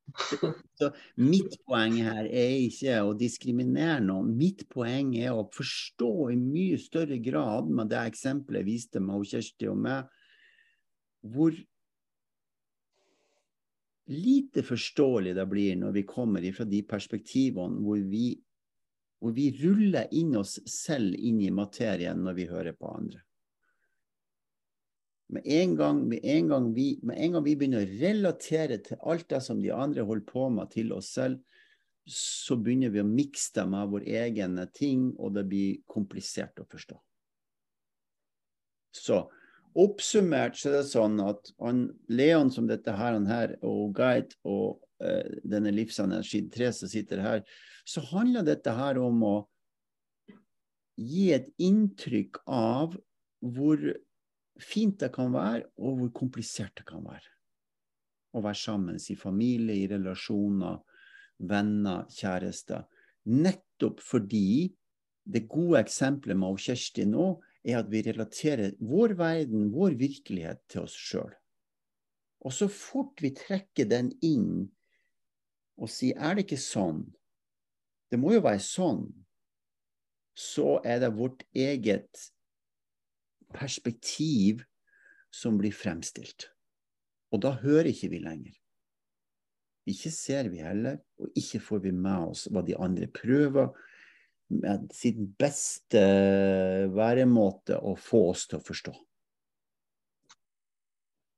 Så 0.78 0.90
mitt 1.20 1.56
poeng 1.66 1.96
her 2.02 2.26
er 2.26 2.54
ikke 2.64 3.00
å 3.04 3.14
diskriminere 3.18 4.00
noen. 4.04 4.30
Mitt 4.38 4.64
poeng 4.72 5.14
er 5.18 5.34
å 5.36 5.48
forstå 5.54 6.12
i 6.32 6.38
mye 6.40 6.78
større 6.80 7.18
grad 7.22 7.70
med 7.70 7.92
det 7.92 8.04
eksempelet 8.12 8.62
jeg 8.62 8.68
viste 8.70 9.02
med 9.04 9.26
Kjersti 9.28 9.68
og 9.70 9.82
meg, 9.84 10.09
hvor 11.28 11.56
lite 14.09 14.64
forståelig 14.64 15.34
det 15.36 15.46
blir 15.50 15.76
når 15.76 15.96
vi 15.98 16.04
kommer 16.09 16.44
fra 16.56 16.64
de 16.64 16.80
perspektivene 16.88 17.82
hvor 17.84 18.00
vi, 18.09 18.30
hvor 19.20 19.34
vi 19.36 19.50
ruller 19.61 20.09
inn 20.16 20.36
oss 20.38 20.56
selv 20.70 21.18
inn 21.18 21.42
i 21.44 21.52
materien 21.52 22.22
når 22.24 22.38
vi 22.38 22.48
hører 22.48 22.78
på 22.78 22.94
andre. 22.94 23.20
Med 25.29 25.45
en, 25.45 25.74
gang, 25.76 26.01
med, 26.09 26.20
en 26.24 26.49
gang 26.49 26.70
vi, 26.72 26.87
med 27.05 27.18
en 27.20 27.35
gang 27.37 27.45
vi 27.45 27.57
begynner 27.61 27.85
å 27.85 27.97
relatere 28.01 28.79
til 28.85 29.01
alt 29.05 29.26
det 29.29 29.43
som 29.45 29.61
de 29.61 29.72
andre 29.74 30.07
holder 30.09 30.24
på 30.29 30.47
med, 30.53 30.70
til 30.72 30.95
oss 30.97 31.11
selv, 31.18 31.43
så 32.09 32.57
begynner 32.57 32.93
vi 32.95 33.03
å 33.03 33.09
mikse 33.09 33.53
det 33.59 33.66
med 33.68 33.91
vår 33.93 34.07
egen 34.22 34.57
ting, 34.72 35.11
og 35.20 35.35
det 35.37 35.45
blir 35.51 35.83
komplisert 35.91 36.57
å 36.62 36.64
forstå. 36.70 36.97
Så 38.97 39.20
oppsummert 39.79 40.57
så 40.57 40.70
er 40.70 40.79
det 40.79 40.89
sånn 40.89 41.20
at 41.20 41.53
han, 41.61 41.85
Leon 42.09 42.49
som 42.55 42.66
dette 42.70 42.95
her, 42.97 43.12
han 43.18 43.29
her 43.29 43.53
og 43.66 43.93
Guide 43.99 44.39
og 44.49 44.81
eh, 45.05 45.39
denne 45.45 45.74
tre 45.76 46.72
som 46.72 46.89
sitter 46.89 47.20
her, 47.22 47.45
så 47.85 48.03
handler 48.14 48.49
dette 48.49 48.72
her 48.72 48.99
om 49.01 49.22
å 49.24 49.37
gi 50.99 51.31
et 51.37 51.53
inntrykk 51.62 52.41
av 52.49 52.97
hvor 53.45 53.79
fint 54.62 54.98
det 55.00 55.11
kan 55.14 55.32
være, 55.34 55.66
og 55.78 55.98
hvor 56.00 56.12
komplisert 56.20 56.74
det 56.78 56.86
kan 56.88 57.04
være. 57.06 57.34
Å 58.36 58.42
være 58.44 58.61
sammen 58.61 58.98
i 58.98 59.16
familie, 59.16 59.76
i 59.76 59.88
relasjoner, 59.90 60.80
venner, 61.38 62.06
kjærester. 62.12 62.84
Nettopp 63.28 64.02
fordi 64.04 64.70
det 65.28 65.48
gode 65.50 65.82
eksempelet 65.82 66.38
med 66.40 66.61
Kjersti 66.62 67.04
nå, 67.09 67.36
er 67.68 67.82
at 67.82 67.90
vi 67.92 68.00
relaterer 68.06 68.76
vår 68.80 69.14
verden, 69.18 69.68
vår 69.74 69.98
virkelighet, 70.00 70.62
til 70.70 70.86
oss 70.86 70.94
sjøl. 70.96 71.34
Og 72.46 72.54
så 72.54 72.68
fort 72.70 73.18
vi 73.20 73.34
trekker 73.36 73.88
den 73.90 74.12
inn 74.24 74.68
og 75.78 75.90
sier 75.92 76.18
er 76.22 76.34
det 76.34 76.46
ikke 76.46 76.61
sånn, 76.62 77.02
det 78.11 78.18
må 78.18 78.32
jo 78.34 78.42
være 78.46 78.62
sånn, 78.62 79.04
så 80.38 80.78
er 80.86 81.02
det 81.02 81.12
vårt 81.18 81.44
eget 81.54 82.28
perspektiv 83.55 84.64
som 85.34 85.59
blir 85.61 85.74
fremstilt. 85.74 86.49
Og 87.32 87.42
da 87.44 87.53
hører 87.61 87.90
ikke 87.90 88.11
vi 88.12 88.22
lenger. 88.22 88.55
Ikke 89.88 90.12
ser 90.12 90.51
vi 90.53 90.61
heller, 90.61 90.99
og 91.20 91.32
ikke 91.36 91.61
får 91.64 91.84
vi 91.86 91.92
med 91.96 92.32
oss 92.32 92.46
hva 92.53 92.62
de 92.64 92.76
andre 92.76 93.09
prøver 93.12 93.70
med 94.49 94.88
sitt 94.96 95.18
beste 95.40 96.01
væremåte 96.94 97.76
å 97.84 97.94
få 98.01 98.22
oss 98.30 98.46
til 98.49 98.61
å 98.61 98.64
forstå. 98.64 98.94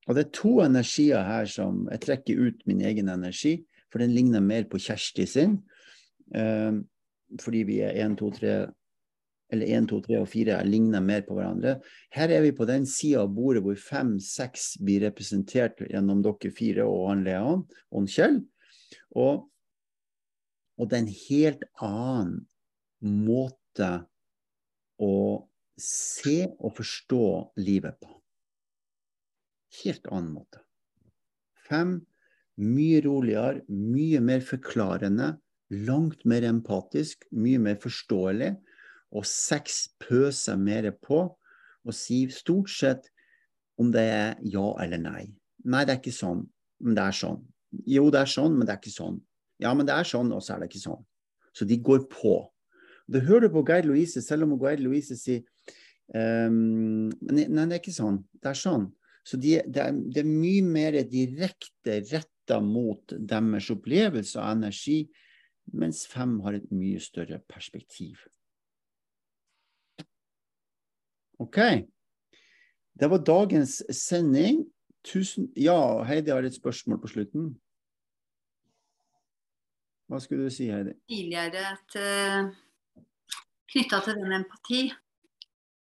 Og 0.08 0.16
det 0.16 0.24
er 0.24 0.34
to 0.34 0.52
energier 0.64 1.22
her 1.22 1.46
som 1.50 1.84
Jeg 1.90 2.02
trekker 2.06 2.38
ut 2.38 2.62
min 2.66 2.82
egen 2.86 3.10
energi, 3.12 3.60
for 3.90 4.02
den 4.02 4.14
ligner 4.14 4.42
mer 4.42 4.66
på 4.70 4.78
Kjersti 4.78 5.26
sin. 5.26 5.58
Um, 6.34 6.84
fordi 7.38 7.62
vi 7.66 7.80
er 7.86 7.98
én, 8.02 8.16
to, 8.18 8.30
tre 8.34 8.70
eller 9.52 9.72
én, 9.76 9.86
to, 9.88 10.00
tre 10.04 10.18
og 10.20 10.28
4 10.30 10.60
ligner 10.66 11.02
mer 11.04 11.24
på 11.26 11.36
hverandre. 11.36 11.78
Her 12.14 12.32
er 12.32 12.44
vi 12.44 12.52
på 12.56 12.66
den 12.68 12.86
sida 12.88 13.24
av 13.24 13.32
bordet 13.34 13.62
hvor 13.64 13.78
fem, 13.80 14.14
seks 14.22 14.76
blir 14.82 15.04
representert 15.06 15.82
gjennom 15.86 16.22
dere 16.24 16.52
fire 16.54 16.86
og 16.88 17.08
han 17.10 17.24
Leon 17.26 17.64
og 17.90 18.08
Kjell. 18.10 18.40
Og, 19.18 19.46
og 20.78 20.90
det 20.90 20.98
er 20.98 21.04
en 21.04 21.14
helt 21.26 21.66
annen 21.82 22.38
måte 23.26 23.90
å 25.00 25.14
se 25.80 26.38
og 26.60 26.76
forstå 26.76 27.26
livet 27.64 27.98
på. 28.02 28.12
Helt 29.80 30.06
annen 30.10 30.34
måte. 30.34 30.62
Fem 31.70 32.00
mye 32.60 33.00
roligere, 33.04 33.62
mye 33.68 34.20
mer 34.20 34.42
forklarende, 34.44 35.34
langt 35.70 36.24
mer 36.28 36.44
empatisk, 36.48 37.24
mye 37.30 37.60
mer 37.62 37.78
forståelig. 37.80 38.52
Og 39.16 39.26
seks 39.26 39.88
pøser 40.02 40.58
mer 40.60 40.90
på 41.02 41.24
og 41.30 41.96
sier 41.96 42.30
stort 42.34 42.70
sett 42.70 43.08
om 43.80 43.90
det 43.94 44.04
er 44.04 44.34
ja 44.44 44.66
eller 44.82 45.00
nei. 45.00 45.24
Nei, 45.64 45.84
det 45.84 45.94
er 45.94 46.00
ikke 46.00 46.14
sånn, 46.14 46.44
men 46.84 46.96
det 46.96 47.04
er 47.06 47.16
sånn. 47.16 47.40
Jo, 47.88 48.08
det 48.12 48.22
er 48.22 48.30
sånn, 48.30 48.56
men 48.56 48.68
det 48.68 48.74
er 48.74 48.80
ikke 48.82 48.94
sånn. 48.94 49.18
Ja, 49.60 49.72
men 49.76 49.88
det 49.88 49.96
er 49.96 50.08
sånn, 50.08 50.32
og 50.34 50.42
så 50.44 50.54
er 50.54 50.62
det 50.62 50.70
ikke 50.70 50.82
sånn. 50.84 51.04
Så 51.56 51.66
de 51.68 51.78
går 51.84 52.06
på. 52.12 52.34
Det 53.10 53.24
hører 53.26 53.48
du 53.48 53.56
på 53.56 53.64
Geir 53.66 53.88
Louise, 53.88 54.22
selv 54.22 54.46
om 54.46 54.56
Geir 54.60 54.80
Louise 54.80 55.16
sier 55.18 55.42
um, 56.14 57.10
Nei, 57.10 57.46
det 57.48 57.64
er 57.66 57.80
ikke 57.80 57.96
sånn. 57.96 58.20
Det 58.38 58.52
er 58.52 58.60
sånn. 58.60 58.88
Så 59.26 59.38
de, 59.40 59.56
det, 59.66 59.82
er, 59.82 59.96
det, 59.96 60.22
er, 60.22 60.28
mye 60.28 60.62
mer 60.64 60.96
direkte 61.10 62.00
retta 62.08 62.60
mot 62.64 63.12
deres 63.12 63.68
opplevelse 63.72 64.40
av 64.40 64.56
energi, 64.56 65.02
mens 65.76 66.06
fem 66.10 66.38
har 66.46 66.56
et 66.56 66.70
mye 66.74 67.00
større 67.02 67.40
perspektiv. 67.50 68.22
OK. 71.40 71.58
Det 73.00 73.08
var 73.10 73.24
dagens 73.24 73.80
sending. 73.96 74.66
Tusen 75.04 75.48
Ja, 75.56 76.02
Heidi 76.04 76.30
har 76.30 76.44
et 76.44 76.54
spørsmål 76.54 77.00
på 77.00 77.08
slutten. 77.08 77.54
Hva 80.10 80.18
skulle 80.20 80.44
du 80.44 80.52
si, 80.52 80.66
Heidi? 80.68 80.92
Tidligere 81.08 81.76
til 81.92 82.50
knytta 83.72 84.00
til 84.04 84.18
den 84.18 84.34
empati. 84.40 84.80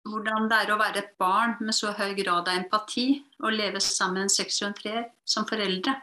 Hvordan 0.09 0.47
det 0.49 0.61
er 0.63 0.71
å 0.73 0.79
være 0.81 1.03
et 1.03 1.17
barn 1.21 1.57
med 1.61 1.75
så 1.77 1.91
høy 1.97 2.13
grad 2.17 2.47
av 2.49 2.61
empati 2.61 3.09
og 3.43 3.57
leve 3.57 3.81
sammen 3.83 4.21
med 4.21 4.29
en 4.29 4.37
sekser 4.37 4.69
og 4.69 4.71
en 4.71 4.79
treer 4.79 5.09
som 5.27 5.49
foreldre. 5.49 5.97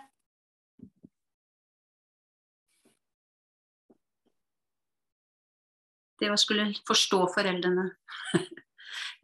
Det 6.19 6.27
å 6.31 6.37
skulle 6.39 6.69
forstå 6.87 7.23
foreldrene. 7.37 7.89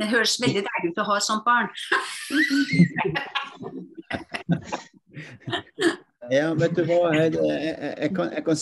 Det 0.02 0.08
høres 0.10 0.40
veldig 0.42 0.64
deilig 0.66 0.90
ut 0.92 1.02
å 1.04 1.06
ha 1.12 1.16
et 1.20 1.28
sånt 1.28 1.44
barn. 1.46 1.68
ja, 6.34 6.48
vet 6.58 6.74
du 6.74 6.82
hva, 6.88 7.12
jeg, 7.14 7.36
jeg, 7.38 7.76
jeg, 7.78 8.10
kan, 8.18 8.32
jeg 8.34 8.44
kan 8.48 8.58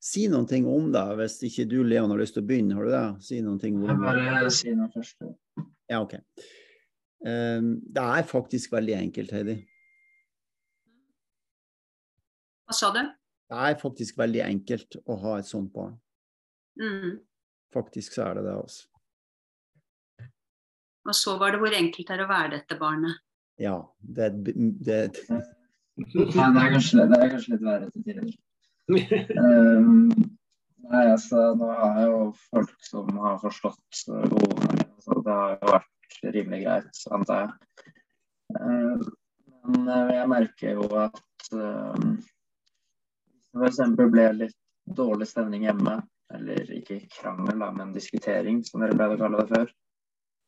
si 0.00 0.24
noen 0.32 0.48
ting 0.48 0.64
om 0.70 0.86
det, 0.94 1.02
hvis 1.20 1.36
ikke 1.50 1.66
du 1.68 1.82
Leon 1.84 2.10
har 2.14 2.20
lyst 2.22 2.34
til 2.38 2.44
å 2.44 2.48
begynne. 2.48 2.76
Har 2.78 2.84
du 2.88 2.92
det? 2.94 3.08
Si 3.26 3.36
noen 3.44 3.60
ting 3.60 3.74
om 3.76 3.82
det. 3.90 3.96
Bare 4.00 4.50
si 4.56 4.70
noe 4.76 4.88
først. 4.94 5.16
Ja, 5.90 5.96
OK. 6.00 6.14
Um, 7.20 7.66
det 7.84 8.04
er 8.16 8.24
faktisk 8.30 8.72
veldig 8.72 8.94
enkelt, 8.96 9.30
Heidi. 9.36 9.56
Hva 12.64 12.72
sa 12.78 12.88
du? 12.94 13.02
Det 13.50 13.58
er 13.66 13.74
faktisk 13.80 14.18
veldig 14.20 14.42
enkelt 14.46 14.96
å 15.10 15.14
ha 15.26 15.32
et 15.40 15.48
sånt 15.48 15.72
barn. 15.74 15.96
Mm. 16.80 17.18
Faktisk 17.74 18.14
så 18.16 18.22
er 18.30 18.34
det 18.38 18.44
det, 18.46 18.54
altså. 18.62 18.89
Og 21.08 21.16
så 21.16 21.36
var 21.40 21.54
det 21.54 21.62
hvor 21.62 21.74
enkelt 21.76 22.08
det 22.08 22.16
er 22.16 22.24
å 22.24 22.28
være 22.30 22.52
dette 22.58 22.76
barnet. 22.80 23.22
Ja, 23.60 23.76
det, 24.00 24.30
det, 24.44 24.54
det... 24.84 24.98
Ja, 26.00 26.48
det, 26.48 26.60
er 26.62 26.74
kanskje, 26.74 27.06
det 27.10 27.18
er 27.18 27.32
kanskje 27.34 27.54
litt 27.54 27.64
verre 27.66 27.88
til 27.92 28.04
tider 28.06 28.28
um, 29.36 30.06
nei, 30.90 31.02
altså, 31.02 31.50
nå 31.58 31.68
har 31.68 31.98
jeg 32.00 32.06
jo 32.08 32.20
folk 32.46 32.86
som 32.86 33.18
har 33.20 33.36
forstått 33.42 34.04
behovene 34.08 34.86
så 35.04 35.18
det 35.24 35.34
har 35.36 35.58
jo 35.58 35.74
vært 35.74 36.16
rimelig 36.36 36.62
greit, 36.64 37.02
antar 37.16 37.42
jeg. 37.42 37.92
Um, 38.60 39.04
men 39.70 39.90
uh, 39.92 40.12
jeg 40.14 40.30
merker 40.32 40.80
jo 40.80 40.88
at 41.00 41.52
um, 41.52 42.16
hvis 43.60 43.78
det 43.80 43.86
f.eks. 43.90 44.10
ble 44.14 44.26
litt 44.38 44.58
dårlig 44.96 45.28
stemning 45.28 45.64
hjemme, 45.68 46.00
eller 46.34 46.72
ikke 46.74 47.00
krangel, 47.12 47.58
da, 47.58 47.70
men 47.74 47.94
diskutering, 47.94 48.60
som 48.66 48.82
dere 48.82 48.96
pleide 48.96 49.16
å 49.16 49.22
kalle 49.22 49.42
det 49.42 49.54
før, 49.54 49.72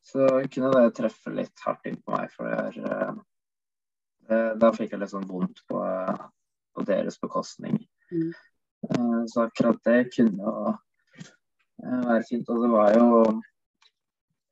så 0.03 0.27
kunne 0.51 0.71
det 0.75 0.95
treffe 0.97 1.31
litt 1.31 1.63
hardt 1.65 1.87
inn 1.87 1.99
på 2.03 2.15
meg. 2.15 2.31
For 2.33 2.49
det 2.49 2.83
er, 2.83 4.55
da 4.59 4.71
fikk 4.75 4.93
jeg 4.93 5.01
litt 5.01 5.13
sånn 5.13 5.29
vondt 5.29 5.63
på, 5.69 5.79
på 6.75 6.85
deres 6.87 7.19
bekostning. 7.21 7.79
Mm. 8.11 8.33
Eh, 8.89 9.25
så 9.27 9.41
akkurat 9.41 9.79
det 9.83 10.11
kunne 10.15 10.43
jo 10.43 10.73
eh, 11.83 12.03
være 12.07 12.23
fint. 12.27 12.49
Og 12.49 12.63
det 12.63 12.71
var 12.73 12.95
jo 12.97 13.09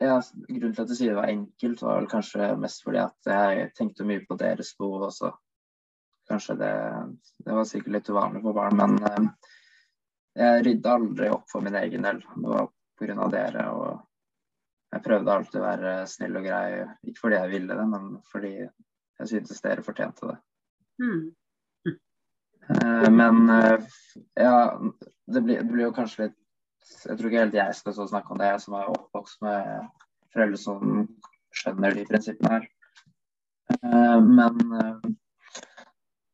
ja, 0.02 0.18
Grunnen 0.48 0.74
til 0.74 0.84
at 0.84 0.90
du 0.90 0.96
sier 0.98 1.14
det 1.14 1.20
var 1.20 1.30
enkelt, 1.30 1.82
var 1.86 2.00
vel 2.00 2.10
kanskje 2.10 2.52
mest 2.58 2.82
fordi 2.82 3.04
at 3.04 3.32
jeg 3.32 3.68
tenkte 3.78 4.08
mye 4.08 4.24
på 4.26 4.38
deres 4.40 4.74
behov 4.80 5.10
også. 5.12 5.30
Kanskje 6.30 6.56
det, 6.58 6.76
det 7.46 7.58
var 7.58 7.68
sikkert 7.70 7.98
litt 7.98 8.10
uvanlig 8.10 8.42
for 8.46 8.58
barn, 8.58 8.80
men 8.80 8.98
eh, 9.12 9.52
jeg 10.42 10.64
rydda 10.66 10.96
aldri 10.96 11.30
opp 11.30 11.50
for 11.52 11.66
min 11.66 11.78
egen 11.78 12.08
del. 12.08 12.24
Det 12.24 12.56
var 12.56 12.72
pga. 12.98 13.28
dere. 13.34 13.68
og 13.76 14.00
jeg 14.92 15.04
prøvde 15.06 15.34
alltid 15.34 15.60
å 15.62 15.66
være 15.66 15.92
snill 16.12 16.40
og 16.40 16.48
grei, 16.48 16.66
ikke 17.08 17.24
fordi 17.24 17.38
jeg 17.38 17.52
ville 17.54 17.78
det, 17.78 17.86
men 17.94 18.10
fordi 18.32 18.56
jeg 18.62 19.30
syntes 19.30 19.64
dere 19.64 19.86
fortjente 19.86 20.32
det. 20.32 20.38
Mm. 21.02 21.22
Eh, 22.70 23.10
men 23.12 23.50
eh, 23.50 23.80
ja, 24.34 24.80
det 25.26 25.42
blir, 25.42 25.64
det 25.64 25.72
blir, 25.72 25.86
jo 25.88 25.96
kanskje 25.96 26.28
litt 26.28 26.38
Jeg 27.06 27.18
tror 27.18 27.30
ikke 27.30 27.44
helt 27.44 27.58
jeg 27.58 27.78
skal 27.78 27.96
så 27.96 28.08
snakke 28.10 28.34
om 28.34 28.40
det, 28.42 28.52
jeg 28.52 28.62
som 28.64 28.76
er 28.78 28.92
oppvokst 28.92 29.42
med 29.46 29.90
foreldre 30.34 30.60
som 30.60 31.04
skjønner 31.56 31.96
de 31.96 32.06
prinsippene 32.10 32.54
her. 32.56 32.66
Eh, 33.76 34.20
men 34.26 34.58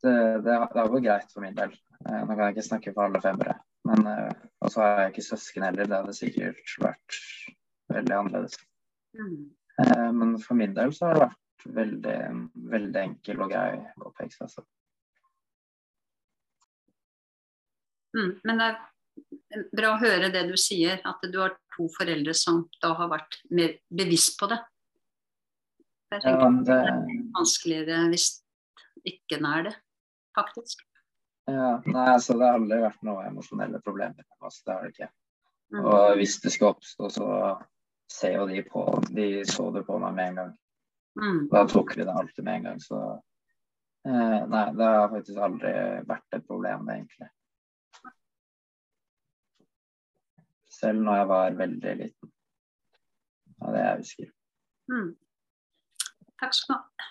det, 0.02 0.14
det, 0.46 0.56
det 0.56 0.88
gått 0.94 1.04
greit 1.04 1.34
for 1.34 1.44
min 1.44 1.58
del. 1.58 1.74
Nå 2.08 2.30
kan 2.32 2.46
jeg 2.46 2.56
ikke 2.56 2.68
snakke 2.70 2.94
for 2.96 3.08
alle 3.08 3.22
femmere. 3.22 3.58
Men 3.88 4.06
og 4.08 4.72
så 4.72 4.82
har 4.82 5.02
jeg 5.02 5.14
ikke 5.14 5.26
søsken 5.28 5.66
heller. 5.68 5.90
Det 5.90 6.00
hadde 6.00 6.16
sikkert 6.16 6.74
vært 6.84 7.20
veldig 7.98 8.16
annerledes. 8.18 8.58
Mm. 9.18 9.44
Men 10.18 10.38
for 10.42 10.58
min 10.58 10.74
del 10.78 10.94
så 10.96 11.10
har 11.10 11.18
det 11.18 11.26
vært 11.28 11.68
veldig, 11.78 12.18
veldig 12.74 13.02
enkel 13.04 13.44
og 13.44 13.52
grei 13.52 13.72
oppvekst. 14.02 14.44
Altså. 14.46 14.64
Mm, 18.18 18.32
men 18.48 18.62
det 18.62 18.70
er 18.72 19.68
bra 19.76 19.94
å 19.94 20.02
høre 20.02 20.32
det 20.34 20.48
du 20.50 20.56
sier, 20.60 21.02
at 21.06 21.30
du 21.30 21.38
har 21.42 21.56
to 21.76 21.88
foreldre 21.94 22.34
som 22.38 22.64
da 22.82 22.94
har 22.98 23.12
vært 23.12 23.40
mer 23.54 23.78
bevisst 23.94 24.38
på 24.40 24.50
det. 24.52 24.60
Jeg 26.14 26.24
tenker 26.24 26.46
ja, 26.46 26.52
det... 26.56 26.66
det 26.70 26.82
er 26.90 27.24
vanskeligere 27.36 28.04
hvis 28.14 28.28
ikke 29.08 29.38
den 29.38 29.48
er 29.50 29.66
det, 29.70 29.74
faktisk. 30.38 30.84
Ja, 31.48 31.78
nei, 31.86 32.06
altså 32.12 32.36
Det 32.36 32.44
har 32.44 32.58
aldri 32.60 32.82
vært 32.84 33.04
noe 33.08 33.24
emosjonelle 33.30 33.80
problemer. 33.84 34.26
Altså, 34.42 34.64
det 34.66 34.74
har 34.74 34.84
det 34.84 34.94
ikke. 34.96 35.10
Mm. 35.72 35.82
Og 35.84 36.18
hvis 36.20 36.38
det 36.44 36.52
skal 36.56 36.74
oppstå, 36.74 37.10
så 37.12 37.28
ser 38.12 38.38
jo 38.38 38.48
de 38.48 38.62
på 38.64 38.84
De 39.12 39.28
så 39.48 39.70
det 39.76 39.86
på 39.88 39.98
meg 40.02 40.16
med 40.16 40.32
en 40.32 40.42
gang. 40.42 40.54
Mm. 41.18 41.40
Da 41.52 41.66
tok 41.70 41.96
vi 41.98 42.06
det 42.06 42.14
alltid 42.14 42.46
med 42.46 42.60
en 42.60 42.70
gang. 42.70 42.84
Så 42.84 43.00
eh, 44.08 44.40
nei, 44.48 44.66
det 44.78 44.92
har 44.94 45.12
faktisk 45.12 45.42
aldri 45.50 45.74
vært 46.08 46.38
et 46.38 46.48
problem, 46.48 46.90
egentlig. 46.94 47.32
selv 50.80 51.02
når 51.02 51.16
jeg 51.16 51.28
var 51.28 51.60
veldig 51.62 51.94
liten. 52.02 52.34
Ja, 53.62 53.72
det 53.74 53.84
jeg 53.84 54.02
husker. 54.02 54.34
Mm. 54.94 55.12
Takk 56.42 56.54
skal 56.54 56.74
du 56.74 56.78
ha. 56.78 57.08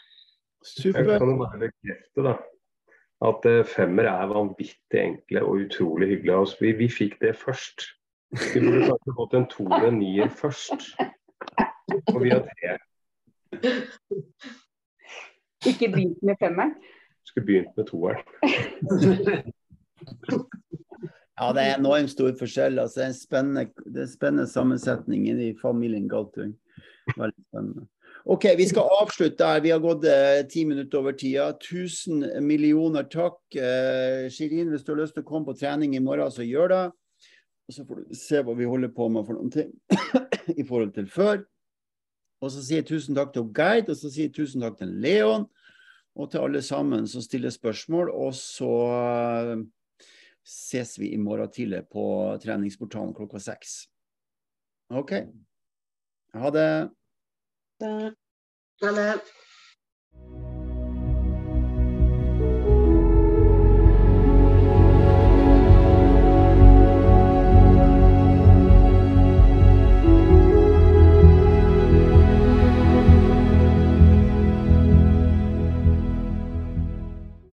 Super. 0.67 1.11
Jeg 1.11 1.21
kan 1.23 1.39
bare 1.39 1.59
bekrefte 1.63 2.25
da, 2.27 2.35
at 3.29 3.49
uh, 3.51 3.67
femmer 3.71 4.09
er 4.11 4.33
vanvittig 4.33 5.03
enkle 5.03 5.43
og 5.47 5.67
utrolig 5.67 6.09
hyggelige. 6.09 6.39
Altså, 6.39 6.57
vi, 6.61 6.73
vi 6.81 6.89
fikk 6.91 7.21
det 7.23 7.37
først. 7.39 7.87
Vi 8.31 8.61
burde 8.61 8.87
kanskje 8.89 9.15
fått 9.17 9.35
en 9.39 9.47
toer 9.53 9.87
og 9.89 9.95
nier 9.97 10.29
først. 10.29 10.89
Og 12.13 12.19
vi 12.25 12.33
har 12.35 12.43
tre. 12.47 12.77
Ikke 15.67 15.89
begynt 15.93 16.23
med 16.23 16.37
femmeren? 16.43 16.75
Skulle 17.27 17.47
begynt 17.47 17.77
med 17.77 17.87
toeren. 17.87 18.23
Ja, 21.37 21.51
det 21.53 21.63
er 21.63 21.75
enormt 21.77 22.11
stor 22.11 22.33
forskjell. 22.39 22.79
Altså, 22.81 23.01
det, 23.01 23.05
er 23.05 23.11
en 23.13 23.19
spennende, 23.19 23.65
det 23.93 24.03
er 24.03 24.09
spennende 24.09 24.47
sammensetning 24.49 25.29
i 25.29 25.53
familien 25.61 26.09
Galtung. 26.09 26.55
Veldig 27.17 27.45
spennende. 27.51 27.87
OK, 28.25 28.45
vi 28.59 28.67
skal 28.67 28.89
avslutte 29.03 29.39
der. 29.39 29.61
Vi 29.63 29.71
har 29.71 29.83
gått 29.85 30.05
eh, 30.11 30.41
ti 30.51 30.65
minutter 30.67 30.99
over 30.99 31.13
tida. 31.15 31.53
Tusen 31.63 32.25
millioner 32.43 33.05
takk. 33.13 33.39
Eh, 33.55 34.27
Shirin, 34.33 34.73
hvis 34.73 34.83
du 34.83 34.95
har 34.95 35.03
lyst 35.03 35.15
til 35.15 35.23
å 35.23 35.29
komme 35.29 35.47
på 35.47 35.59
trening 35.61 35.95
i 35.95 36.03
morgen, 36.03 36.33
så 36.33 36.43
gjør 36.47 36.73
det. 36.73 36.81
Og 37.67 37.75
så 37.75 37.85
får 37.87 38.01
du 38.01 38.15
se 38.15 38.41
hva 38.47 38.55
vi 38.55 38.69
holder 38.69 38.93
på 38.95 39.09
med 39.11 39.27
for 39.27 39.39
noen 39.39 39.53
ting 39.53 39.73
i 40.61 40.65
forhold 40.67 40.93
til 40.95 41.09
før. 41.11 41.41
Og 42.45 42.53
så 42.53 42.63
sier 42.63 42.83
jeg 42.83 42.91
tusen 42.93 43.17
takk 43.17 43.33
til 43.35 43.49
Geid, 43.57 43.89
og 43.91 43.99
så 43.99 44.11
sier 44.13 44.29
jeg 44.29 44.37
tusen 44.37 44.63
takk 44.63 44.79
til 44.79 44.93
Leon. 45.03 45.49
Og 46.17 46.31
til 46.33 46.47
alle 46.47 46.63
sammen 46.65 47.09
som 47.11 47.25
stiller 47.25 47.53
spørsmål. 47.53 48.13
Og 48.15 48.33
så 48.39 48.71
eh, 48.95 49.67
ses 50.47 50.95
vi 51.01 51.13
i 51.13 51.21
morgen 51.21 51.51
tidlig 51.53 51.83
på 51.93 52.07
treningsportalen 52.45 53.15
klokka 53.17 53.43
seks. 53.43 53.83
OK. 54.95 55.13
Ha 56.37 56.51
det. 56.55 56.71
Ha 57.83 58.97
det. 59.01 59.13